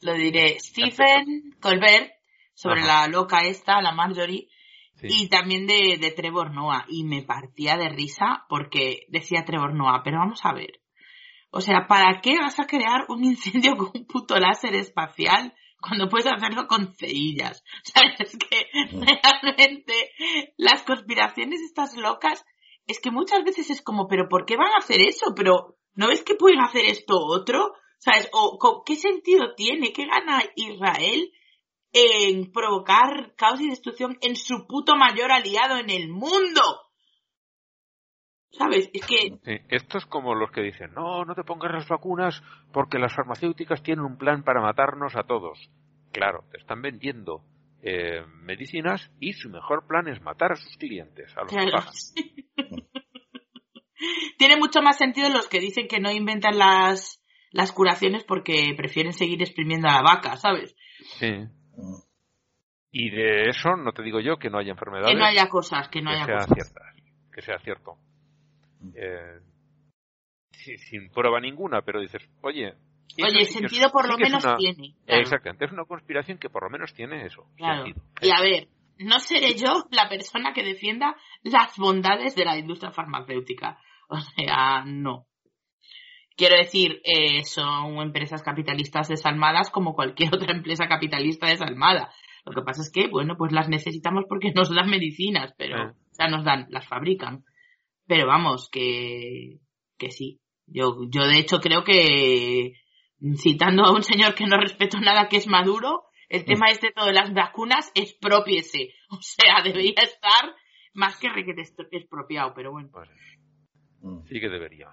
[0.00, 2.12] lo diré, Stephen Colbert,
[2.54, 4.48] sobre la loca esta, la Marjorie,
[5.00, 6.86] y también de, de Trevor Noah.
[6.88, 10.80] Y me partía de risa porque decía Trevor Noah, pero vamos a ver.
[11.50, 16.08] O sea, ¿para qué vas a crear un incendio con un puto láser espacial cuando
[16.08, 17.64] puedes hacerlo con cerillas?
[17.84, 18.36] ¿Sabes?
[18.36, 19.02] que mm.
[19.02, 20.10] realmente
[20.56, 22.44] las conspiraciones estas locas
[22.86, 25.34] es que muchas veces es como, pero ¿por qué van a hacer eso?
[25.36, 27.74] Pero ¿no ves que pueden hacer esto otro?
[27.98, 28.28] ¿Sabes?
[28.32, 29.92] ¿O qué sentido tiene?
[29.92, 31.32] ¿Qué gana Israel
[31.92, 36.62] en provocar caos y destrucción en su puto mayor aliado en el mundo.
[38.50, 38.90] ¿Sabes?
[38.92, 39.38] Es que...
[39.68, 42.42] esto es como los que dicen, no, no te pongas las vacunas
[42.72, 45.70] porque las farmacéuticas tienen un plan para matarnos a todos.
[46.12, 47.44] Claro, te están vendiendo
[47.82, 51.52] eh, medicinas y su mejor plan es matar a sus clientes, a los
[54.38, 57.17] Tiene mucho más sentido los que dicen que no inventan las,
[57.50, 60.76] las curaciones porque prefieren seguir exprimiendo a la vaca, ¿sabes?
[61.18, 61.46] Sí.
[62.90, 65.12] Y de eso no te digo yo que no haya enfermedades.
[65.12, 66.72] Que no haya cosas, que no haya sea cosas.
[67.32, 67.98] que sea cierto.
[68.94, 69.40] Eh,
[70.50, 72.74] sin, prueba ninguna, pero dices, oye.
[73.22, 74.94] Oye, sentido por lo menos tiene.
[75.06, 77.46] Exactamente, es una conspiración que por lo menos tiene eso.
[77.56, 78.68] Y a ver,
[78.98, 83.78] no seré yo la persona que defienda las bondades de la industria farmacéutica.
[84.08, 85.27] O sea, no.
[86.38, 92.12] Quiero decir, eh, son empresas capitalistas desalmadas como cualquier otra empresa capitalista desalmada.
[92.44, 95.94] Lo que pasa es que, bueno, pues las necesitamos porque nos dan medicinas, pero, ah.
[96.12, 97.44] sea, nos dan, las fabrican.
[98.06, 99.58] Pero vamos, que,
[99.98, 100.40] que sí.
[100.66, 102.74] Yo, yo de hecho creo que,
[103.36, 107.12] citando a un señor que no respeto nada que es Maduro, el tema este de
[107.12, 108.94] las vacunas es propiese.
[109.10, 110.54] O sea, debería estar
[110.92, 111.62] más que requete
[111.92, 112.90] expropiado, pero bueno.
[112.92, 113.08] Pues,
[114.28, 114.88] sí que debería.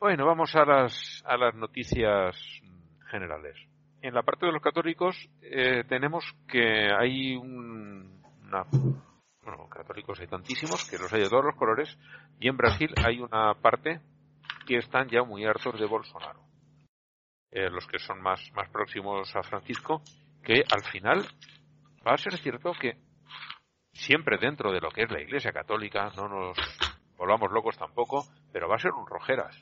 [0.00, 2.36] Bueno, vamos a las, a las noticias
[3.10, 3.56] generales.
[4.02, 8.64] En la parte de los católicos eh, tenemos que hay un, una,
[9.42, 11.98] bueno, católicos hay tantísimos que los hay de todos los colores
[12.38, 14.00] y en Brasil hay una parte
[14.66, 16.40] que están ya muy hartos de Bolsonaro.
[17.50, 20.02] Eh, los que son más, más próximos a Francisco,
[20.42, 21.24] que al final
[22.06, 22.98] va a ser cierto que
[23.92, 26.58] siempre dentro de lo que es la Iglesia Católica, no nos
[27.16, 29.56] volvamos locos tampoco, pero va a ser un rojeras.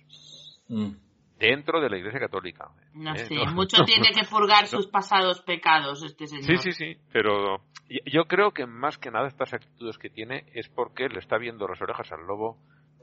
[0.69, 0.93] Mm.
[1.39, 2.69] Dentro de la Iglesia Católica.
[2.95, 6.45] No sé, mucho tiene que purgar sus pasados pecados este señor.
[6.45, 7.65] Sí, sí, sí, pero
[8.07, 11.67] yo creo que más que nada estas actitudes que tiene es porque le está viendo
[11.67, 12.59] las orejas al lobo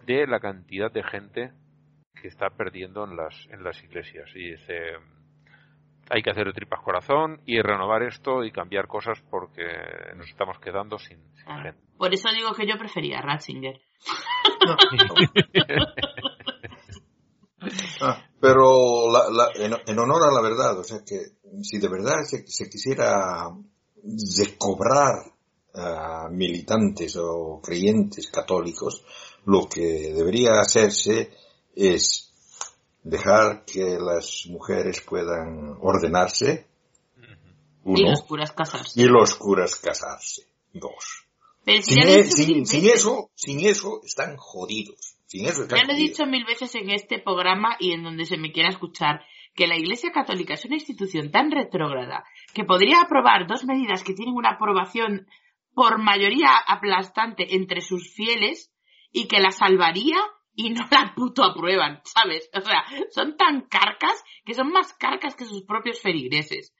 [0.05, 1.51] de la cantidad de gente
[2.21, 4.29] que está perdiendo en las, en las iglesias.
[4.35, 4.93] Y dice,
[6.09, 9.63] hay que hacer el tripas corazón y renovar esto y cambiar cosas porque
[10.15, 11.75] nos estamos quedando sin, gente.
[11.97, 13.79] Por eso digo que yo prefería Ratzinger.
[18.01, 19.07] Ah, pero
[19.55, 23.49] en, honor a la verdad, o sea que si de verdad se, quisiera
[24.01, 25.33] descobrar
[25.73, 29.03] a militantes o creyentes católicos,
[29.45, 31.31] lo que debería hacerse
[31.75, 32.31] es
[33.03, 36.65] dejar que las mujeres puedan ordenarse.
[37.85, 39.01] y los curas casarse.
[39.01, 40.43] Y los curas casarse.
[40.73, 41.28] Dos.
[41.81, 45.15] Sin, e- eso, sin eso están jodidos.
[45.25, 48.37] Sin eso ya lo he dicho mil veces en este programa y en donde se
[48.37, 49.23] me quiera escuchar
[49.53, 52.23] que la Iglesia Católica es una institución tan retrógrada
[52.53, 55.27] que podría aprobar dos medidas que tienen una aprobación
[55.75, 58.71] por mayoría aplastante entre sus fieles
[59.11, 60.17] y que la salvaría
[60.55, 62.49] y no la puto aprueban, ¿sabes?
[62.53, 66.73] O sea, son tan carcas que son más carcas que sus propios feligreses.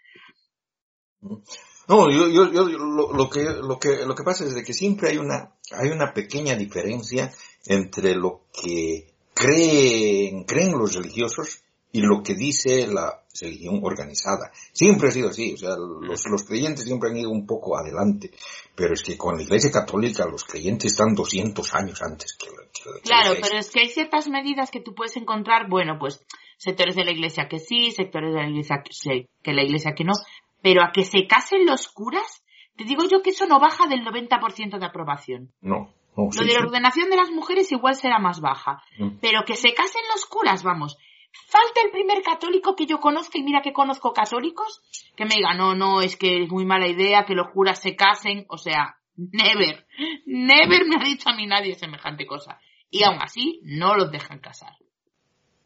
[1.90, 5.10] No, yo, yo, yo lo, que, lo, que, lo que pasa es de que siempre
[5.10, 7.34] hay una, hay una pequeña diferencia
[7.66, 14.52] entre lo que creen, creen los religiosos y lo que dice la religión organizada.
[14.72, 18.30] Siempre ha sido así, o sea, los, los creyentes siempre han ido un poco adelante,
[18.76, 23.02] pero es que con la Iglesia Católica los creyentes están 200 años antes que, que,
[23.02, 26.24] Claro, pero es que hay ciertas medidas que tú puedes encontrar, bueno, pues
[26.58, 30.04] sectores de la Iglesia que sí, sectores de la Iglesia que, que la Iglesia que
[30.04, 30.14] no,
[30.62, 32.44] pero a que se casen los curas,
[32.76, 35.52] te digo yo que eso no baja del 90% de aprobación.
[35.62, 35.94] No.
[36.16, 38.84] Lo de la ordenación de las mujeres igual será más baja.
[38.98, 39.20] Mm.
[39.22, 40.98] Pero que se casen los curas, vamos.
[41.32, 44.82] Falta el primer católico que yo conozca, y mira que conozco católicos,
[45.16, 47.96] que me diga, no, no, es que es muy mala idea que los curas se
[47.96, 48.46] casen.
[48.50, 49.86] O sea, never,
[50.26, 52.60] never me ha dicho a mí nadie semejante cosa.
[52.90, 54.74] Y aún así, no los dejan casar.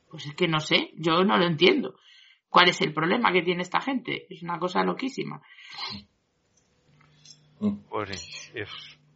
[0.09, 1.95] Pues es que no sé, yo no lo entiendo.
[2.53, 4.27] ¿Cuál es el problema que tiene esta gente?
[4.29, 5.41] Es una cosa loquísima.
[7.89, 8.69] Pues sí, es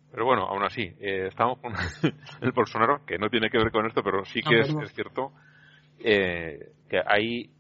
[0.10, 1.72] pero bueno, aún así, eh, estamos con
[2.42, 5.34] el Bolsonaro, que no tiene que ver con esto, pero sí que es, cierto
[6.00, 7.52] eh, que ahí,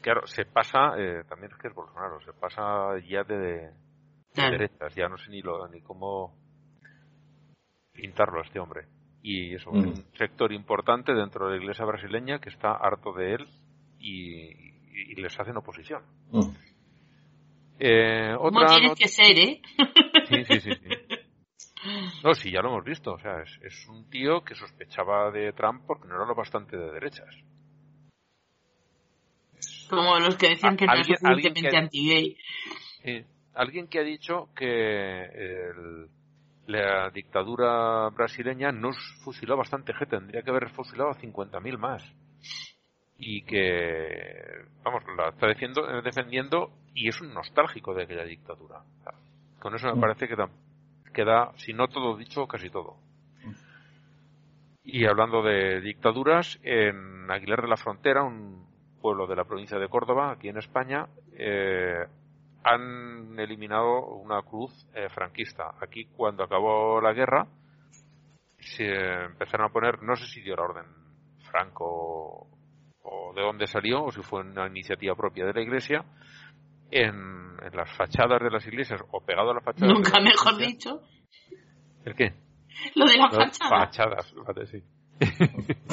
[0.00, 3.70] claro, se pasa, eh, también es que es Bolsonaro, se pasa ya de,
[4.34, 6.34] derechas, ya no sé ni, lo, ni cómo
[7.92, 8.86] pintarlo a este hombre.
[9.20, 10.16] Y es un mm.
[10.16, 13.48] sector importante dentro de la iglesia brasileña que está harto de él
[13.98, 14.77] y,
[15.16, 16.02] les hacen oposición.
[16.30, 16.50] Mm.
[17.80, 19.62] Eh, otra tienes que ser, ¿eh?
[20.28, 20.70] Sí, sí, sí.
[22.24, 23.12] No, sí, ya lo hemos visto.
[23.12, 26.92] O sea, es, un tío que sospechaba de Trump porque no era lo bastante de
[26.92, 27.34] derechas.
[29.88, 32.36] Como los que decían que no es suficientemente anti-gay.
[33.54, 35.64] alguien que ha dicho que
[36.66, 42.02] la dictadura brasileña nos fusiló bastante gente, tendría que haber fusilado a 50.000 más.
[43.18, 48.82] Y que, vamos, la está defendiendo, defendiendo y es un nostálgico de aquella dictadura.
[49.58, 50.00] con eso me mm.
[50.00, 50.36] parece que
[51.12, 52.96] queda, si no todo dicho, casi todo.
[54.84, 58.66] Y hablando de dictaduras, en Aguilar de la Frontera, un
[59.02, 62.06] pueblo de la provincia de Córdoba, aquí en España, eh,
[62.64, 65.74] han eliminado una cruz eh, franquista.
[65.80, 67.46] Aquí, cuando acabó la guerra,
[68.58, 70.86] se empezaron a poner, no sé si dio la orden
[71.50, 72.57] Franco
[73.10, 76.04] o de dónde salió, o si fue una iniciativa propia de la Iglesia,
[76.90, 79.92] en, las fachadas de las iglesias o pegado a las fachadas.
[79.92, 81.02] Nunca mejor dicho.
[82.04, 82.34] ¿El qué?
[82.94, 83.68] Lo de las fachadas.
[83.68, 84.82] Fachadas, fíjate, sí.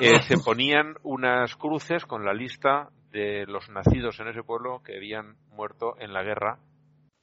[0.00, 4.96] Eh, se ponían unas cruces con la lista de los nacidos en ese pueblo que
[4.96, 6.58] habían muerto en la guerra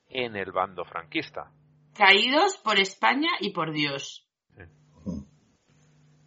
[0.07, 1.51] en el bando franquista.
[1.93, 4.27] Caídos por España y por Dios.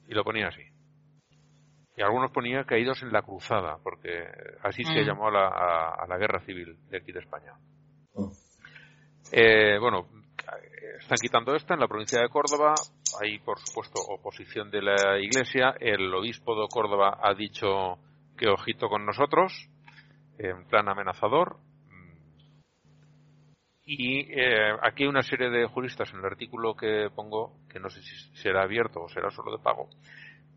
[0.08, 0.71] Y lo ponía así
[1.96, 4.26] y algunos ponían caídos en la cruzada, porque
[4.62, 5.06] así se mm.
[5.06, 7.52] llamó a la, a, la, guerra civil de aquí de España.
[8.14, 8.30] Mm.
[9.32, 10.08] Eh, bueno,
[10.98, 12.74] están quitando esta en la provincia de Córdoba,
[13.20, 15.74] hay por supuesto oposición de la Iglesia.
[15.78, 17.98] El obispo de Córdoba ha dicho
[18.36, 19.68] que ojito con nosotros,
[20.38, 21.56] en plan amenazador.
[23.84, 27.90] Y eh, aquí hay una serie de juristas en el artículo que pongo, que no
[27.90, 29.90] sé si será abierto o será solo de pago,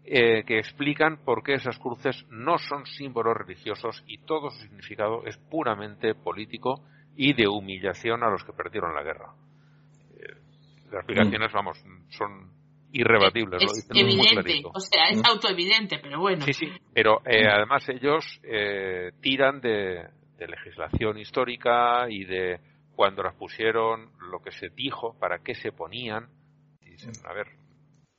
[0.08, 5.26] eh, que explican por qué esas cruces no son símbolos religiosos y todo su significado
[5.26, 6.84] es puramente político
[7.16, 9.34] y de humillación a los que perdieron la guerra.
[10.20, 10.34] Eh,
[10.92, 11.56] las explicaciones, mm.
[11.56, 12.52] vamos, son
[12.92, 13.64] irrebatibles.
[13.64, 15.26] Es, evidente, o sea, es mm.
[15.26, 16.46] autoevidente, pero bueno.
[16.46, 18.24] Sí, sí, pero eh, además ellos
[19.22, 20.08] tiran de,
[20.38, 22.60] de legislación histórica y de
[22.96, 26.30] cuando las pusieron, lo que se dijo, para qué se ponían.
[26.82, 27.48] Dicen, a ver,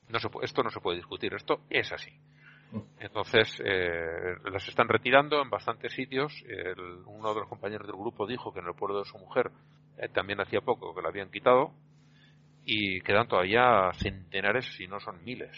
[0.08, 2.12] no se, esto no se puede discutir, esto es así.
[2.98, 6.32] Entonces, eh, las están retirando en bastantes sitios.
[7.06, 9.50] uno de los compañeros del grupo dijo que en el pueblo de su mujer
[9.98, 11.72] eh, también hacía poco que la habían quitado
[12.64, 15.56] y quedan todavía centenares, si no son miles.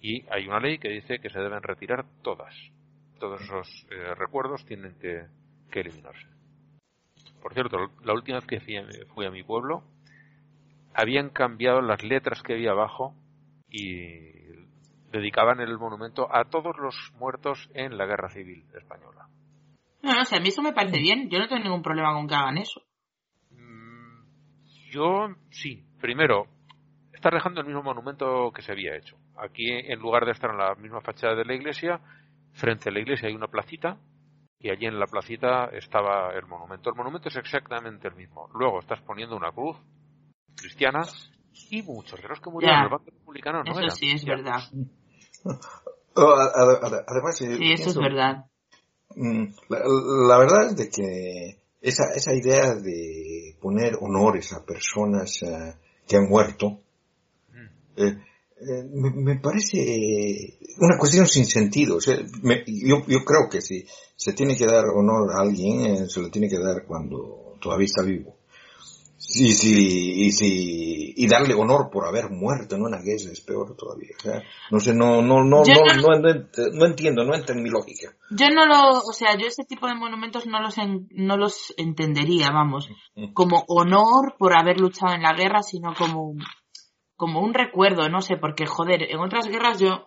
[0.00, 2.54] Y hay una ley que dice que se deben retirar todas.
[3.18, 5.24] Todos esos eh, recuerdos tienen que,
[5.70, 6.28] que, eliminarse.
[7.40, 8.60] Por cierto, la última vez que
[9.06, 9.84] fui a mi pueblo,
[10.92, 13.14] habían cambiado las letras que había abajo
[13.76, 14.36] y
[15.12, 19.28] dedicaban el monumento a todos los muertos en la guerra civil española.
[20.02, 21.28] No, no, a mí eso me parece bien.
[21.28, 22.80] Yo no tengo ningún problema con que hagan eso.
[23.50, 24.22] Mm,
[24.90, 25.84] yo sí.
[26.00, 26.46] Primero,
[27.12, 29.16] está dejando el mismo monumento que se había hecho.
[29.36, 32.00] Aquí, en lugar de estar en la misma fachada de la iglesia,
[32.52, 33.98] frente a la iglesia hay una placita
[34.58, 36.90] y allí en la placita estaba el monumento.
[36.90, 38.48] El monumento es exactamente el mismo.
[38.54, 39.76] Luego estás poniendo una cruz
[40.56, 41.02] cristiana
[41.70, 44.60] y muchos de los que murieron en el bando republicano no Eso sí, es verdad.
[46.18, 47.44] Oh, además, sí,
[47.74, 48.46] eso es verdad.
[49.14, 55.74] Mm, la, verdad es de que esa, esa idea de poner honores a personas eh,
[56.08, 56.80] que han muerto
[57.52, 58.02] mm.
[58.02, 58.18] eh,
[58.58, 61.98] eh, me, parece una cuestión sin sentido.
[62.00, 63.84] yo, yo creo que si
[64.16, 68.02] se tiene que dar honor a alguien, se lo tiene que dar cuando todavía está
[68.02, 68.35] vivo.
[69.18, 73.74] Sí, sí, y sí, y darle honor por haber muerto en una guerra es peor
[73.74, 74.14] todavía.
[74.70, 78.14] no sé, no, no, no, no, no, entiendo, no entiendo mi lógica.
[78.30, 80.76] Yo no lo, o sea, yo ese tipo de monumentos no los,
[81.10, 82.90] no los entendería, vamos,
[83.32, 86.34] como honor por haber luchado en la guerra, sino como,
[87.16, 90.04] como un recuerdo, no sé, porque joder, en otras guerras yo,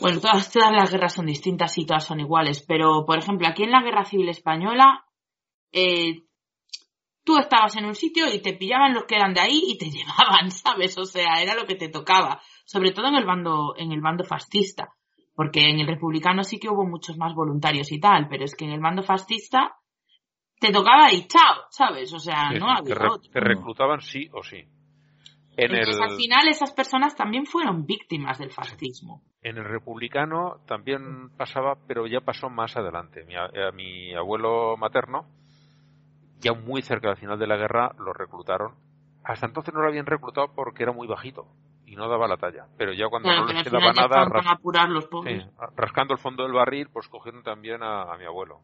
[0.00, 3.64] bueno, todas, todas las guerras son distintas y todas son iguales, pero por ejemplo, aquí
[3.64, 5.04] en la guerra civil española,
[5.72, 6.22] eh,
[7.28, 9.90] tú estabas en un sitio y te pillaban los que eran de ahí y te
[9.90, 10.96] llevaban, ¿sabes?
[10.96, 14.24] O sea, era lo que te tocaba, sobre todo en el bando, en el bando
[14.24, 14.94] fascista,
[15.34, 18.64] porque en el republicano sí que hubo muchos más voluntarios y tal, pero es que
[18.64, 19.76] en el bando fascista
[20.58, 22.14] te tocaba y chao, ¿sabes?
[22.14, 24.64] O sea, no había te, te reclutaban sí o sí.
[25.58, 29.22] En Entonces, al final esas personas también fueron víctimas del fascismo.
[29.42, 33.24] En el republicano también pasaba, pero ya pasó más adelante.
[33.24, 35.26] Mi, a mi abuelo materno,
[36.40, 38.74] ya muy cerca del final de la guerra lo reclutaron.
[39.24, 41.46] Hasta entonces no lo habían reclutado porque era muy bajito
[41.84, 42.66] y no daba la talla.
[42.76, 44.28] Pero ya cuando no les quedaba nada,
[45.74, 48.60] rascando el fondo del barril, pues cogieron también a, mi abuelo.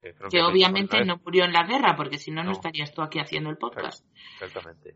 [0.00, 3.50] que, obviamente no murió en la guerra, porque si no, no estarías tú aquí haciendo
[3.50, 4.06] el podcast.
[4.40, 4.94] Exactamente.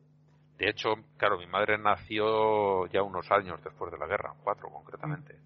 [0.56, 5.38] De hecho, claro, mi madre nació ya unos años después de la guerra, cuatro concretamente.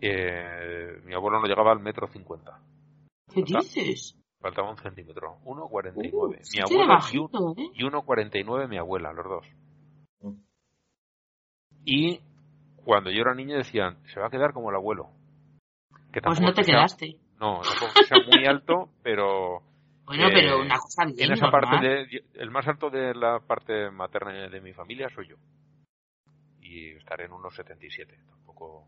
[0.00, 2.60] Eh, mi abuelo no llegaba al metro cincuenta.
[3.34, 4.16] ¿Qué dices?
[4.40, 5.38] Faltaba un centímetro.
[5.44, 6.12] 1,49.
[6.12, 8.68] Uh, mi abuela y, 1,49 ¿eh?
[8.68, 9.46] mi abuela, los dos.
[10.20, 10.40] Mm.
[11.84, 12.20] Y
[12.84, 15.10] cuando yo era niño decían, se va a quedar como el abuelo.
[16.12, 17.18] Que pues no te quedaste.
[17.40, 19.62] No, tampoco que sea muy alto, pero...
[20.06, 23.90] Bueno, pero una cosa bien En esa parte, de, el más alto de la parte
[23.90, 25.36] materna de mi familia soy yo.
[26.62, 28.86] Y estaré en unos 77, tampoco...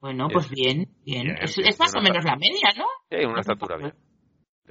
[0.00, 1.36] Bueno, pues bien, bien.
[1.40, 2.84] es, más o menos la media, ¿no?
[3.08, 3.94] Sí, una estatura bien.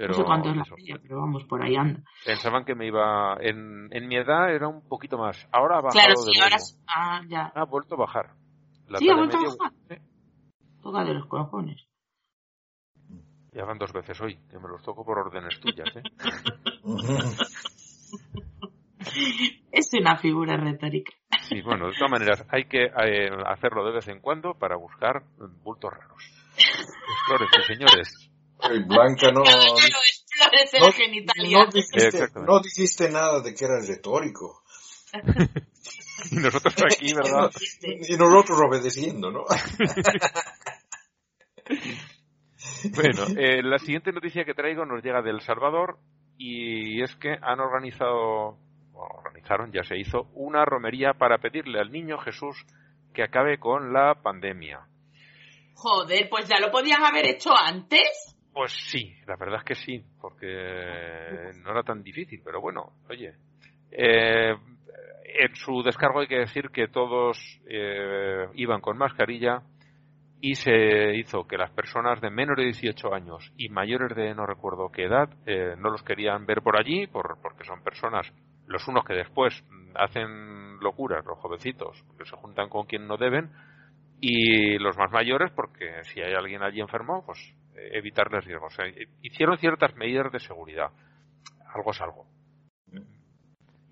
[0.02, 2.02] Pero, no sé cuánto es la media, pero vamos, por ahí anda.
[2.26, 3.36] Pensaban que me iba.
[3.40, 5.46] En, en mi edad era un poquito más.
[5.52, 5.92] Ahora ha bajado.
[5.92, 6.56] Claro, sí, ahora.
[6.88, 7.52] Ah, ya.
[7.54, 8.34] Ha vuelto a bajar.
[8.98, 9.72] sí, ha vuelto a bajar.
[10.82, 11.86] Toca de los cojones.
[13.52, 16.02] Ya van dos veces hoy, que me los toco por órdenes tuyas, ¿eh?
[19.70, 21.12] es una figura retórica.
[21.42, 25.22] Sí, bueno, de todas maneras, hay que eh, hacerlo de vez en cuando para buscar
[25.62, 26.24] bultos raros.
[27.28, 28.31] Flores, señores.
[28.86, 29.42] Blanca no.
[29.42, 29.50] No,
[32.46, 34.62] no, dijiste, nada de que era retórico.
[36.30, 37.50] y nosotros aquí, ¿verdad?
[37.82, 39.44] y nosotros obedeciendo, ¿no?
[42.94, 45.98] bueno, eh, la siguiente noticia que traigo nos llega del Salvador
[46.38, 48.58] y es que han organizado
[48.94, 52.56] organizaron, ya se hizo una romería para pedirle al niño Jesús
[53.14, 54.86] que acabe con la pandemia.
[55.74, 58.31] Joder, pues ya lo podían haber hecho antes.
[58.52, 63.32] Pues sí, la verdad es que sí, porque no era tan difícil, pero bueno, oye.
[63.90, 64.54] Eh,
[65.34, 69.62] en su descargo hay que decir que todos eh, iban con mascarilla
[70.40, 74.44] y se hizo que las personas de menos de 18 años y mayores de no
[74.44, 78.30] recuerdo qué edad eh, no los querían ver por allí por, porque son personas,
[78.66, 79.64] los unos que después
[79.94, 83.50] hacen locuras, los jovencitos, que se juntan con quien no deben,
[84.20, 88.76] y los más mayores porque si hay alguien allí enfermo, pues evitarles riesgos.
[89.22, 90.90] hicieron ciertas medidas de seguridad.
[91.74, 92.26] Algo es algo.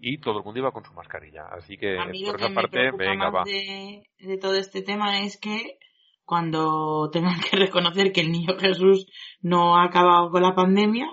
[0.02, 1.46] Y todo el mundo iba con su mascarilla.
[1.50, 3.44] Así que por esa parte, venga, va.
[3.44, 5.78] De, de todo este tema es que
[6.24, 9.06] cuando tengan que reconocer que el niño Jesús
[9.40, 11.08] no ha acabado con la pandemia,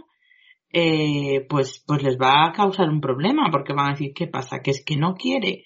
[0.72, 4.60] eh, pues, pues les va a causar un problema, porque van a decir, ¿qué pasa?
[4.64, 5.66] ¿Que es que no quiere?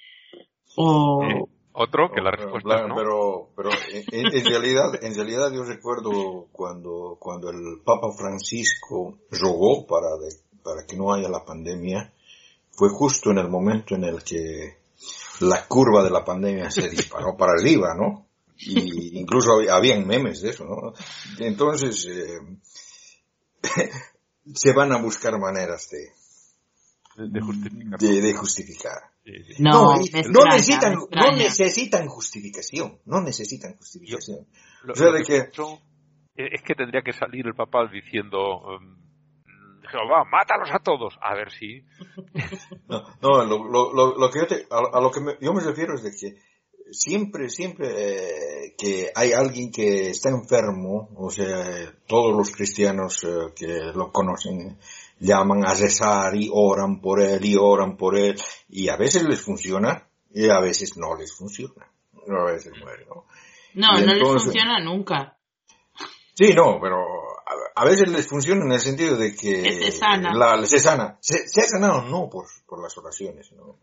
[0.78, 1.24] O...
[1.24, 2.96] Eh, otro, que la respuesta no.
[2.96, 3.70] Pero, pero
[4.12, 10.10] en, realidad, en realidad yo recuerdo cuando, cuando el Papa Francisco rogó para,
[10.64, 12.14] para que no haya la pandemia,
[12.72, 14.78] fue justo en el momento en el que
[15.42, 18.28] la curva de la pandemia se disparó para arriba, ¿no?
[18.58, 20.94] Y incluso habían memes de eso, ¿no?
[21.40, 22.40] Entonces, eh,
[24.54, 26.12] se van a buscar maneras de,
[27.18, 29.11] de justificar.
[29.60, 34.48] No, no, necesitan, no necesitan justificación, no necesitan justificación.
[34.88, 35.50] o sea, de que...
[36.36, 39.02] Es que tendría que salir el papá diciendo, um,
[39.92, 41.14] Jehová, mátalos a todos.
[41.22, 41.84] A ver si.
[42.88, 46.04] no, no lo, lo, lo, que yo te, a, lo que yo me refiero es
[46.04, 46.40] de que
[46.92, 53.54] siempre, siempre eh, que hay alguien que está enfermo, o sea, todos los cristianos eh,
[53.56, 54.78] que lo conocen
[55.22, 58.36] llaman a rezar y oran por él y oran por él
[58.70, 61.88] y a veces les funciona y a veces no les funciona.
[62.28, 63.26] A veces muere, ¿no?
[63.74, 65.38] No, no les funciona nunca.
[66.34, 66.98] Sí, no, pero
[67.76, 70.34] a, veces les funciona en el sentido de que se sana.
[70.34, 71.18] La, se sana.
[71.20, 73.78] Se, ha sanado no por, por las oraciones, ¿no?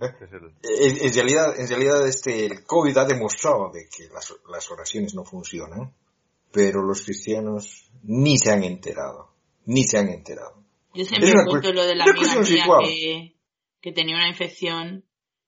[0.00, 5.24] en, realidad, en realidad este, el COVID ha demostrado de que las, las oraciones no
[5.24, 5.92] funcionan,
[6.50, 9.31] pero los cristianos ni se han enterado,
[9.66, 10.64] ni se han enterado.
[10.94, 13.34] Yo siempre cuento lo de la amiga mía que,
[13.80, 15.04] que, tenía una infección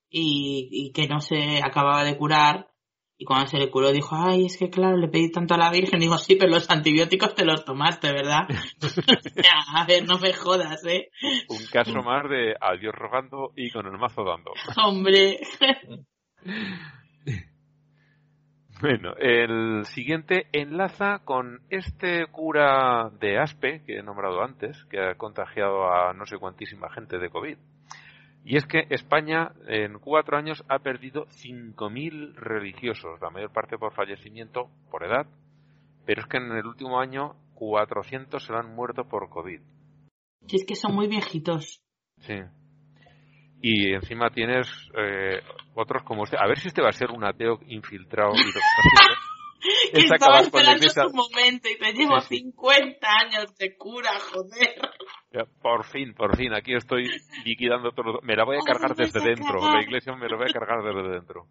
[0.09, 2.75] y, y que no se acababa de curar
[3.17, 5.71] y cuando se le curó dijo, ay, es que claro, le pedí tanto a la
[5.71, 6.01] Virgen.
[6.01, 8.49] Digo, sí, pero los antibióticos te los tomaste, ¿verdad?
[9.75, 11.11] a ver, no me jodas, ¿eh?
[11.49, 14.53] Un caso más de a Dios rogando y con el mazo dando.
[14.85, 15.39] Hombre.
[18.81, 25.15] bueno, el siguiente enlaza con este cura de Aspe que he nombrado antes, que ha
[25.15, 27.57] contagiado a no sé cuantísima gente de COVID.
[28.45, 33.95] Y es que España en cuatro años ha perdido 5.000 religiosos, la mayor parte por
[33.95, 35.27] fallecimiento, por edad,
[36.05, 39.61] pero es que en el último año 400 se lo han muerto por COVID.
[40.47, 41.83] Si es que son muy viejitos.
[42.19, 42.35] Sí.
[43.63, 45.41] Y encima tienes eh,
[45.75, 46.37] otros como este.
[46.39, 48.45] A ver si este va a ser un ateo infiltrado y
[49.93, 55.47] que estaba esperando su momento y te llevo 50 años de cura, joder.
[55.63, 57.09] por fin, por fin, aquí estoy
[57.45, 58.21] liquidando todo.
[58.23, 59.73] Me la voy a cargar desde dentro.
[59.73, 61.47] La iglesia me la voy a cargar desde dentro.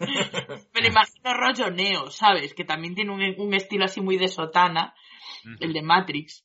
[0.00, 2.54] Me imagino rollo Neo, ¿sabes?
[2.54, 4.94] Que también tiene un, estilo así muy de sotana,
[5.60, 6.44] el de Matrix.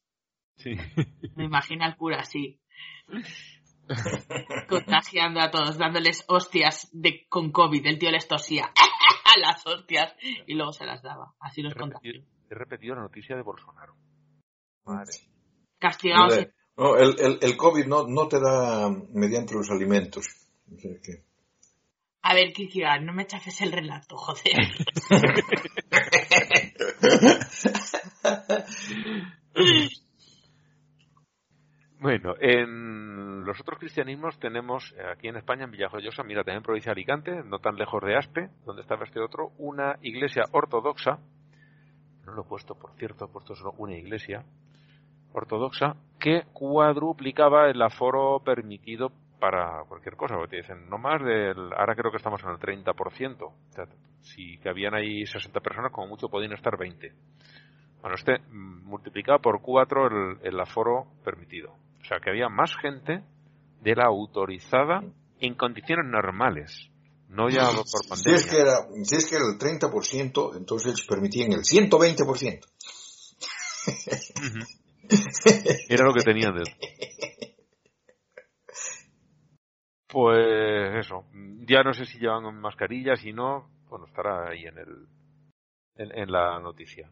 [0.58, 0.76] Sí.
[1.36, 2.60] Me imagino al cura así.
[4.70, 7.86] Contagiando a todos, dándoles hostias de, con COVID.
[7.86, 8.72] El tío les tosía.
[9.42, 10.16] las hostias
[10.48, 11.34] y luego se las daba.
[11.40, 12.14] Así los contagió.
[12.50, 13.96] He repetido la noticia de Bolsonaro.
[14.86, 15.14] Madre.
[15.78, 16.48] Castigados.
[16.78, 20.26] No, el, el, el, COVID no, no te da mediante los alimentos.
[22.22, 24.56] A ver, Kiki, no me chafes el relato, joder.
[32.02, 36.64] Bueno, en los otros cristianismos tenemos eh, aquí en España, en Villajoyosa, mira, también en
[36.64, 41.20] provincia de Alicante, no tan lejos de Aspe, donde estaba este otro, una iglesia ortodoxa,
[42.26, 44.46] no lo he puesto, por cierto, he puesto solo una iglesia
[45.34, 51.74] ortodoxa, que cuadruplicaba el aforo permitido para cualquier cosa, porque te dicen, no más del,
[51.74, 53.86] ahora creo que estamos en el 30%, o sea,
[54.22, 57.12] si que habían ahí 60 personas, como mucho podían estar 20.
[58.02, 61.76] Bueno, este mm, multiplicaba por cuatro el, el aforo permitido.
[62.02, 63.24] O sea, que había más gente
[63.82, 65.04] de la autorizada
[65.40, 66.90] en condiciones normales.
[67.30, 68.38] No ya por pandemia.
[68.38, 72.66] Si es que era, si es que era el 30%, entonces permitían el 120%.
[75.90, 76.64] Era lo que tenían de
[80.08, 81.26] Pues eso,
[81.68, 85.08] ya no sé si llevan mascarillas y no, bueno, estará ahí en el
[86.00, 87.10] en, la noticia.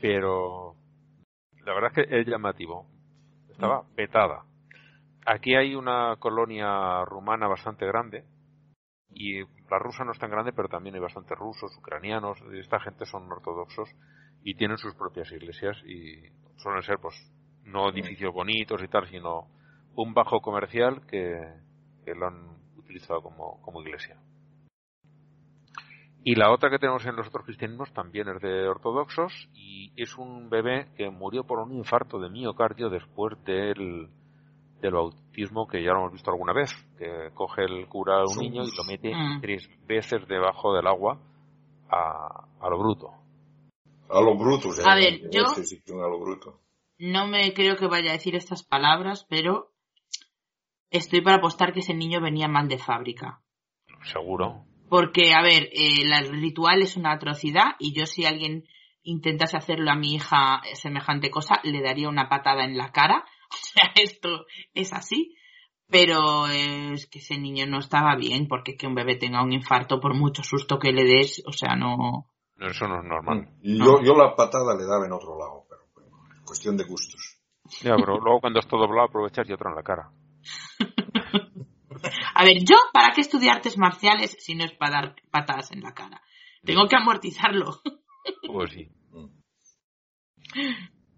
[0.00, 0.76] Pero
[1.64, 2.86] la verdad es que es llamativo.
[3.62, 4.44] Estaba petada.
[5.24, 8.24] Aquí hay una colonia rumana bastante grande
[9.14, 9.38] y
[9.70, 12.42] la rusa no es tan grande, pero también hay bastantes rusos, ucranianos.
[12.54, 13.88] Esta gente son ortodoxos
[14.42, 17.14] y tienen sus propias iglesias y suelen ser, pues,
[17.62, 19.46] no edificios bonitos y tal, sino
[19.94, 21.40] un bajo comercial que,
[22.04, 24.16] que lo han utilizado como, como iglesia.
[26.24, 30.16] Y la otra que tenemos en los otros cristianismos también es de ortodoxos y es
[30.16, 34.08] un bebé que murió por un infarto de miocardio después del,
[34.80, 38.38] del bautismo que ya lo hemos visto alguna vez, que coge el cura a un
[38.38, 39.40] niño y lo mete mm.
[39.40, 41.18] tres veces debajo del agua
[41.90, 43.10] a, a lo bruto.
[44.08, 45.42] A lo bruto, o A ver, yo
[46.98, 49.72] no me creo que vaya a decir estas palabras, pero
[50.90, 53.40] estoy para apostar que ese niño venía mal de fábrica.
[54.04, 54.64] Seguro.
[54.92, 58.64] Porque, a ver, eh, el ritual es una atrocidad y yo si alguien
[59.02, 63.24] intentase hacerlo a mi hija semejante cosa, le daría una patada en la cara.
[63.52, 64.44] O sea, esto
[64.74, 65.34] es así.
[65.88, 69.98] Pero es que ese niño no estaba bien porque que un bebé tenga un infarto
[69.98, 72.26] por mucho susto que le des, o sea, no...
[72.58, 73.48] Eso no es normal.
[73.62, 76.10] Yo, yo la patada le daba en otro lado, pero
[76.44, 77.38] cuestión de gustos.
[77.80, 80.10] Ya, pero luego cuando está doblado aprovechas y otro en la cara.
[82.34, 85.80] A ver, yo, ¿para qué estudiar artes marciales si no es para dar patadas en
[85.80, 86.20] la cara?
[86.64, 87.80] Tengo que amortizarlo.
[88.46, 88.88] Pues sí.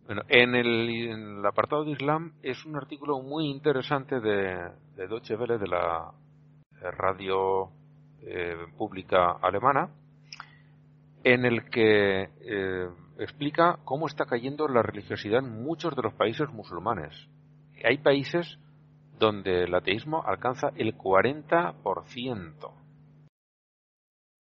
[0.07, 5.59] Bueno, en el, apartado de Islam es un artículo muy interesante de, de Deutsche Welle,
[5.59, 6.15] de la
[6.93, 7.71] radio
[8.23, 9.91] eh, pública alemana,
[11.25, 12.89] en el que eh,
[13.19, 17.13] explica cómo está cayendo la religiosidad en muchos de los países musulmanes.
[17.85, 18.59] Hay países
[19.19, 22.85] donde el ateísmo alcanza el 40%.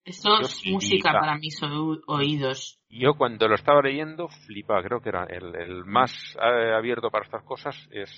[0.04, 1.58] Eso es música para mis
[2.06, 2.78] oídos.
[2.90, 7.42] Yo cuando lo estaba leyendo flipaba, creo que era el, más eh, abierto para estas
[7.42, 8.10] cosas es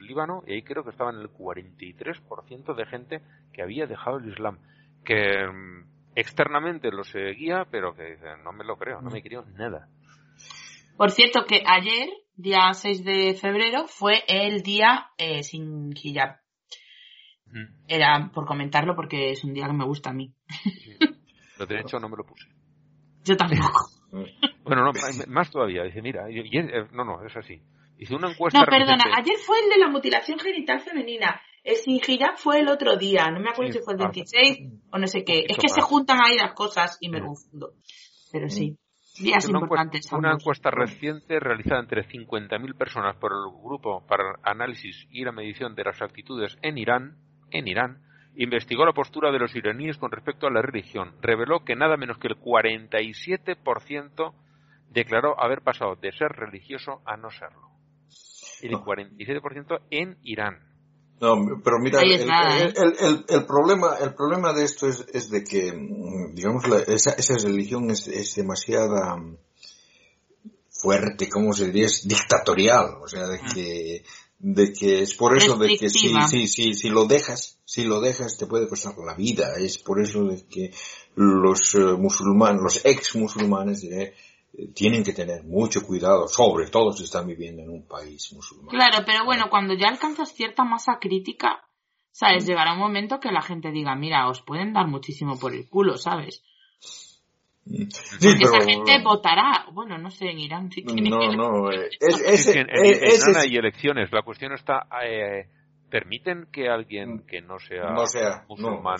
[0.00, 3.20] Líbano y ahí creo que estaba en el 43% de gente
[3.52, 4.58] que había dejado el Islam,
[5.04, 5.84] que mm,
[6.14, 9.88] externamente lo seguía, pero que no me lo creo, no me creo nada.
[10.96, 12.08] Por cierto que ayer
[12.40, 16.36] día 6 de febrero, fue el día eh, sin hijab.
[17.88, 20.32] Era por comentarlo porque es un día que me gusta a mí.
[21.58, 22.48] Lo de hecho no me lo puse.
[23.24, 23.90] Yo tampoco.
[24.64, 24.92] bueno, no,
[25.28, 25.82] más todavía.
[25.82, 27.60] Dice, mira, eh, no, no, es así.
[27.98, 28.60] Hice una encuesta.
[28.60, 31.40] No, perdona, ayer fue el de la mutilación genital femenina.
[31.62, 33.30] El sin hijab fue el otro día.
[33.30, 34.58] No me acuerdo si fue el 26
[34.92, 35.44] o no sé qué.
[35.48, 37.74] Es que se juntan ahí las cosas y me confundo.
[38.32, 38.78] Pero sí
[40.12, 45.74] una, encuesta, reciente realizada entre 50.000 personas por el Grupo para Análisis y la Medición
[45.74, 47.16] de las Actitudes en Irán,
[47.50, 48.02] en Irán,
[48.36, 51.14] investigó la postura de los iraníes con respecto a la religión.
[51.20, 54.34] Reveló que nada menos que el 47%
[54.90, 57.68] declaró haber pasado de ser religioso a no serlo.
[58.62, 60.69] El 47% en Irán.
[61.20, 62.72] No, pero mira, ¿eh?
[62.76, 67.12] el, el, el, problema, el problema de esto es, es de que, mm, digamos, esa,
[67.12, 69.36] esa religión es, es demasiada mm,
[70.70, 71.86] fuerte, ¿cómo se diría?
[71.86, 73.50] Es dictatorial, o sea, de ah.
[73.54, 74.04] que,
[74.38, 78.00] de que es por eso de que si, si, si, si lo dejas, si lo
[78.00, 80.72] dejas te puede costar la vida, es por eso de que
[81.16, 84.14] los eh, musulmanes, los ex musulmanes, diré,
[84.74, 88.68] tienen que tener mucho cuidado, sobre todo si están viviendo en un país musulmán.
[88.68, 91.62] Claro, pero bueno, cuando ya alcanzas cierta masa crítica,
[92.10, 92.46] ¿sabes?
[92.46, 95.96] Llegará un momento que la gente diga, mira, os pueden dar muchísimo por el culo,
[95.96, 96.42] ¿sabes?
[97.64, 97.84] Mm.
[98.20, 103.36] Porque esa gente votará, bueno, no sé, en Irán si No, no, eh, en, Irán
[103.36, 105.48] hay elecciones, la cuestión está, eh,
[105.88, 108.98] ¿permiten que alguien que no sea, musulmán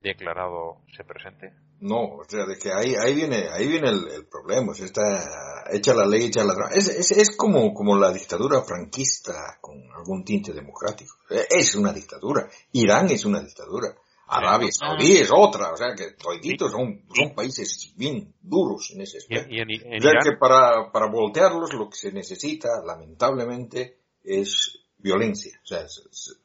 [0.00, 1.52] declarado se presente?
[1.80, 5.64] No, o sea, de que ahí, ahí viene, ahí viene el, problema, o sea, está
[5.70, 10.24] hecha la ley, hecha la es, es, es, como, como la dictadura franquista con algún
[10.24, 11.14] tinte democrático.
[11.30, 12.48] Es una dictadura.
[12.72, 13.94] Irán es una dictadura.
[14.28, 19.18] Arabia Saudí es otra, o sea que toditos son, son países bien duros en ese
[19.18, 19.48] aspecto.
[19.48, 25.58] o sea que para, para voltearlos lo que se necesita, lamentablemente, es violencia.
[25.62, 25.86] O sea,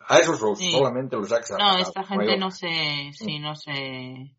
[0.08, 1.58] a eso solamente los saca.
[1.58, 4.32] No, esta gente no se, sí, no se,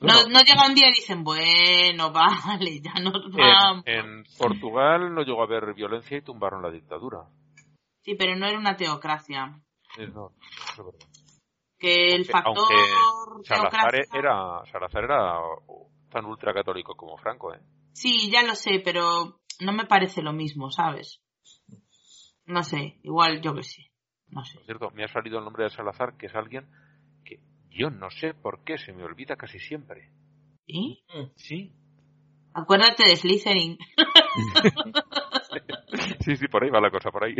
[0.00, 3.84] no, no llega un día y dicen, bueno, vale, ya nos vamos.
[3.86, 7.24] En, Portugal no llegó a haber violencia y tumbaron la dictadura.
[8.02, 9.60] Sí, pero no era una teocracia.
[10.12, 10.32] no,
[11.78, 12.66] Que el factor
[13.44, 15.38] Salazar era, Salazar era
[16.10, 17.60] tan ultracatólico como Franco, ¿eh?
[17.92, 21.22] Sí, ya lo sé, pero no me parece lo mismo, ¿sabes?
[22.44, 23.90] No sé, igual yo que sí.
[24.28, 24.58] no sé.
[24.58, 26.68] Por cierto, me ha salido el nombre de Salazar, que es alguien
[27.74, 30.10] yo no sé por qué se me olvida casi siempre.
[30.66, 31.04] ¿Sí?
[31.36, 31.72] Sí.
[32.54, 33.76] Acuérdate de Slytherin.
[36.20, 37.34] sí, sí, por ahí va la cosa, por ahí.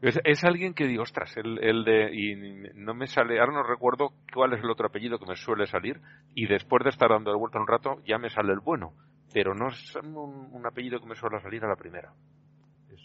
[0.00, 2.14] Es, es, alguien que digo, ostras, el, el, de.
[2.14, 2.36] Y
[2.74, 3.40] no me sale.
[3.40, 6.00] Ahora no recuerdo cuál es el otro apellido que me suele salir.
[6.34, 8.92] Y después de estar dando de vuelta un rato, ya me sale el bueno.
[9.32, 12.12] Pero no es un, un apellido que me suele salir a la primera.
[12.88, 13.00] Es,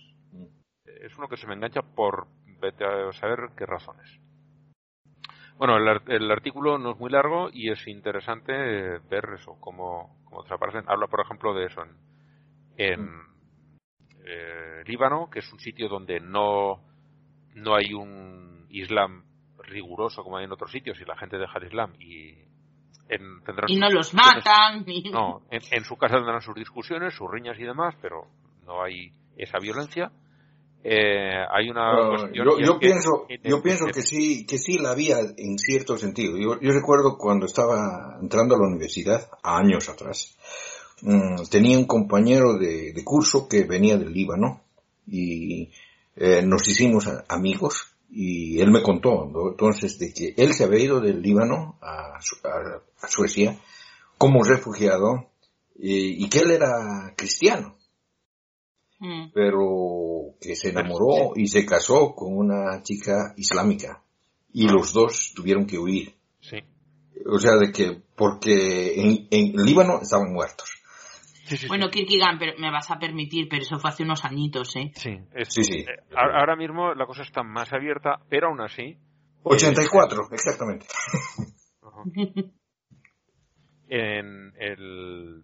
[0.86, 2.28] es, uno que se me engancha por
[2.62, 4.20] vete a saber qué razones.
[5.58, 8.54] Bueno, el, el, artículo no es muy largo y es interesante
[9.10, 10.84] ver eso, cómo, cómo desaparecen.
[10.88, 11.96] Habla, por ejemplo, de eso en,
[12.78, 13.10] en
[14.26, 16.82] eh, Líbano, que es un sitio donde no,
[17.56, 19.24] no hay un Islam
[19.60, 22.32] riguroso como hay en otros sitios y la gente deja el Islam y
[23.10, 27.30] en, tendrán y no los matan no en, en, su casa tendrán sus discusiones sus
[27.30, 28.28] riñas y demás pero
[28.66, 30.12] no hay esa violencia
[30.86, 35.18] eh, hay una uh, yo, pienso que, yo pienso que sí que sí la había
[35.38, 36.38] en cierto sentido.
[36.38, 40.38] Yo, yo recuerdo cuando estaba entrando a la universidad años atrás
[41.02, 44.62] mmm, tenía un compañero de, de, curso que venía del Líbano
[45.08, 45.70] y
[46.18, 51.00] eh, nos hicimos amigos y él me contó entonces de que él se había ido
[51.00, 53.58] del Líbano a, a, a Suecia
[54.18, 55.30] como refugiado
[55.80, 57.76] y, y, que él era cristiano
[59.04, 59.32] mm.
[59.34, 64.02] pero que se enamoró y se casó con una chica islámica
[64.52, 66.58] y los dos tuvieron que huir sí.
[67.26, 70.84] o sea de que porque en, en Líbano estaban muertos
[71.46, 72.00] Sí, sí, bueno, sí.
[72.00, 74.92] Kirkigan, pero me vas a permitir, pero eso fue hace unos añitos, ¿eh?
[74.96, 75.80] Sí, es, sí, sí.
[75.80, 78.98] Eh, ahora mismo la cosa está más abierta, pero aún así.
[79.44, 80.86] 84, eh, exactamente.
[81.82, 82.52] Uh -huh.
[83.90, 85.44] En el.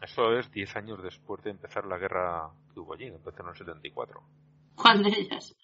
[0.00, 3.56] Eso es 10 años después de empezar la guerra que hubo allí, empezó en el
[3.56, 4.20] 74.
[4.74, 5.54] ¿Cuál de ellas?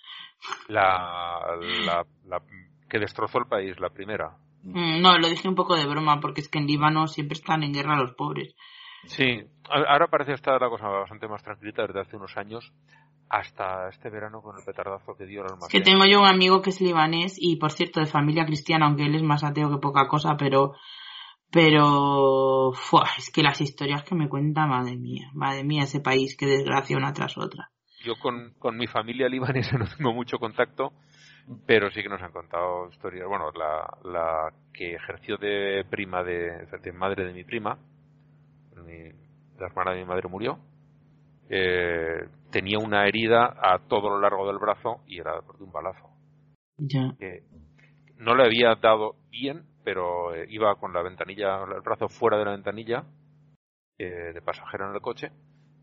[0.69, 2.43] La, la, la
[2.89, 4.37] que destrozó el país, la primera.
[4.63, 7.63] Mm, no, lo dije un poco de broma, porque es que en Líbano siempre están
[7.63, 8.55] en guerra los pobres.
[9.07, 12.73] Sí, ahora parece estar la cosa bastante más tranquilita desde hace unos años
[13.29, 15.69] hasta este verano con el petardazo que dio el almacén.
[15.71, 19.05] Que tengo yo un amigo que es libanés y por cierto de familia cristiana, aunque
[19.07, 20.75] él es más ateo que poca cosa, pero
[21.57, 22.71] pero
[23.17, 26.99] es que las historias que me cuenta, madre mía, madre mía, ese país, qué desgracia
[26.99, 27.71] una tras otra.
[28.05, 30.93] Yo con, con mi familia libanesa no tengo mucho contacto,
[31.67, 33.27] pero sí que nos han contado historias.
[33.27, 37.79] Bueno, la, la que ejerció de prima de, de madre de mi prima,
[38.85, 39.05] mi,
[39.59, 40.59] la hermana de mi madre murió,
[41.49, 46.11] eh, tenía una herida a todo lo largo del brazo y era de un balazo.
[46.77, 47.15] Ya.
[47.19, 47.45] Que
[48.19, 52.45] no le había dado bien, pero eh, iba con la ventanilla, el brazo fuera de
[52.45, 53.05] la ventanilla,
[53.97, 55.31] eh, de pasajero en el coche,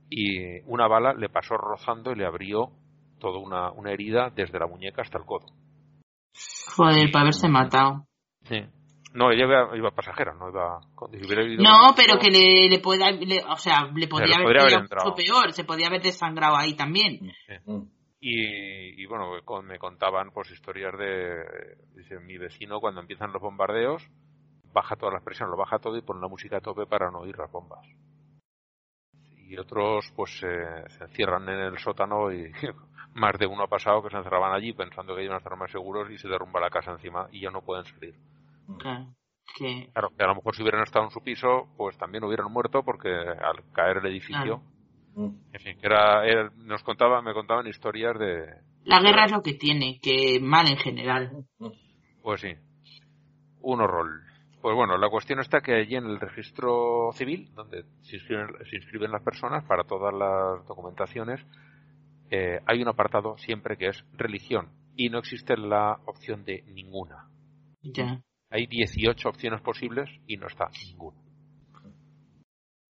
[0.10, 2.74] y una bala le pasó rozando y le abrió
[3.18, 5.46] toda una, una herida desde la muñeca hasta el codo.
[6.76, 8.06] Joder, para haberse matado.
[8.44, 8.60] Sí.
[9.14, 10.82] No, ella iba, iba pasajera, no iba.
[11.10, 14.44] Si hubiera ido no, pero que le, le pueda, le, o sea, le podría le
[14.44, 15.16] haber, haber mucho entrado.
[15.16, 17.32] peor, se podía haber desangrado ahí también.
[17.48, 17.54] Sí.
[18.26, 19.32] Y, y, bueno,
[19.64, 24.10] me contaban pues historias de, dice, mi vecino cuando empiezan los bombardeos,
[24.72, 27.20] baja todas las presiones, lo baja todo y pone la música a tope para no
[27.20, 27.86] oír las bombas.
[29.36, 32.50] Y otros pues eh, se encierran en el sótano y
[33.14, 35.70] más de uno ha pasado que se encerraban allí pensando que iban a estar más
[35.70, 38.16] seguros y se derrumba la casa encima y ya no pueden salir.
[38.80, 39.08] Claro,
[39.58, 39.90] que...
[39.92, 42.84] Claro, que a lo mejor si hubieran estado en su piso, pues también hubieran muerto
[42.84, 44.73] porque al caer el edificio, claro.
[45.16, 48.46] En fin, que era, era, nos contaba, me contaban historias de...
[48.86, 51.46] La guerra es lo que tiene, que mal en general.
[52.22, 52.54] Pues sí,
[53.62, 54.08] un horror.
[54.62, 58.78] Pues bueno, la cuestión está que allí en el registro civil, donde se inscriben, se
[58.78, 61.46] inscriben las personas para todas las documentaciones,
[62.30, 67.30] eh, hay un apartado siempre que es religión y no existe la opción de ninguna.
[67.82, 68.22] Ya.
[68.50, 71.18] Hay 18 opciones posibles y no está ninguna.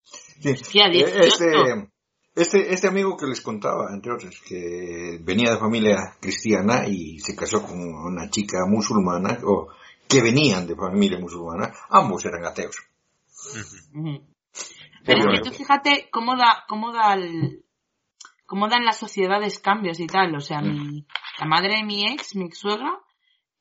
[0.04, 0.54] Sí.
[0.54, 1.22] 18.
[1.22, 1.93] Este,
[2.36, 7.36] este, este amigo que les contaba, entre otros, que venía de familia cristiana y se
[7.36, 9.68] casó con una chica musulmana, o
[10.08, 12.76] que venían de familia musulmana, ambos eran ateos.
[13.94, 14.22] Uh -huh.
[15.06, 17.64] Pero es que tú fíjate cómo da, cómo da el,
[18.46, 20.36] cómo dan las sociedades cambios y tal.
[20.36, 21.06] O sea, mi,
[21.40, 23.00] la madre de mi ex, mi ex suegra,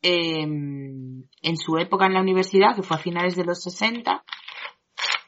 [0.03, 4.25] eh, en su época en la universidad, que fue a finales de los 60,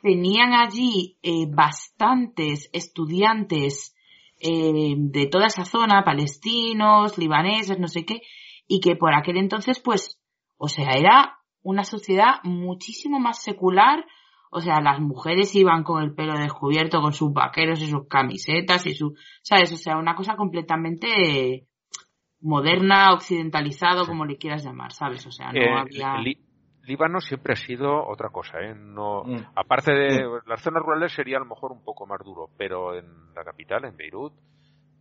[0.05, 3.97] tenían allí eh, bastantes estudiantes
[4.39, 8.21] eh, de toda esa zona, palestinos, libaneses, no sé qué,
[8.69, 10.21] y que por aquel entonces, pues,
[10.59, 14.05] o sea, era una sociedad muchísimo más secular,
[14.51, 18.87] o sea, las mujeres iban con el pelo descubierto, con sus vaqueros y sus camisetas
[18.87, 19.73] y su, ¿sabes?
[19.73, 21.67] O sea, una cosa completamente
[22.43, 25.27] moderna, occidentalizado, como le quieras llamar, ¿sabes?
[25.27, 26.35] O sea, no Eh, había...
[26.87, 28.75] Líbano siempre ha sido otra cosa, ¿eh?
[28.75, 29.39] No, Mm.
[29.55, 33.07] aparte de las zonas rurales sería a lo mejor un poco más duro, pero en
[33.35, 34.33] la capital, en Beirut,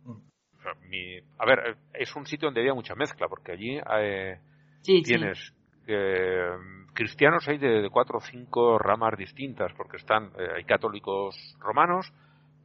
[0.04, 0.10] Mm.
[0.12, 4.38] o sea, mi- a ver, es un sitio donde había mucha mezcla, porque allí eh,
[4.82, 5.02] Sí, sí.
[5.04, 5.52] tienes
[5.86, 6.56] eh,
[6.94, 12.10] cristianos hay de, de cuatro o cinco ramas distintas, porque están, eh, hay católicos romanos,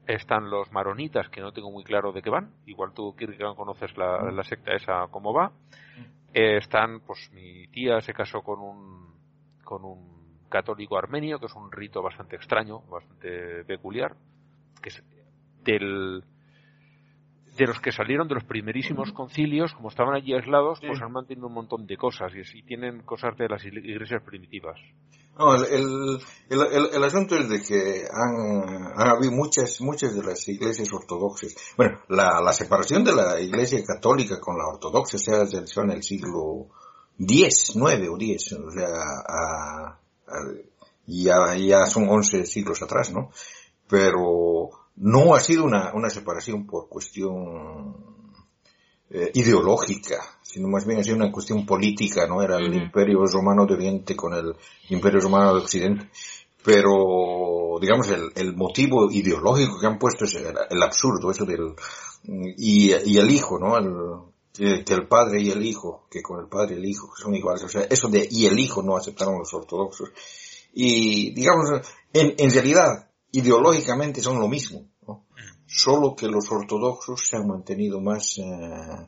[0.08, 3.96] están los maronitas, que no tengo muy claro de qué van, igual tú, Kierkegaard, conoces
[3.98, 5.52] la, la secta esa cómo va,
[6.34, 9.16] Eh, están, pues mi tía se casó con un,
[9.64, 14.16] con un católico armenio, que es un rito bastante extraño, bastante peculiar,
[14.82, 15.04] que es
[15.64, 16.24] del,
[17.60, 21.48] de los que salieron de los primerísimos concilios, como estaban allí aislados, pues han mantenido
[21.48, 24.80] un montón de cosas y, y tienen cosas de las igle- iglesias primitivas.
[25.38, 26.20] No, el, el,
[26.50, 30.92] el, el- el asunto es de que han, han habido muchas, muchas de las iglesias
[30.92, 31.56] ortodoxas.
[31.78, 36.04] Bueno, la, la separación de la iglesia católica con la ortodoxa se realizó en el
[36.04, 36.68] siglo
[37.20, 40.54] X, 9 o 10, o sea, a- a-
[41.06, 43.32] ya, ya son 11 siglos atrás, ¿no?
[43.88, 44.70] Pero
[45.00, 47.96] no ha sido una, una separación por cuestión
[49.10, 52.42] eh, ideológica, sino más bien ha sido una cuestión política, ¿no?
[52.42, 54.54] Era el imperio romano de Oriente con el
[54.90, 56.10] imperio romano de Occidente.
[56.62, 61.74] Pero, digamos, el, el motivo ideológico que han puesto es el, el absurdo, eso del...
[62.58, 63.78] Y, y el hijo, ¿no?
[63.78, 63.94] El,
[64.54, 67.34] que, que el padre y el hijo, que con el padre y el hijo son
[67.34, 67.64] iguales.
[67.64, 70.10] O sea, eso de y el hijo no aceptaron los ortodoxos.
[70.74, 71.70] Y, digamos,
[72.12, 74.89] en, en realidad, ideológicamente son lo mismo.
[75.72, 79.08] Solo que los ortodoxos se han mantenido más, eh,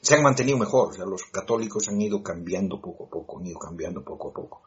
[0.00, 3.46] se han mantenido mejor, o sea, los católicos han ido cambiando poco a poco, han
[3.46, 4.62] ido cambiando poco a poco.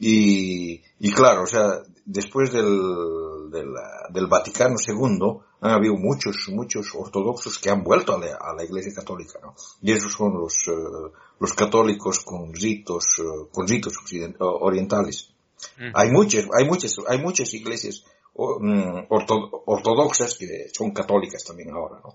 [0.00, 3.74] Y, y claro, o sea, después del, del,
[4.10, 8.64] del Vaticano II han habido muchos, muchos ortodoxos que han vuelto a la, a la
[8.64, 9.54] Iglesia Católica, ¿no?
[9.82, 13.94] Y esos son los, eh, los católicos con ritos, eh, con ritos
[14.38, 15.30] orientales.
[15.76, 15.90] Mm.
[15.94, 18.04] Hay muchas, hay muchas, hay muchas iglesias
[18.38, 22.14] ortodoxas que son católicas también ahora, ¿no?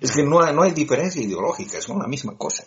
[0.00, 2.64] Es que no hay, no hay diferencia ideológica, son la misma cosa.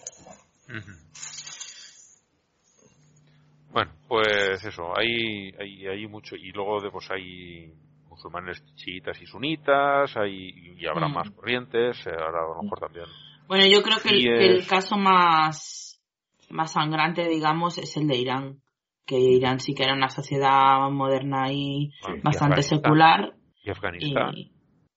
[3.72, 7.72] Bueno, pues eso, hay, hay, hay mucho, y luego de, pues hay
[8.10, 11.14] musulmanes chiitas y sunitas, hay, y habrá Mm.
[11.14, 13.06] más corrientes, ahora a lo mejor también.
[13.48, 16.02] Bueno, yo creo que el, el es- caso más,
[16.50, 18.62] más sangrante, digamos, es el de Irán.
[19.10, 23.34] Que Irán sí que era una sociedad moderna y Sí, bastante secular.
[23.64, 24.36] Y Afganistán.
[24.38, 24.52] Y,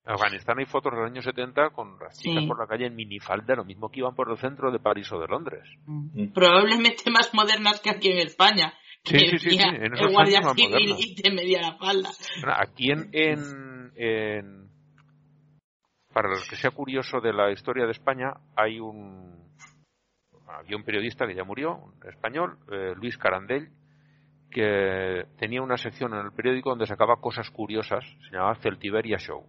[0.04, 2.46] Afganistán hay fotos del año 70 con las chicas Sí.
[2.46, 5.18] por la calle en minifalda, lo mismo que iban por el centro de París o
[5.18, 5.62] de Londres.
[5.86, 8.74] mm, probablemente más modernas que aquí en España.
[9.04, 12.10] Sí, que sí, sí, en esos guardia civil y te medía la falda.
[12.40, 14.68] Bueno, Aquí en, en, en-
[16.12, 19.32] para los que sea curioso de la historia de España, hay un
[20.48, 23.70] había un periodista que ya murió, un español, eh, Luis Carandell,
[24.52, 29.44] que tenía una sección en el periódico donde sacaba cosas curiosas, se llamaba Celtiberia Show.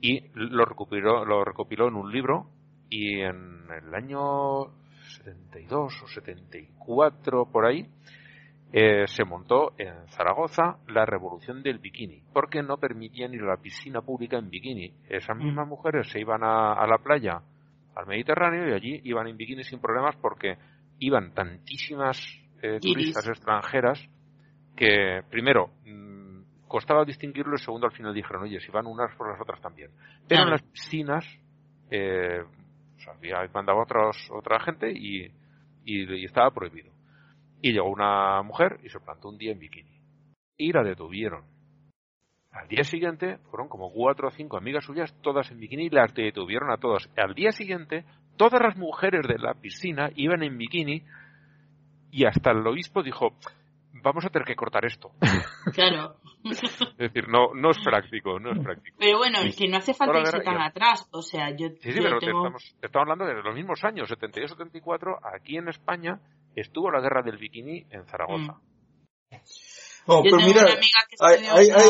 [0.00, 2.50] Y lo recopiló, lo recopiló en un libro
[2.88, 4.66] y en el año
[5.24, 7.86] 72 o 74 por ahí
[8.72, 13.56] eh, se montó en Zaragoza la revolución del bikini, porque no permitían ir a la
[13.56, 14.92] piscina pública en bikini.
[15.08, 17.40] Esas mismas mujeres se iban a, a la playa,
[17.96, 20.58] al Mediterráneo, y allí iban en bikini sin problemas porque
[20.98, 22.18] iban tantísimas
[22.62, 24.00] eh, turistas extranjeras
[24.76, 26.18] que, primero, mm,
[26.68, 29.90] costaba distinguirlo y segundo, al final dijeron, oye, si van unas por las otras también.
[30.28, 31.24] Pero en las piscinas,
[31.90, 35.24] eh, o sea, había mandado otros, otra gente y,
[35.84, 36.92] y, y estaba prohibido.
[37.60, 40.00] Y llegó una mujer y se plantó un día en bikini.
[40.56, 41.44] Y la detuvieron.
[42.50, 46.14] Al día siguiente fueron como cuatro o cinco amigas suyas, todas en bikini, y las
[46.14, 47.08] detuvieron a todas.
[47.16, 48.04] Al día siguiente,
[48.36, 51.04] todas las mujeres de la piscina iban en bikini
[52.10, 53.36] y hasta el obispo dijo,
[54.02, 55.12] vamos a tener que cortar esto.
[55.74, 56.16] Claro.
[56.44, 58.96] es decir, no, no es práctico, no es práctico.
[58.98, 61.06] Pero bueno, es que no hace falta irse tan atrás.
[61.12, 62.38] O sea, yo, Sí, sí, yo pero te tengo...
[62.38, 66.20] estamos, te estamos hablando de los mismos años, 72-74, aquí en España
[66.56, 68.54] estuvo la guerra del bikini en Zaragoza.
[70.06, 71.84] No, Yo pero tengo mira, una amiga que hay, estudió hay, una-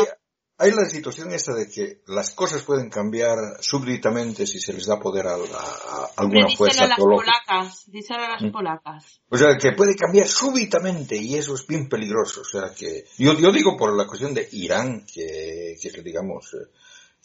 [0.59, 4.99] hay, la situación esta de que las cosas pueden cambiar súbitamente si se les da
[4.99, 8.51] poder a, a- a alguna Pero fuerza díselo a las polacas, díselo a las Mm.
[8.51, 9.21] polacas.
[9.29, 12.41] O sea, que puede cambiar súbitamente y eso es bien peligroso.
[12.41, 16.53] O sea, que yo, yo digo por la cuestión de Irán, que, que, que digamos,
[16.53, 16.67] eh,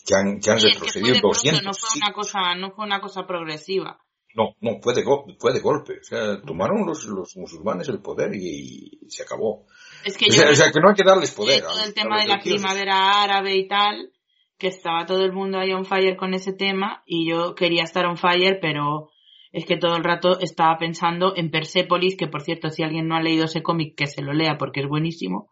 [0.07, 1.63] que han, que han Sí, es que fue retrocedido pronto, 200.
[1.65, 1.99] no fue sí.
[2.03, 3.99] una cosa, no fue una cosa progresiva.
[4.37, 5.95] No, no, fue de, go- fue de golpe.
[6.01, 9.67] O sea, tomaron los, los musulmanes el poder y, y se acabó.
[10.05, 11.63] Es que O yo sea, o sea, que no hay que darles poder.
[11.63, 14.11] todo el tema de la primavera árabe y tal,
[14.59, 18.07] que estaba todo el mundo ahí on fire con ese tema y yo quería estar
[18.07, 19.11] on fire, pero
[19.53, 23.17] es que todo el rato estaba pensando en Persepolis, que por cierto, si alguien no
[23.17, 25.51] ha leído ese cómic, que se lo lea porque es buenísimo.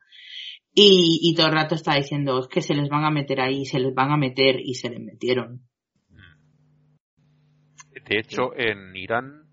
[0.74, 3.64] Y, y todo el rato está diciendo, es que se les van a meter ahí,
[3.64, 5.68] se les van a meter y se les metieron.
[8.08, 9.46] De hecho, en Irán,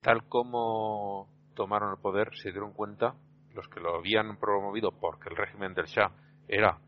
[0.00, 3.14] tal como tomaron el poder, se dieron cuenta,
[3.54, 6.10] los que lo habían promovido porque el régimen del Shah
[6.48, 6.78] era,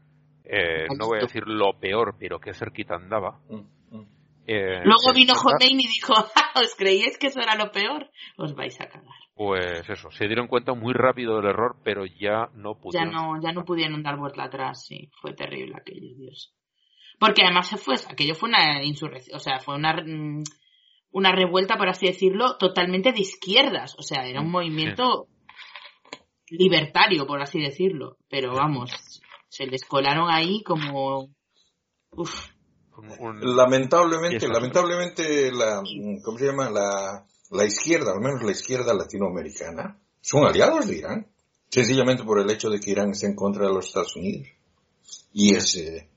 [0.45, 3.41] eh, no voy a decir lo peor, pero que cerquita andaba.
[3.49, 4.07] Mm, mm.
[4.47, 6.12] Eh, Luego vino Khomeini y dijo,
[6.55, 8.11] ¿os creíais que eso era lo peor?
[8.36, 9.24] Os vais a cagar.
[9.35, 13.11] Pues eso, se dieron cuenta muy rápido del error, pero ya no pudieron.
[13.11, 15.11] Ya no, ya no pudieron dar vuelta atrás, sí.
[15.20, 16.55] Fue terrible aquello, Dios.
[17.19, 20.43] Porque además se fue, aquello fue una insurrección, o sea, fue una, mm,
[21.11, 23.97] una revuelta, por así decirlo, totalmente de izquierdas.
[23.99, 25.28] O sea, era un movimiento
[26.49, 28.16] libertario, por así decirlo.
[28.29, 28.91] Pero vamos,
[29.49, 31.31] se les colaron ahí como...
[32.11, 32.49] Uf.
[33.43, 35.83] Lamentablemente, lamentablemente la,
[36.23, 36.71] ¿cómo se llama?
[36.71, 41.27] La, la izquierda, al menos la izquierda latinoamericana, son aliados de Irán.
[41.69, 44.47] Sencillamente por el hecho de que Irán está en contra de los Estados Unidos.
[45.33, 46.09] Y ese,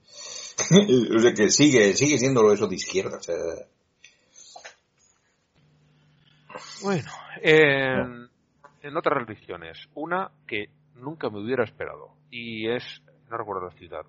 [1.15, 3.17] o sea que sigue, sigue siendo eso de izquierda.
[3.17, 3.35] O sea,
[6.81, 8.26] bueno, en,
[8.87, 12.83] en otras religiones, una que nunca me hubiera esperado, y es,
[13.29, 14.05] no recuerdo la ciudad,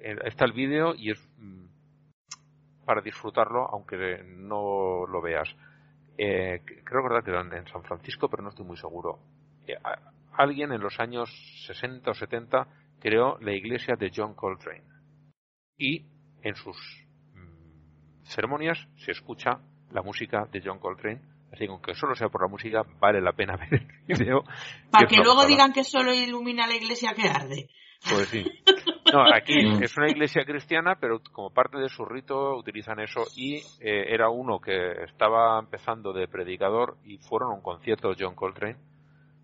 [0.00, 1.66] eh, está el vídeo y es mm,
[2.84, 5.48] para disfrutarlo, aunque no lo veas.
[6.18, 9.18] Eh, creo que era en San Francisco, pero no estoy muy seguro.
[9.66, 9.76] Eh,
[10.32, 11.30] alguien en los años
[11.66, 12.66] 60 o 70
[13.00, 14.84] creó la iglesia de John Coltrane.
[15.78, 16.06] Y
[16.42, 16.76] en sus
[17.34, 19.60] mm, ceremonias se escucha
[19.90, 23.32] la música de John Coltrane Así que aunque solo sea por la música, vale la
[23.32, 24.44] pena ver el video.
[24.90, 27.68] Para que, luego digan que solo ilumina la iglesia que arde.
[28.08, 28.44] Pues sí.
[29.12, 33.56] No, aquí es una iglesia cristiana, pero como parte de su rito utilizan eso y
[33.80, 38.34] eh, era uno que estaba empezando de predicador y fueron a un concierto de John
[38.34, 38.78] Coltrane.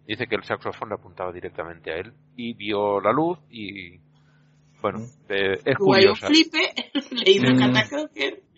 [0.07, 4.01] Dice que el saxofón le apuntaba directamente a él y vio la luz y
[4.81, 5.77] bueno, eh, es
[6.21, 6.73] flipe,
[7.11, 8.09] le hizo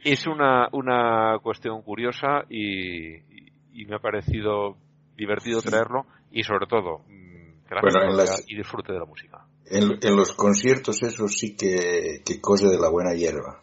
[0.05, 3.17] Es una, una cuestión curiosa y,
[3.73, 4.77] y me ha parecido
[5.17, 9.47] divertido traerlo y sobre todo mm, que la gente y disfrute de la música.
[9.67, 13.63] En, en, los conciertos eso sí que, que cose de la buena hierba.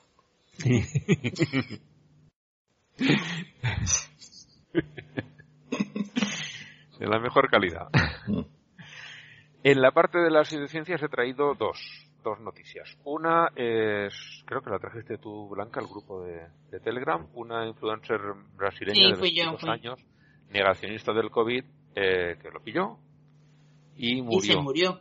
[6.99, 7.87] de la mejor calidad.
[8.27, 8.41] Mm.
[9.63, 12.97] En la parte de las ciencias he traído dos, dos noticias.
[13.03, 18.19] Una es, creo que la trajiste tú, Blanca, al grupo de, Telegram, una influencer
[18.55, 20.05] brasileña de dos años,
[20.49, 21.63] negacionista del COVID,
[21.95, 22.97] eh, que lo pilló
[23.95, 24.37] y murió.
[24.37, 24.99] Y se murió.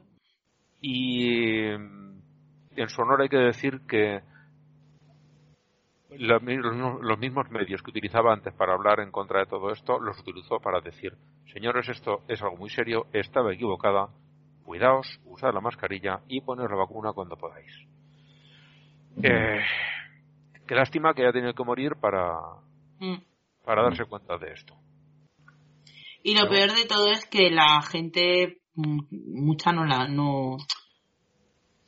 [0.81, 4.21] Y en su honor hay que decir que
[6.19, 10.19] los, los, mismos medios que utilizaba antes para hablar en contra de todo esto, los
[10.21, 11.15] utilizó para decir,
[11.53, 14.09] señores, esto es algo muy serio, estaba equivocada,
[14.67, 17.73] cuidaos, usad la mascarilla y poner la vacuna cuando podáis.
[19.23, 19.63] Eh,
[20.67, 22.35] qué lástima que haya tenido que morir para,
[22.99, 23.17] mm.
[23.65, 24.75] para darse cuenta de esto.
[26.23, 30.57] Y lo peor de todo es que la gente, mm, mucha no la, no,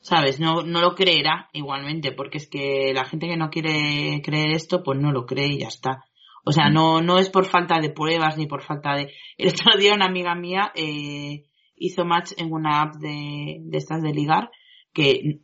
[0.01, 4.53] sabes, no, no lo creerá igualmente, porque es que la gente que no quiere creer
[4.53, 6.05] esto, pues no lo cree y ya está.
[6.45, 9.13] O sea, no, no es por falta de pruebas ni por falta de...
[9.37, 11.45] El otro día una amiga mía eh,
[11.81, 14.51] hizo match en una app de, estas de ligar
[14.93, 15.41] que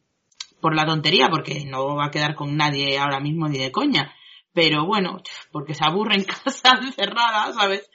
[0.61, 4.13] por la tontería, porque no va a quedar con nadie ahora mismo ni de coña.
[4.53, 5.21] Pero bueno,
[5.51, 7.91] porque se aburre en casa encerrada, ¿sabes?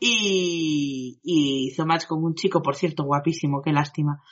[0.00, 4.22] Y, y hizo match con un chico, por cierto, guapísimo, qué lástima.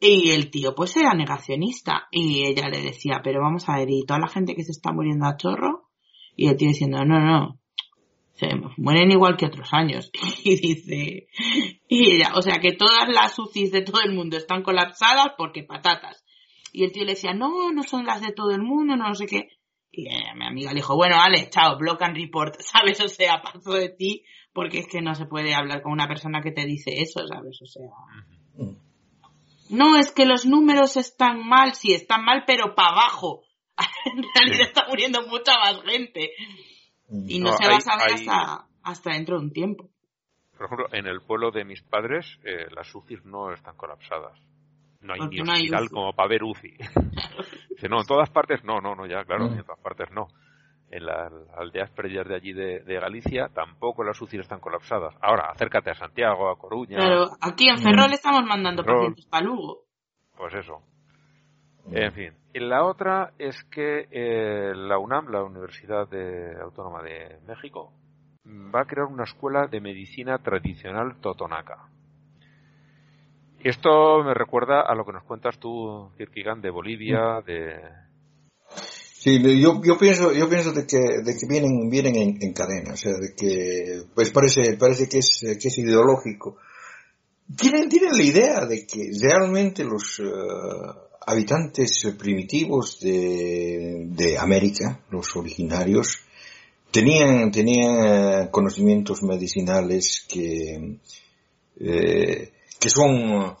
[0.00, 2.08] Y el tío pues era negacionista.
[2.10, 4.92] Y ella le decía, pero vamos a ver, ¿y toda la gente que se está
[4.92, 5.90] muriendo a chorro?
[6.34, 7.59] Y el tío diciendo, no, no,
[8.40, 8.48] se
[8.78, 10.10] mueren igual que otros años.
[10.42, 11.28] Y dice,
[11.86, 15.64] y ella, o sea que todas las UCIs de todo el mundo están colapsadas porque
[15.64, 16.24] patatas.
[16.72, 19.26] Y el tío le decía, no, no son las de todo el mundo, no, sé
[19.26, 19.48] qué.
[19.92, 23.00] Y mi amiga le dijo, bueno, vale, chao, block and report, ¿sabes?
[23.00, 26.40] O sea, paso de ti, porque es que no se puede hablar con una persona
[26.40, 27.60] que te dice eso, ¿sabes?
[27.60, 27.84] O sea.
[29.68, 33.42] No, es que los números están mal, sí, están mal, pero para abajo.
[34.06, 36.32] en realidad está muriendo mucha más gente.
[37.10, 39.90] Y no, se va a saber hasta, hasta dentro de un tiempo.
[40.56, 44.38] Por ejemplo, en el pueblo de mis padres, eh, las UCIs no están colapsadas.
[45.00, 46.76] No hay ni hospital como para ver UCI.
[47.70, 49.58] Dice, no, en todas partes no, no, no, ya, claro, mm.
[49.58, 50.28] en todas partes no.
[50.90, 55.14] En las aldeas perdidas de allí de, Galicia tampoco las UCI están colapsadas.
[55.22, 56.98] Ahora, acércate a Santiago, a Coruña.
[56.98, 58.14] Claro, aquí en Ferrol mm.
[58.14, 59.84] estamos mandando pacientes para Lugo.
[60.36, 60.82] Pues eso.
[61.92, 66.08] En fin, y la otra es que eh, la UNAM, la Universidad
[66.62, 67.92] Autónoma de México,
[68.46, 71.88] va a crear una escuela de medicina tradicional totonaca.
[73.62, 77.78] Esto me recuerda a lo que nos cuentas tú, Kirkigan, de Bolivia, de...
[78.68, 82.96] Sí, yo, yo pienso, yo pienso de que, de que vienen, vienen en, cadena, o
[82.96, 86.56] sea, de que, pues parece, parece que es, que es ideológico.
[87.54, 95.36] Tienen, tienen la idea de que realmente los eh, habitantes primitivos de, de América, los
[95.36, 96.20] originarios,
[96.90, 100.98] tenían, tenían conocimientos medicinales que,
[101.78, 103.56] eh, que son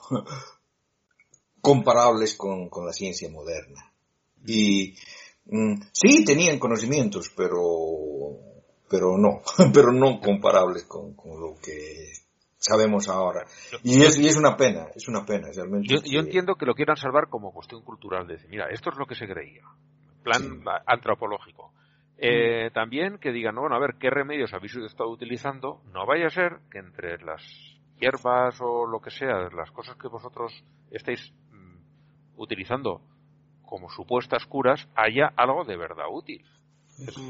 [1.60, 3.92] comparables con, con la ciencia moderna.
[4.46, 4.94] Y
[5.46, 7.60] mm, sí tenían conocimientos, pero,
[8.88, 9.42] pero no,
[9.72, 12.12] pero no comparables con, con lo que
[12.60, 13.46] sabemos ahora.
[13.82, 15.88] Y es, y es una pena, es una pena realmente.
[15.88, 18.98] Yo, yo entiendo que lo quieran salvar como cuestión cultural, de decir, mira, esto es
[18.98, 19.64] lo que se creía,
[20.22, 21.72] plan antropológico.
[22.22, 25.80] Eh, también que digan, bueno, a ver, ¿qué remedios habéis estado utilizando?
[25.90, 27.42] No vaya a ser que entre las
[27.98, 30.52] hierbas o lo que sea, las cosas que vosotros
[30.90, 31.76] estáis mm,
[32.36, 33.00] utilizando
[33.62, 36.44] como supuestas curas, haya algo de verdad útil.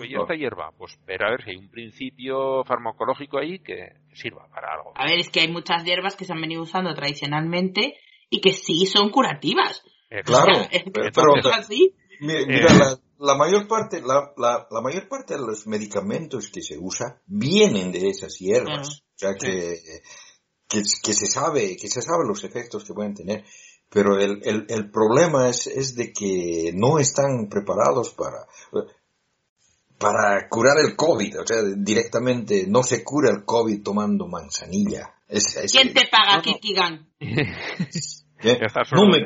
[0.09, 0.73] ¿Y esta hierba?
[0.77, 4.93] Pues ver a ver si hay un principio farmacológico ahí que sirva para algo.
[4.95, 7.95] A ver, es que hay muchas hierbas que se han venido usando tradicionalmente
[8.29, 9.83] y que sí son curativas.
[10.25, 11.95] claro, pero, así.
[12.21, 16.77] Mira, la, la, mayor parte, la, la, la, mayor parte de los medicamentos que se
[16.79, 19.03] usan vienen de esas hierbas.
[19.15, 19.79] O sea que
[20.71, 23.45] que, se sabe, que se sabe los efectos que pueden tener,
[23.89, 28.47] pero el, el, el problema es, es de que no están preparados para,
[30.01, 35.13] para curar el COVID, o sea, directamente no se cura el COVID tomando manzanilla.
[35.71, 37.07] ¿Quién te paga, Kikigan?
[38.97, 39.19] No me,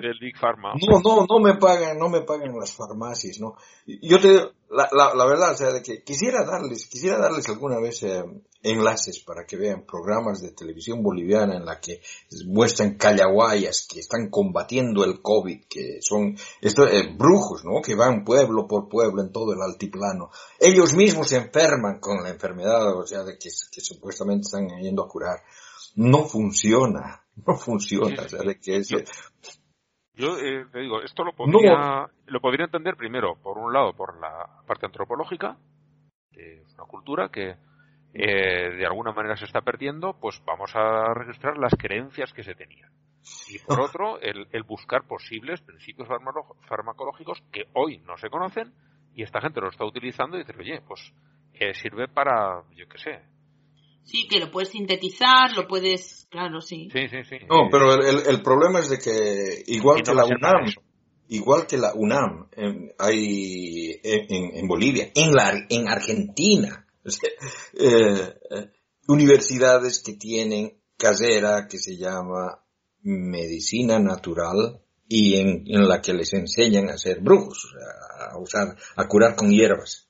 [0.81, 3.55] no, no, no me pagan, no me pagan las farmacias, no.
[3.87, 4.29] Yo te,
[4.71, 8.25] la, la, la verdad, o sea, de que quisiera darles, quisiera darles alguna vez eh,
[8.63, 12.01] enlaces para que vean programas de televisión boliviana en la que
[12.47, 17.81] muestran callahuayas que están combatiendo el COVID, que son estos eh, brujos, ¿no?
[17.83, 20.31] Que van pueblo por pueblo en todo el altiplano.
[20.59, 25.05] Ellos mismos se enferman con la enfermedad, o sea, de que, que supuestamente están yendo
[25.05, 25.43] a curar.
[25.97, 28.17] No funciona no funciona.
[28.61, 28.83] que
[30.17, 34.21] yo, eh, te digo, esto lo podría, lo podría entender primero, por un lado, por
[34.21, 35.59] la parte antropológica,
[36.31, 37.57] que es una cultura que
[38.15, 42.55] eh, de alguna manera se está perdiendo, pues vamos a registrar las creencias que se
[42.55, 42.93] tenían.
[43.49, 46.09] Y por otro, el, el buscar posibles principios
[46.69, 48.73] farmacológicos que hoy no se conocen
[49.15, 51.13] y esta gente lo está utilizando y dice, oye, pues
[51.55, 53.23] eh, sirve para, yo qué sé,
[54.05, 56.89] Sí, que lo puedes sintetizar, lo puedes, claro, sí.
[56.93, 57.37] Sí, sí, sí.
[57.49, 60.73] No, pero el, el problema es de que igual que la UNAM,
[61.29, 62.49] igual que la UNAM,
[62.99, 68.71] hay en, en, Bolivia, en la en Argentina, eh, eh,
[69.09, 72.63] universidades que tienen carrera que se llama
[73.03, 77.75] medicina natural y en, en la que les enseñan a ser brujos,
[78.19, 80.09] a usar, a curar con hierbas.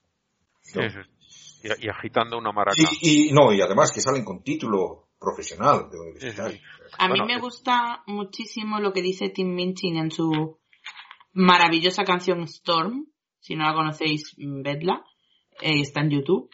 [0.63, 1.14] Sí, sí
[1.65, 2.77] y, agitando una maraca.
[3.01, 6.59] Y, no, y además que salen con título profesional de universitario.
[6.99, 10.59] A mí me gusta muchísimo lo que dice Tim Minchin en su
[11.33, 13.07] maravillosa canción Storm.
[13.41, 15.05] Si no la conocéis, vedla.
[15.61, 16.51] Eh, está en YouTube.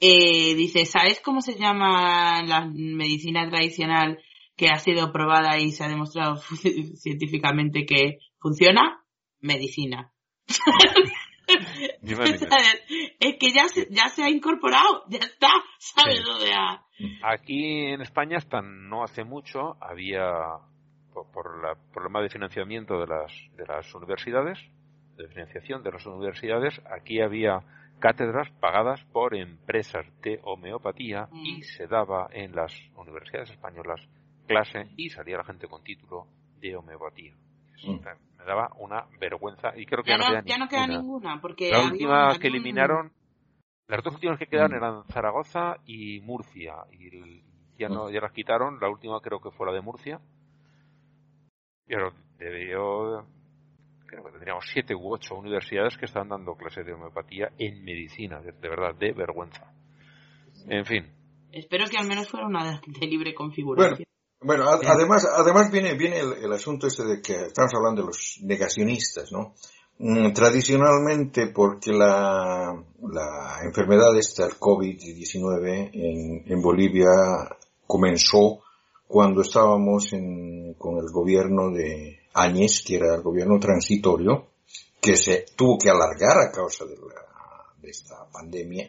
[0.00, 4.18] Eh, dice, ¿sabes cómo se llama la medicina tradicional
[4.56, 6.36] que ha sido probada y se ha demostrado
[6.96, 9.04] científicamente que funciona?
[9.40, 10.12] Medicina.
[13.20, 15.48] es que ya se, ya se ha incorporado, ya está,
[15.78, 16.20] ¿sabes?
[17.22, 20.28] Aquí en España hasta no hace mucho había,
[21.12, 24.58] por, el problema de financiamiento de las, de las universidades,
[25.16, 27.60] de financiación de las universidades, aquí había
[27.98, 31.62] cátedras pagadas por empresas de homeopatía y mm.
[31.62, 34.00] se daba en las universidades españolas
[34.46, 36.26] clase y salía la gente con título
[36.60, 37.34] de homeopatía.
[37.84, 38.00] Mm.
[38.38, 40.58] Me daba una vergüenza y creo que ya, no, queda, ya ninguna.
[40.58, 43.12] no queda ninguna porque la última que eliminaron
[43.86, 47.42] las dos últimas que quedaron eran Zaragoza y Murcia y
[47.78, 50.20] ya no ya las quitaron la última creo que fue la de Murcia.
[51.86, 53.26] Pero debió
[54.06, 58.40] creo que tendríamos siete u ocho universidades que están dando clases de homeopatía en medicina
[58.40, 59.72] de, verdad de vergüenza.
[60.68, 61.06] En fin.
[61.52, 64.07] Espero que al menos fuera una de libre configuración
[64.40, 69.32] bueno, además, además viene, viene el, asunto este de que estamos hablando de los negacionistas,
[69.32, 69.54] ¿no?
[69.98, 77.08] Mm, tradicionalmente, porque la, la enfermedad esta, el COVID-19 en, en Bolivia
[77.86, 78.60] comenzó
[79.08, 84.46] cuando estábamos en, con el gobierno de Áñez, que era el gobierno transitorio,
[85.00, 87.24] que se tuvo que alargar a causa de, la,
[87.80, 88.88] de esta pandemia.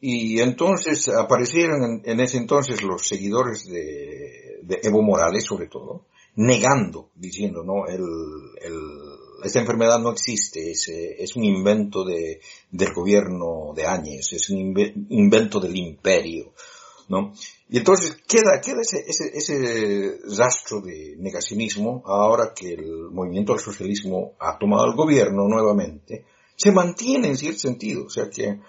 [0.00, 6.06] Y entonces aparecieron en, ese entonces los seguidores de, Evo Morales, sobre todo,
[6.36, 8.02] negando, diciendo, no, el,
[9.42, 14.74] esta enfermedad no existe, es, es un invento de, del gobierno de Áñez, es un
[15.08, 16.52] invento del imperio,
[17.08, 17.32] ¿no?
[17.68, 23.62] Y entonces queda, queda ese, ese, ese rastro de negacionismo ahora que el movimiento del
[23.62, 28.60] socialismo ha tomado el gobierno nuevamente, se mantiene en cierto sentido, o sea que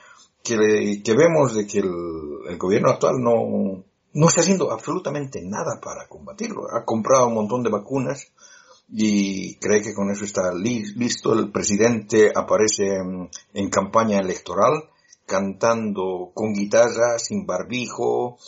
[0.43, 3.83] que, vemos de que el, gobierno actual no,
[4.13, 6.63] no está haciendo absolutamente nada para combatirlo.
[6.71, 8.31] Ha comprado un montón de vacunas
[8.91, 11.33] y cree que con eso está listo.
[11.33, 12.87] El presidente aparece
[13.53, 14.89] en, campaña electoral
[15.25, 18.39] cantando con guitarra, sin barbijo,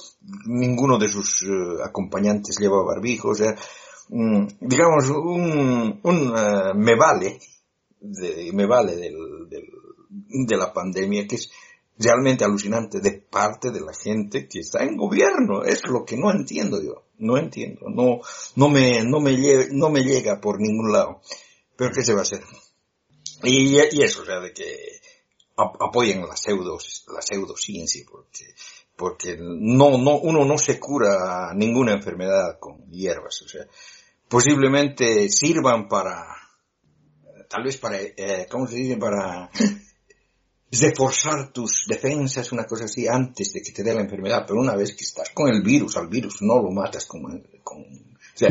[0.47, 3.55] ninguno de sus eh, acompañantes lleva barbijo, o sea,
[4.09, 7.39] mm, digamos, un, un eh, me vale,
[7.99, 9.15] de, me vale del,
[10.47, 11.51] de la pandemia, que es
[12.01, 15.63] realmente alucinante de parte de la gente que está en gobierno.
[15.63, 17.03] Es lo que no entiendo yo.
[17.17, 17.87] No entiendo.
[17.89, 18.19] No,
[18.55, 21.21] no me, no me, llega, no me llega por ningún lado.
[21.75, 22.41] Pero ¿qué se va a hacer?
[23.43, 24.77] Y, eso, o sea, de que
[25.55, 26.77] apoyen la pseudo,
[27.13, 28.45] la pseudociencia, porque,
[28.95, 33.65] porque no, no, uno no se cura ninguna enfermedad con hierbas, o sea,
[34.27, 36.25] posiblemente sirvan para,
[37.49, 38.97] tal vez para, eh, ¿cómo se dice?
[38.97, 39.49] Para
[40.71, 44.75] reforzar tus defensas, una cosa así, antes de que te dé la enfermedad, pero una
[44.75, 47.21] vez que estás con el virus, al virus no lo matas con,
[47.63, 48.49] con o sea,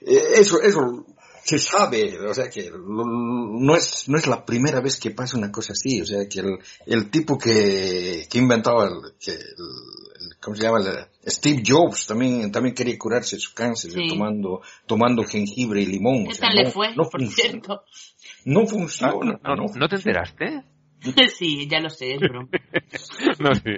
[0.00, 1.06] eh, eso, eso
[1.44, 5.50] se sabe, o sea que no es, no es la primera vez que pasa una
[5.50, 10.56] cosa así, o sea que el, el tipo que, que inventaba el, que el, ¿cómo
[10.56, 10.80] se llama?
[11.26, 16.26] Steve Jobs también, también quería curarse su cáncer tomando, tomando jengibre y limón.
[16.26, 17.82] le fue, por cierto.
[18.44, 19.38] No funciona.
[19.42, 20.64] Ah, no, no, te enteraste?
[21.36, 22.48] sí, ya lo sé, es broma.
[23.38, 23.72] no, sí.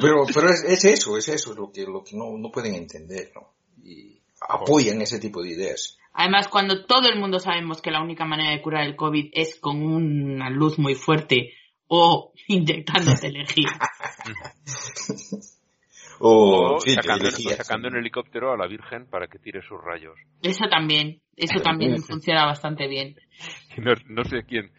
[0.00, 3.30] Pero, pero es, es, eso, es eso lo que, lo que no, no pueden entender,
[3.34, 3.52] ¿no?
[3.84, 5.98] Y apoyan ese tipo de ideas.
[6.12, 9.58] Además, cuando todo el mundo sabemos que la única manera de curar el COVID es
[9.60, 11.52] con una luz muy fuerte
[11.88, 13.68] o inyectándote energía.
[16.20, 20.16] o, sacando, sacando en helicóptero a la Virgen para que tire sus rayos.
[20.42, 23.16] Eso también, eso también funciona bastante bien.
[23.76, 24.70] No, no sé quién,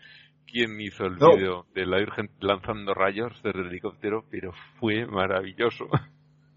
[0.52, 5.86] quién hizo el vídeo de la Virgen lanzando rayos desde el helicóptero, pero fue maravilloso.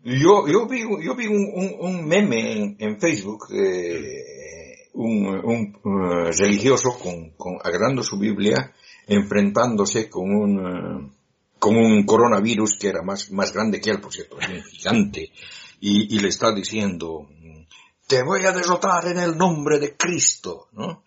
[0.03, 6.99] Yo, yo vi, yo vi un, un, meme en, Facebook, eh, un, un uh, religioso
[6.99, 8.73] con, con, agarrando su Biblia,
[9.07, 11.11] enfrentándose con un, uh,
[11.59, 15.33] con un coronavirus que era más, más grande que él, por cierto, un gigante,
[15.81, 17.29] y, y le está diciendo,
[18.07, 21.05] te voy a derrotar en el nombre de Cristo, ¿no?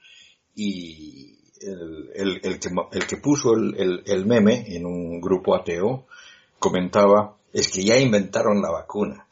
[0.55, 6.07] Y, el, el, que, el que puso el, el, meme en un grupo ateo
[6.59, 9.25] comentaba, es que ya inventaron la vacuna.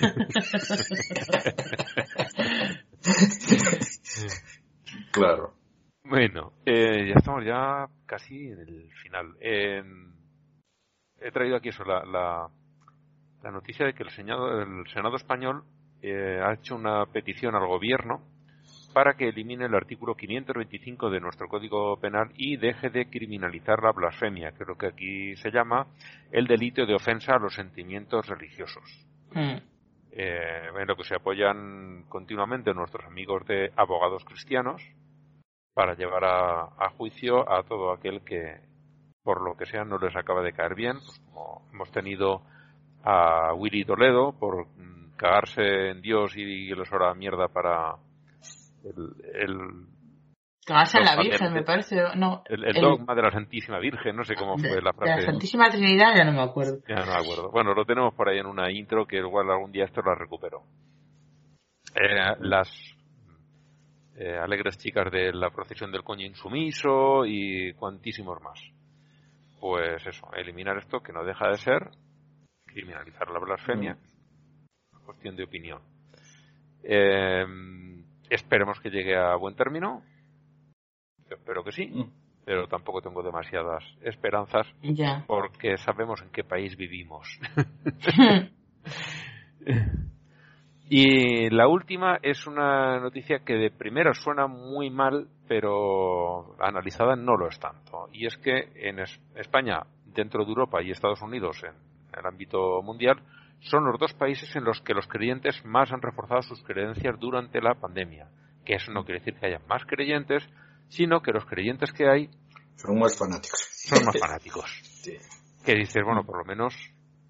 [5.12, 5.52] claro.
[6.04, 9.36] Bueno, eh, ya estamos ya casi en el final.
[9.40, 9.82] he
[11.32, 12.48] traído aquí eso, la, la,
[13.42, 15.64] la, noticia de que el Senado, el Senado español
[16.02, 18.35] eh, ha hecho una petición al gobierno
[18.96, 23.92] para que elimine el artículo 525 de nuestro Código Penal y deje de criminalizar la
[23.92, 25.88] blasfemia, que es lo que aquí se llama
[26.32, 29.06] el delito de ofensa a los sentimientos religiosos.
[29.34, 29.56] Mm.
[30.12, 34.82] Eh, en lo que se apoyan continuamente nuestros amigos de abogados cristianos
[35.74, 38.60] para llevar a, juicio a todo aquel que,
[39.22, 42.40] por lo que sea, no les acaba de caer bien, pues como hemos tenido
[43.04, 44.68] a Willy Toledo por
[45.18, 47.96] cagarse en Dios y, les ora mierda para
[48.86, 49.86] el, el
[50.68, 51.96] la Virgen, me parece.
[52.16, 55.12] No, el, dogma de la Santísima Virgen, no sé cómo fue la frase.
[55.12, 56.78] De la Santísima Trinidad ya no me acuerdo.
[56.88, 57.50] Ya no me acuerdo.
[57.50, 60.62] Bueno, lo tenemos por ahí en una intro que igual algún día esto la recupero.
[61.94, 62.68] Eh, las
[64.16, 68.60] eh, alegres chicas de la procesión del coño insumiso y cuantísimos más.
[69.60, 71.90] Pues eso, eliminar esto que no deja de ser
[72.64, 73.94] criminalizar la blasfemia.
[73.94, 75.04] Mm.
[75.04, 75.80] Cuestión de opinión.
[76.82, 77.46] Eh,
[78.30, 80.02] Esperemos que llegue a buen término.
[81.30, 81.86] espero que sí.
[81.86, 82.10] Mm.
[82.44, 84.68] Pero tampoco tengo demasiadas esperanzas
[85.26, 87.26] porque sabemos en qué país vivimos.
[90.88, 97.36] y la última es una noticia que de primera suena muy mal, pero analizada no
[97.36, 98.08] lo es tanto.
[98.12, 99.00] Y es que en
[99.34, 101.74] España, dentro de Europa y Estados Unidos, en
[102.16, 103.20] el ámbito mundial,
[103.66, 107.60] son los dos países en los que los creyentes más han reforzado sus creencias durante
[107.60, 108.28] la pandemia.
[108.64, 110.48] Que eso no quiere decir que haya más creyentes,
[110.88, 112.30] sino que los creyentes que hay
[112.76, 113.68] son más fanáticos.
[113.88, 114.82] Son más fanáticos.
[115.64, 116.74] que dices, bueno, por lo menos,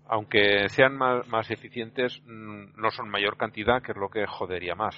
[0.07, 4.75] aunque sean más, más eficientes, mm, no son mayor cantidad, que es lo que jodería
[4.75, 4.95] más.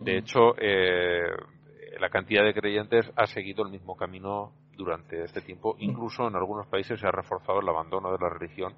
[0.00, 1.30] De hecho, eh,
[2.00, 5.76] la cantidad de creyentes ha seguido el mismo camino durante este tiempo.
[5.78, 8.74] Incluso en algunos países se ha reforzado el abandono de la religión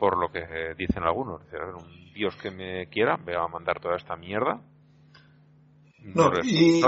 [0.00, 1.42] por lo que dicen algunos.
[1.52, 4.62] un Dios que me quiera, me va a mandar toda esta mierda.
[6.02, 6.80] No, y,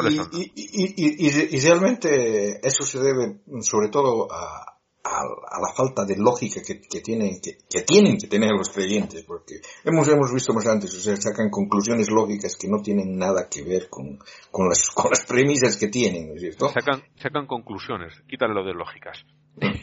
[0.54, 7.38] y, realmente eso se debe sobre todo a, a, la falta de lógica que, tienen
[7.42, 11.50] que, tienen que tener los creyentes, porque hemos, hemos visto más antes, o sea, sacan
[11.50, 14.18] conclusiones lógicas que no tienen nada que ver con,
[14.50, 16.70] con, las, con las premisas que tienen, ¿no es cierto?
[16.70, 19.26] Sacan, sacan conclusiones, quítale lo de lógicas.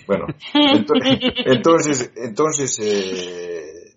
[0.08, 0.26] Bueno,
[1.46, 3.94] entonces, entonces, eh,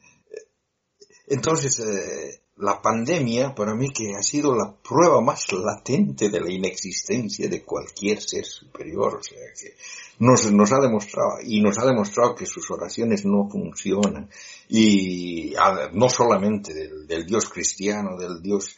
[1.28, 6.52] entonces, eh, la pandemia para mí que ha sido la prueba más latente de la
[6.52, 9.74] inexistencia de cualquier ser superior, o sea que
[10.18, 14.30] nos, nos ha demostrado y nos ha demostrado que sus oraciones no funcionan.
[14.68, 15.54] Y
[15.94, 18.76] no solamente del, Dios cristiano, del Dios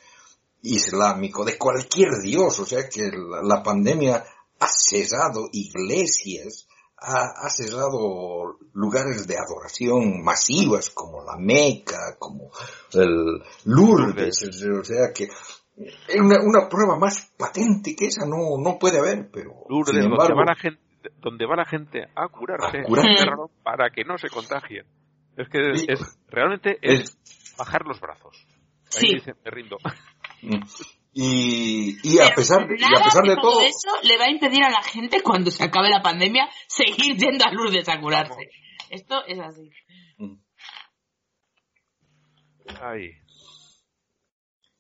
[0.62, 4.24] islámico, de cualquier Dios, o sea que la, la pandemia
[4.60, 6.68] ha cesado iglesias,
[7.04, 12.50] ha, cerrado lugares de adoración masivas como la Meca, como
[12.92, 18.78] el Lourdes, o sea que es una, una, prueba más patente que esa no, no
[18.78, 20.80] puede haber, pero Lourdes, sin embargo, donde, va la gente,
[21.20, 22.78] donde va la gente a curarse,
[23.62, 24.86] para que no se contagien.
[25.36, 25.58] Es que
[25.88, 27.18] es, realmente es,
[27.58, 28.46] bajar los brazos.
[28.96, 29.32] Ahí sí.
[29.44, 29.78] me rindo.
[31.16, 31.22] Mm.
[31.22, 34.64] Y, y, a pesar, de, y a pesar de todo, eso le va a impedir
[34.64, 38.50] a la gente cuando se acabe la pandemia seguir yendo a Lourdes a curarse.
[38.90, 39.70] Esto es así.
[42.80, 43.10] Ay.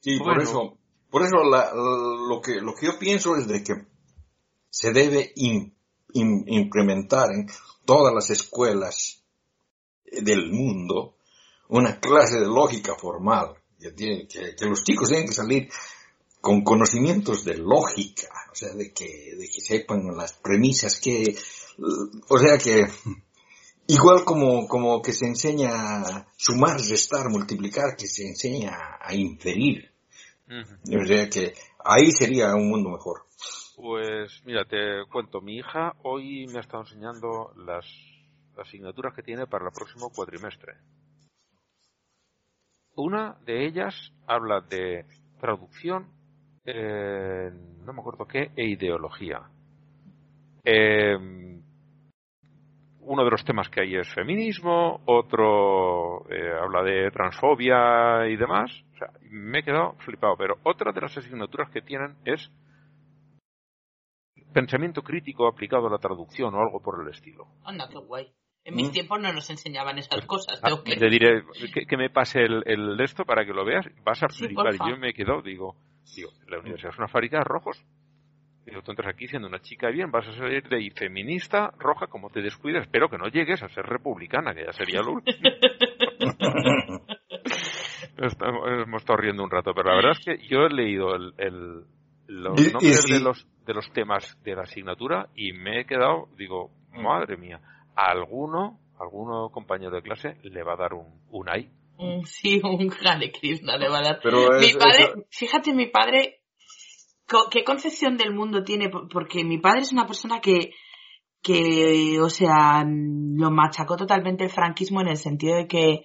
[0.00, 0.78] Sí, por eso,
[1.10, 3.86] por eso lo que lo que yo pienso es de que
[4.68, 5.32] se debe
[6.12, 7.46] implementar en
[7.84, 9.24] todas las escuelas
[10.04, 11.16] del mundo
[11.68, 15.68] una clase de lógica formal que, que los chicos tienen que salir
[16.44, 21.34] con conocimientos de lógica, o sea, de que, de que sepan las premisas que,
[22.28, 22.86] o sea que,
[23.86, 29.90] igual como, como que se enseña a sumar, restar, multiplicar, que se enseña a inferir.
[30.46, 33.22] O sea que ahí sería un mundo mejor.
[33.76, 37.86] Pues mira, te cuento, mi hija hoy me ha estado enseñando las
[38.58, 40.74] asignaturas que tiene para el próximo cuatrimestre.
[42.96, 43.94] Una de ellas
[44.26, 45.06] habla de
[45.40, 46.13] traducción
[46.64, 47.50] eh,
[47.84, 49.40] no me acuerdo qué, e ideología.
[50.64, 51.16] Eh,
[53.06, 58.70] uno de los temas que hay es feminismo, otro eh, habla de transfobia y demás.
[58.94, 60.36] O sea, me he quedado flipado.
[60.36, 62.50] Pero otra de las asignaturas que tienen es
[64.52, 67.46] pensamiento crítico aplicado a la traducción o algo por el estilo.
[67.64, 68.32] Anda, qué guay.
[68.64, 68.92] En mis mm.
[68.92, 70.58] tiempos no nos enseñaban esas cosas.
[70.62, 71.42] Ah, te diré
[71.86, 73.84] que, me pase el, el, esto para que lo veas.
[74.02, 74.72] Vas a flipar.
[74.88, 75.76] Yo me he quedado, digo,
[76.14, 77.84] Digo, la universidad es una fábrica de rojos.
[78.66, 82.06] Digo, tú entras aquí siendo una chica bien, vas a salir de ahí feminista, roja,
[82.06, 82.82] como te descuides.
[82.82, 85.38] Espero que no llegues a ser republicana, que ya sería lo último.
[88.16, 91.84] hemos estado riendo un rato, pero la verdad es que yo he leído el, el
[92.26, 96.70] los nombres de los de los temas de la asignatura y me he quedado, digo,
[96.90, 97.60] madre mía,
[97.94, 101.70] a alguno, alguno compañero de clase le va a dar un, un ay
[102.24, 104.20] Sí, un Hare Krishna le va a dar.
[104.60, 106.42] mi padre, fíjate, mi padre,
[107.50, 108.90] ¿qué concepción del mundo tiene?
[108.90, 110.72] Porque mi padre es una persona que,
[111.42, 116.04] que, o sea, lo machacó totalmente el franquismo en el sentido de que,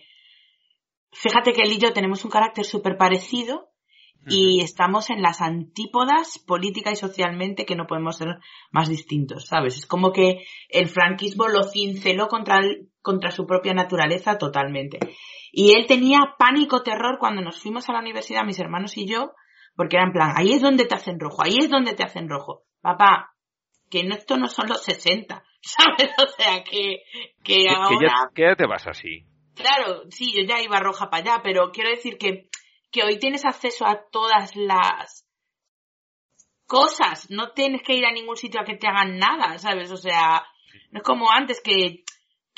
[1.12, 3.70] fíjate que él y yo tenemos un carácter súper parecido
[4.28, 8.40] y estamos en las antípodas política y socialmente que no podemos ser
[8.70, 9.78] más distintos, ¿sabes?
[9.78, 12.60] Es como que el franquismo lo cinceló contra,
[13.02, 15.00] contra su propia naturaleza totalmente.
[15.52, 19.34] Y él tenía pánico, terror cuando nos fuimos a la universidad, mis hermanos y yo,
[19.76, 22.30] porque era en plan, ahí es donde te hacen rojo, ahí es donde te hacen
[22.30, 22.64] rojo.
[22.82, 23.34] Papá,
[23.90, 26.14] que no, esto no son los 60, ¿sabes?
[26.22, 27.04] O sea, que,
[27.44, 28.30] que ahora...
[28.34, 29.26] Que ya, te vas así.
[29.56, 32.50] Claro, sí, yo ya iba roja para allá, pero quiero decir que,
[32.92, 35.26] que hoy tienes acceso a todas las
[36.66, 39.92] cosas, no tienes que ir a ningún sitio a que te hagan nada, ¿sabes?
[39.92, 40.46] O sea,
[40.92, 42.04] no es como antes que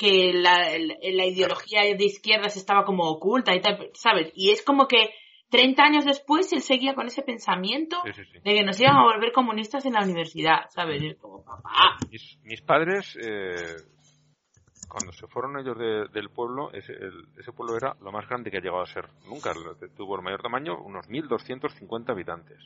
[0.02, 4.32] que la, la, ideología de izquierdas estaba como oculta y tal, ¿sabes?
[4.34, 5.14] Y es como que
[5.48, 9.86] 30 años después él seguía con ese pensamiento de que nos iban a volver comunistas
[9.86, 11.00] en la universidad, ¿sabes?
[11.00, 11.98] Y es como, papá.
[12.42, 13.76] Mis, padres, eh,
[14.88, 15.78] cuando se fueron ellos
[16.12, 16.94] del pueblo, ese,
[17.38, 19.52] ese, pueblo era lo más grande que ha llegado a ser nunca.
[19.96, 22.58] Tuvo el mayor tamaño, unos 1.250 habitantes.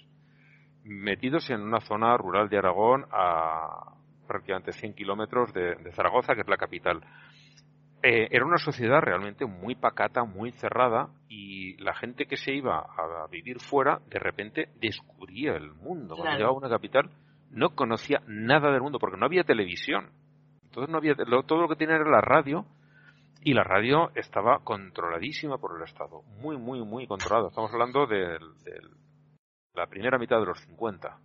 [0.84, 3.92] Metidos en una zona rural de Aragón a
[4.26, 7.00] prácticamente 100 kilómetros de, Zaragoza, que es la capital.
[8.02, 12.78] Eh, era una sociedad realmente muy pacata, muy cerrada, y la gente que se iba
[12.78, 16.14] a vivir fuera, de repente descubría el mundo.
[16.16, 17.10] Cuando llegaba a una capital,
[17.50, 20.10] no conocía nada del mundo, porque no había televisión.
[20.64, 22.66] Entonces no había, todo lo que tenía era la radio,
[23.46, 26.22] y la radio estaba controladísima por el Estado.
[26.40, 27.48] Muy, muy, muy controlada.
[27.48, 28.38] Estamos hablando de,
[29.72, 31.16] la primera mitad de los 50.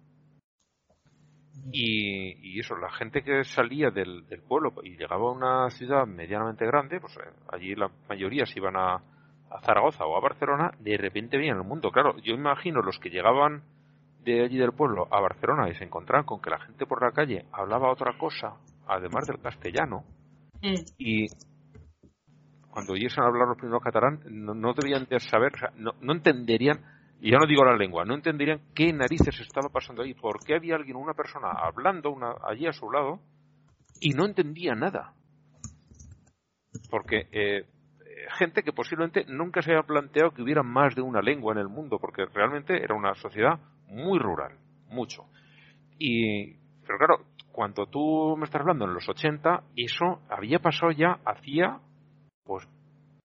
[1.71, 6.99] Y, eso, la gente que salía del, pueblo y llegaba a una ciudad medianamente grande,
[6.99, 9.01] pues eh, allí la mayoría se iban a,
[9.65, 11.91] Zaragoza o a Barcelona, de repente veían el mundo.
[11.91, 13.63] Claro, yo imagino los que llegaban
[14.23, 17.11] de allí del pueblo a Barcelona y se encontraban con que la gente por la
[17.11, 18.55] calle hablaba otra cosa,
[18.87, 20.05] además del castellano,
[20.61, 20.75] mm.
[20.97, 21.27] y
[22.69, 26.79] cuando oyesen hablar los primeros catalán, no, debían de saber, no, no entenderían
[27.21, 30.55] y ya no digo la lengua, no entenderían qué narices estaba pasando ahí, por qué
[30.55, 33.19] había alguien, una persona hablando una, allí a su lado
[33.99, 35.13] y no entendía nada.
[36.89, 37.67] Porque eh,
[38.39, 41.69] gente que posiblemente nunca se había planteado que hubiera más de una lengua en el
[41.69, 44.57] mundo, porque realmente era una sociedad muy rural,
[44.89, 45.25] mucho.
[45.99, 46.55] Y,
[46.87, 51.79] pero claro, cuando tú me estás hablando en los 80, eso había pasado ya hacía,
[52.43, 52.67] pues,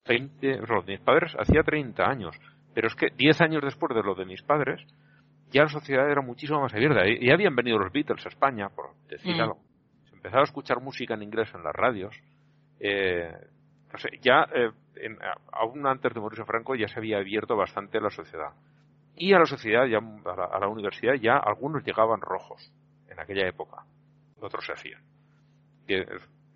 [0.07, 2.37] 20, mis padres hacía 30 años.
[2.77, 4.87] Pero es que 10 años después de lo de mis padres,
[5.51, 7.07] ya la sociedad era muchísimo más abierta.
[7.07, 9.41] Ya habían venido los Beatles a España, por decir mm.
[9.41, 9.61] algo.
[10.05, 12.15] Se empezaba a escuchar música en inglés en las radios.
[12.79, 13.33] Eh,
[13.91, 14.71] no sé, ya, eh,
[15.53, 18.51] aún antes de morirse Franco, ya se había abierto bastante la sociedad.
[19.17, 22.71] Y a la sociedad, ya, a la, universidad, ya algunos llegaban rojos
[23.09, 23.87] en aquella época.
[24.39, 25.01] Otros se hacían.
[25.89, 25.95] Y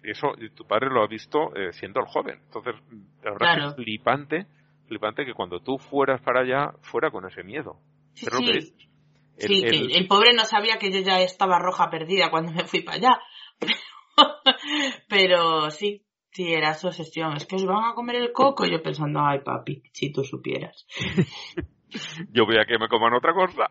[0.03, 2.41] eso, tu padre lo ha visto eh, siendo el joven.
[2.45, 2.75] Entonces,
[3.23, 4.47] la verdad es flipante
[4.91, 7.79] flipante que cuando tú fueras para allá, fuera con ese miedo.
[8.15, 9.62] Sí, sí.
[9.65, 12.97] el, el, pobre no sabía que yo ya estaba roja perdida cuando me fui para
[12.97, 13.21] allá.
[15.09, 17.37] Pero, sí, sí, era su sesión.
[17.37, 18.67] Es que os van a comer el coco.
[18.67, 20.85] Y yo pensando, ay, papi, si tú supieras.
[22.33, 23.71] yo voy a que me coman otra cosa.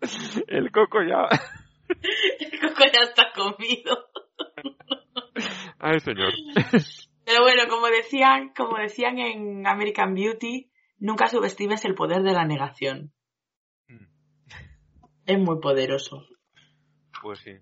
[0.46, 1.26] el coco ya.
[2.38, 4.06] el coco ya está comido.
[5.80, 6.32] Ay, señor.
[7.24, 12.44] Pero bueno, como decían, como decían en American Beauty, nunca subestimes el poder de la
[12.44, 13.12] negación.
[13.88, 14.06] Mm.
[15.26, 16.26] Es muy poderoso.
[17.22, 17.52] Pues sí.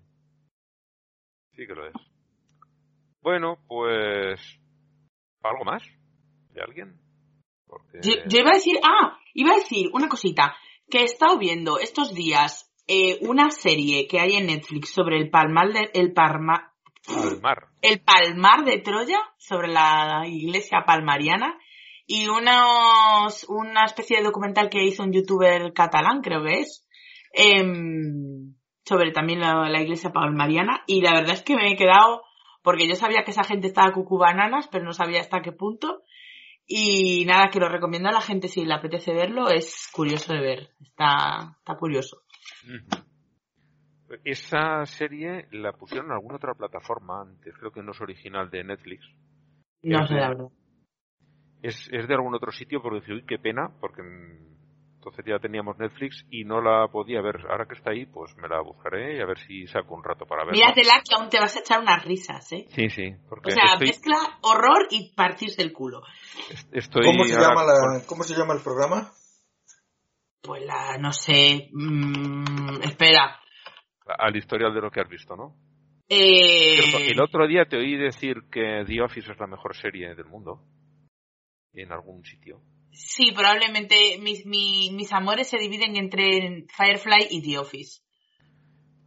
[1.53, 1.93] Sí que lo es.
[3.21, 4.39] Bueno, pues...
[5.43, 5.83] ¿Algo más?
[6.53, 6.99] ¿De alguien?
[8.01, 10.55] Yo, iba a decir, ah, iba a decir una cosita,
[10.89, 15.29] que he estado viendo estos días eh, una serie que hay en Netflix sobre el
[15.29, 16.70] palmar de, el parma,
[17.05, 17.67] Palmar.
[17.81, 21.57] El Palmar de Troya, sobre la iglesia palmariana,
[22.05, 26.85] y unos, una especie de documental que hizo un youtuber catalán, creo que es,
[27.33, 28.55] em,
[28.85, 32.23] sobre también la, iglesia palmariana, y la verdad es que me he quedado,
[32.63, 36.03] porque yo sabía que esa gente estaba cucubananas, pero no sabía hasta qué punto,
[36.67, 40.39] y nada, que lo recomiendo a la gente si le apetece verlo, es curioso de
[40.39, 42.21] ver, está, está curioso.
[44.23, 48.63] Esa serie la pusieron en alguna otra plataforma antes, creo que no es original de
[48.63, 49.05] Netflix.
[49.83, 50.47] No sé, la verdad.
[51.61, 55.77] Es, es de algún otro sitio, pero dije, uy, qué pena, porque entonces ya teníamos
[55.77, 57.37] Netflix y no la podía ver.
[57.49, 60.25] Ahora que está ahí, pues me la buscaré y a ver si saco un rato
[60.25, 60.59] para verla.
[60.59, 62.67] Míratela que aún te vas a echar unas risas, ¿eh?
[62.69, 63.15] Sí, sí.
[63.27, 66.01] Porque o sea, mezcla horror y partirse el culo.
[66.71, 69.11] Estoy ¿Cómo, se llama la, ¿Cómo se llama el programa?
[70.41, 71.69] Pues la, no sé.
[71.71, 73.40] Mmm, espera
[74.17, 75.55] al historial de lo que has visto, ¿no?
[76.07, 76.79] Eh...
[77.09, 80.61] El otro día te oí decir que The Office es la mejor serie del mundo.
[81.73, 82.59] En algún sitio.
[82.91, 88.01] Sí, probablemente mis, mis, amores se dividen entre Firefly y The Office.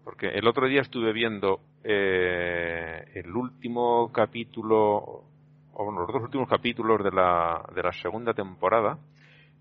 [0.02, 5.26] Porque el otro día estuve viendo eh, el último capítulo,
[5.72, 8.98] o los dos últimos capítulos de la, de la segunda temporada,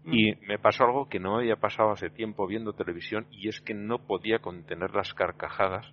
[0.06, 3.74] y me pasó algo que no había pasado hace tiempo viendo televisión y es que
[3.74, 5.86] no podía contener las carcajadas.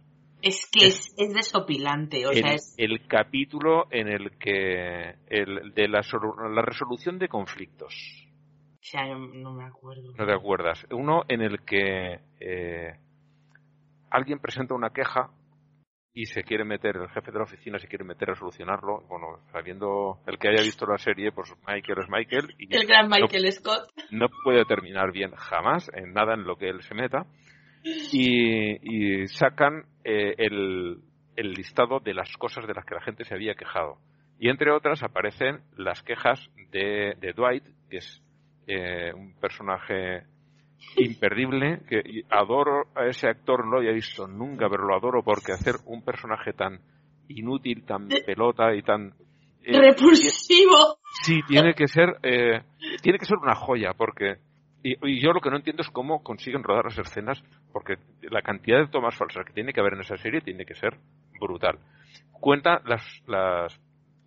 [0.43, 2.75] Es que es, es desopilante, o el, sea, es...
[2.79, 5.17] El capítulo en el que...
[5.27, 6.01] El, de la,
[6.51, 7.95] la resolución de conflictos.
[8.75, 10.13] O sea, no me acuerdo.
[10.17, 10.87] No te acuerdas.
[10.91, 12.95] Uno en el que eh,
[14.11, 15.31] alguien presenta una queja
[16.13, 19.39] y se quiere meter, el jefe de la oficina se quiere meter a solucionarlo, bueno,
[19.53, 22.55] sabiendo el que haya visto la serie, pues Michael es Michael.
[22.59, 23.89] Y el gran Michael Scott.
[24.11, 27.27] No puede terminar bien jamás en nada en lo que él se meta.
[28.13, 30.99] Y, sacan eh, el,
[31.37, 33.99] el listado de las cosas de las que la gente se había quejado.
[34.39, 38.23] Y entre otras aparecen las quejas de, de Dwight, que es
[38.67, 40.25] eh, un personaje
[40.97, 45.53] imperdible, que adoro a ese actor, no lo había visto nunca, pero lo adoro porque
[45.53, 46.81] hacer un personaje tan
[47.29, 49.15] inútil, tan pelota y tan...
[49.63, 50.99] Eh, repulsivo.
[51.23, 52.63] Sí, tiene que ser, eh,
[53.03, 54.39] tiene que ser una joya, porque
[54.83, 57.43] y, yo lo que no entiendo es cómo consiguen rodar las escenas,
[57.73, 60.75] porque la cantidad de tomas falsas que tiene que haber en esa serie tiene que
[60.75, 60.97] ser
[61.39, 61.79] brutal.
[62.33, 63.79] Cuenta las, las,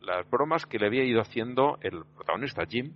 [0.02, 2.94] las bromas que le había ido haciendo el protagonista Jim,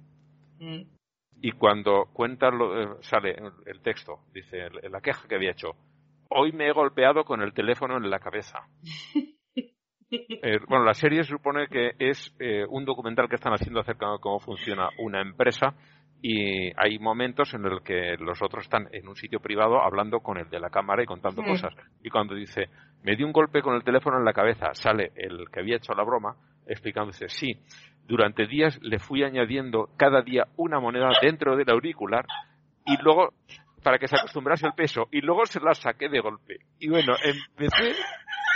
[0.60, 0.97] mm.
[1.42, 3.36] Y cuando cuenta, lo, eh, sale
[3.66, 5.76] el texto, dice la queja que había hecho,
[6.30, 8.60] hoy me he golpeado con el teléfono en la cabeza.
[10.10, 14.20] Eh, bueno, la serie supone que es eh, un documental que están haciendo acerca de
[14.22, 15.76] cómo funciona una empresa
[16.22, 20.38] y hay momentos en los que los otros están en un sitio privado hablando con
[20.38, 21.74] el de la cámara y contando cosas.
[22.02, 22.70] Y cuando dice,
[23.04, 25.94] me dio un golpe con el teléfono en la cabeza, sale el que había hecho
[25.94, 27.62] la broma explicándose, sí,
[28.08, 32.26] durante días le fui añadiendo cada día una moneda dentro del auricular
[32.86, 33.34] y luego
[33.84, 36.60] para que se acostumbrase al peso y luego se la saqué de golpe.
[36.80, 37.96] Y bueno, empecé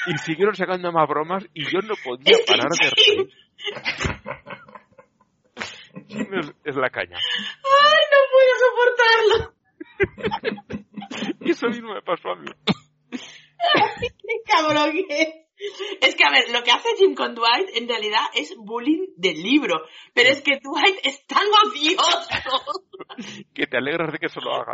[0.08, 3.30] y siguieron sacando más bromas y yo no podía parar de reír.
[6.64, 7.18] es, la caña.
[7.18, 8.54] ¡Ay, no puedo
[9.38, 9.54] soportarlo!
[11.46, 12.52] Eso mismo me pasó a mí.
[14.00, 15.42] ¡Qué cabrón es!
[16.02, 19.42] Es que, a ver, lo que hace Jim con Dwight en realidad es bullying del
[19.44, 19.82] libro.
[20.14, 22.30] Pero es que Dwight es tan odioso.
[23.54, 24.74] que te alegras de que eso lo haga.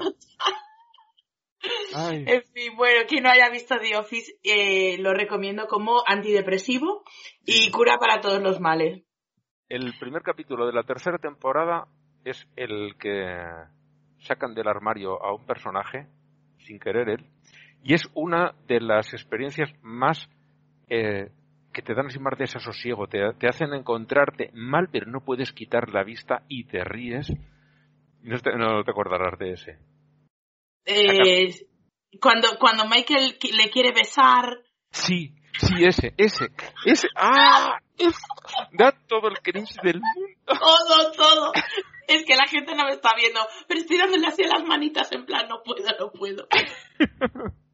[2.01, 7.03] En fin, bueno, quien no haya visto The Office, eh, lo recomiendo como antidepresivo
[7.43, 9.03] y cura para todos los males.
[9.67, 11.87] El primer capítulo de la tercera temporada
[12.23, 13.35] es el que
[14.19, 16.07] sacan del armario a un personaje,
[16.59, 17.25] sin querer él,
[17.87, 20.27] y es una de las experiencias más
[20.89, 21.31] eh,
[21.71, 25.87] que te dan sin más desasosiego, te, te hacen encontrarte mal, pero no puedes quitar
[25.93, 27.31] la vista y te ríes.
[28.23, 29.79] No te, no te acordarás de ese.
[30.83, 31.65] Eh,
[32.19, 34.57] cuando, cuando Michael le quiere besar.
[34.91, 36.49] Sí, sí, ese, ese,
[36.83, 37.07] ese.
[37.15, 37.79] ¡Ah!
[38.73, 40.35] da todo el cringe del mundo.
[40.45, 41.51] Todo, todo.
[42.05, 45.25] Es que la gente no me está viendo, pero estoy dándole así las manitas en
[45.25, 46.49] plan, no puedo, no puedo.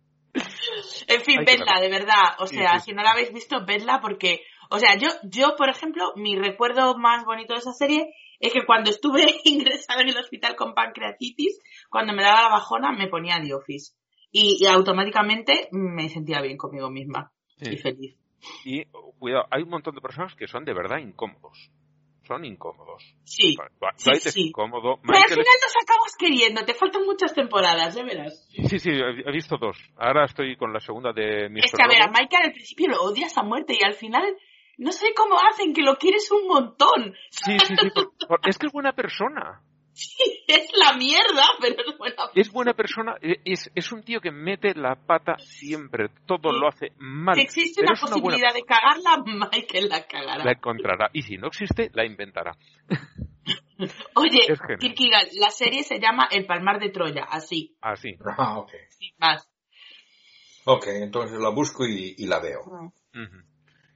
[1.08, 2.36] en fin, vedla, de verdad.
[2.40, 6.14] O sea, si no la habéis visto, vedla porque, o sea, yo, yo, por ejemplo,
[6.16, 10.56] mi recuerdo más bonito de esa serie es que cuando estuve ingresada en el hospital
[10.56, 13.94] con pancreatitis, cuando me daba la bajona, me ponía The Office.
[14.32, 17.32] Y, automáticamente me sentía bien conmigo misma.
[17.60, 18.18] Y feliz.
[18.66, 18.86] Y
[19.20, 21.72] cuidado, hay un montón de personas que son de verdad incómodos.
[22.28, 23.04] Son incómodos.
[23.26, 23.56] Sí.
[23.98, 24.98] sí, incómodo.
[25.02, 26.64] Pero al final nos acabas queriendo.
[26.64, 28.48] Te faltan muchas temporadas, de veras.
[28.50, 29.78] Sí, sí, he visto dos.
[29.98, 33.02] Ahora estoy con la segunda de Es que a ver, a Michael al principio lo
[33.04, 34.24] odias a muerte y al final
[34.78, 37.14] no sé cómo hacen que lo quieres un montón.
[37.30, 37.90] Sí, sí, sí.
[38.48, 39.62] es que es buena persona.
[39.94, 42.32] Sí, es la mierda, pero es buena persona.
[42.36, 46.68] Es buena persona, e, es, es un tío que mete la pata siempre, todo lo
[46.68, 47.36] hace mal.
[47.36, 50.44] Si existe una posibilidad de cagarla, Michael la cagará.
[50.44, 52.58] La encontrará, y si no existe, la inventará.
[54.16, 54.40] Oye,
[54.80, 57.76] Kirkigal, la serie se llama El Palmar de Troya, así.
[57.82, 58.16] Así.
[58.38, 58.72] Ah, ok.
[58.90, 59.50] Sin más.
[60.66, 62.62] Ok, entonces la busco y, la veo.
[62.72, 62.90] Ah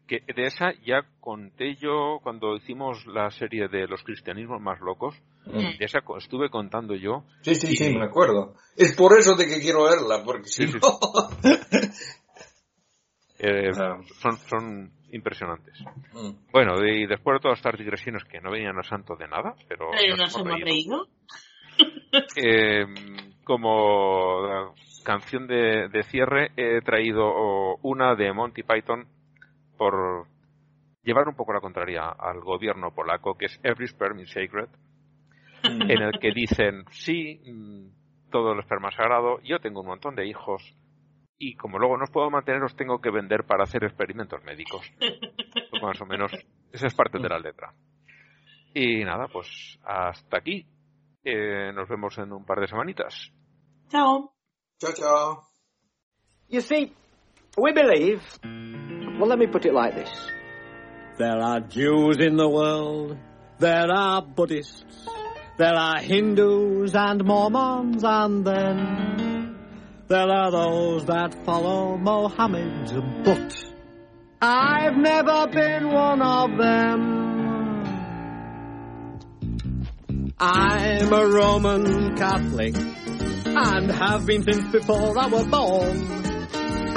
[0.08, 5.16] que de esa ya conté yo cuando hicimos la serie de los cristianismos más locos,
[5.46, 5.78] mm.
[5.78, 7.26] de esa estuve contando yo.
[7.42, 8.56] Sí, sí, sí, me acuerdo.
[8.76, 10.80] Es por eso de que quiero verla, porque si no...
[13.40, 14.00] Eh, ah.
[14.20, 15.80] son, son impresionantes.
[16.12, 16.52] Mm.
[16.52, 19.92] Bueno, y después de todas estas digresiones que no venían a santo de nada, pero...
[19.92, 21.08] Reído.
[22.36, 22.86] Eh,
[23.44, 29.08] como canción de, de, cierre he traído una de Monty Python
[29.78, 30.28] por
[31.04, 34.70] llevar un poco la contraria al gobierno polaco, que es Every Sperm is Sacred,
[35.64, 35.82] mm.
[35.90, 40.16] en el que dicen, sí, mm, todo el esperma es sagrado, yo tengo un montón
[40.16, 40.76] de hijos,
[41.40, 44.92] y como luego no os puedo mantener, os tengo que vender para hacer experimentos médicos.
[45.70, 46.32] Pues más o menos,
[46.72, 47.74] esa es parte de la letra.
[48.74, 50.66] Y nada, pues hasta aquí.
[51.24, 53.32] Eh, nos vemos en un par de semanitas.
[53.90, 54.34] Chao.
[54.80, 55.44] Chao, chao.
[56.48, 56.94] You see,
[57.58, 60.10] we believe Well, let me put it like this.
[61.18, 63.18] There are Jews in the world.
[63.58, 65.08] There are Buddhists.
[65.58, 69.58] There are Hindus and Mormons and then
[70.08, 73.26] there are those that follow Mohammed.
[73.26, 73.56] But
[74.40, 77.18] I've never been one of them.
[80.40, 86.27] I'm a Roman Catholic and have been since before I was born.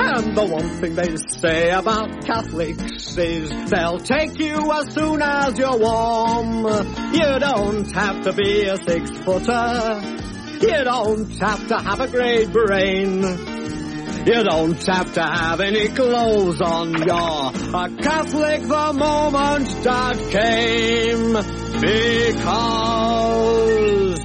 [0.03, 5.59] And the one thing they say about Catholics is they'll take you as soon as
[5.59, 6.65] you're warm.
[7.12, 10.01] You don't have to be a six footer.
[10.62, 13.23] You don't have to have a great brain.
[14.27, 16.93] You don't have to have any clothes on.
[16.93, 21.33] You're a Catholic the moment that came.
[23.41, 24.20] Because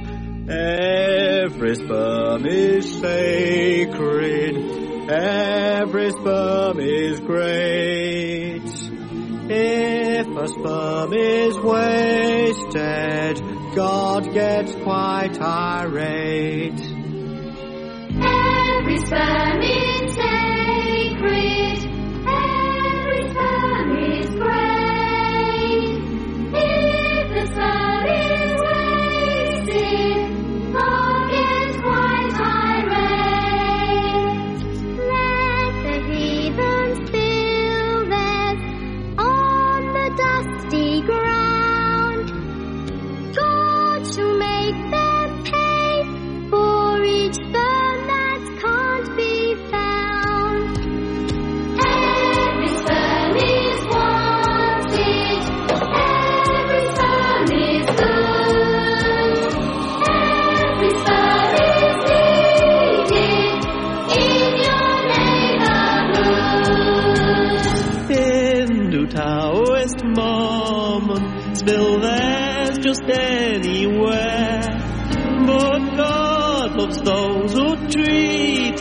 [0.48, 4.75] every sperm is sacred.
[5.08, 8.62] Every sperm is great.
[9.48, 13.40] If a sperm is wasted,
[13.76, 16.80] God gets quite irate.
[18.18, 19.85] Every sperm is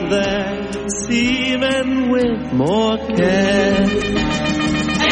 [0.10, 0.72] their
[1.08, 3.86] semen with more care.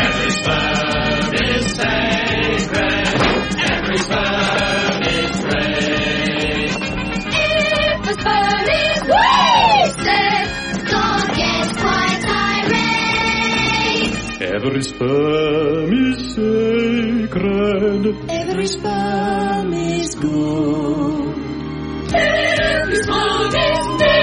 [0.03, 3.07] Every sperm is sacred.
[3.71, 6.71] Every sperm is great.
[7.35, 10.45] If the sperm is wasted,
[10.91, 12.23] God gets quite
[12.73, 14.15] irate.
[14.41, 18.03] Every sperm is sacred.
[18.29, 21.33] Every sperm is good.
[22.15, 24.22] Every sperm is needed.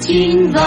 [0.00, 0.58] 金币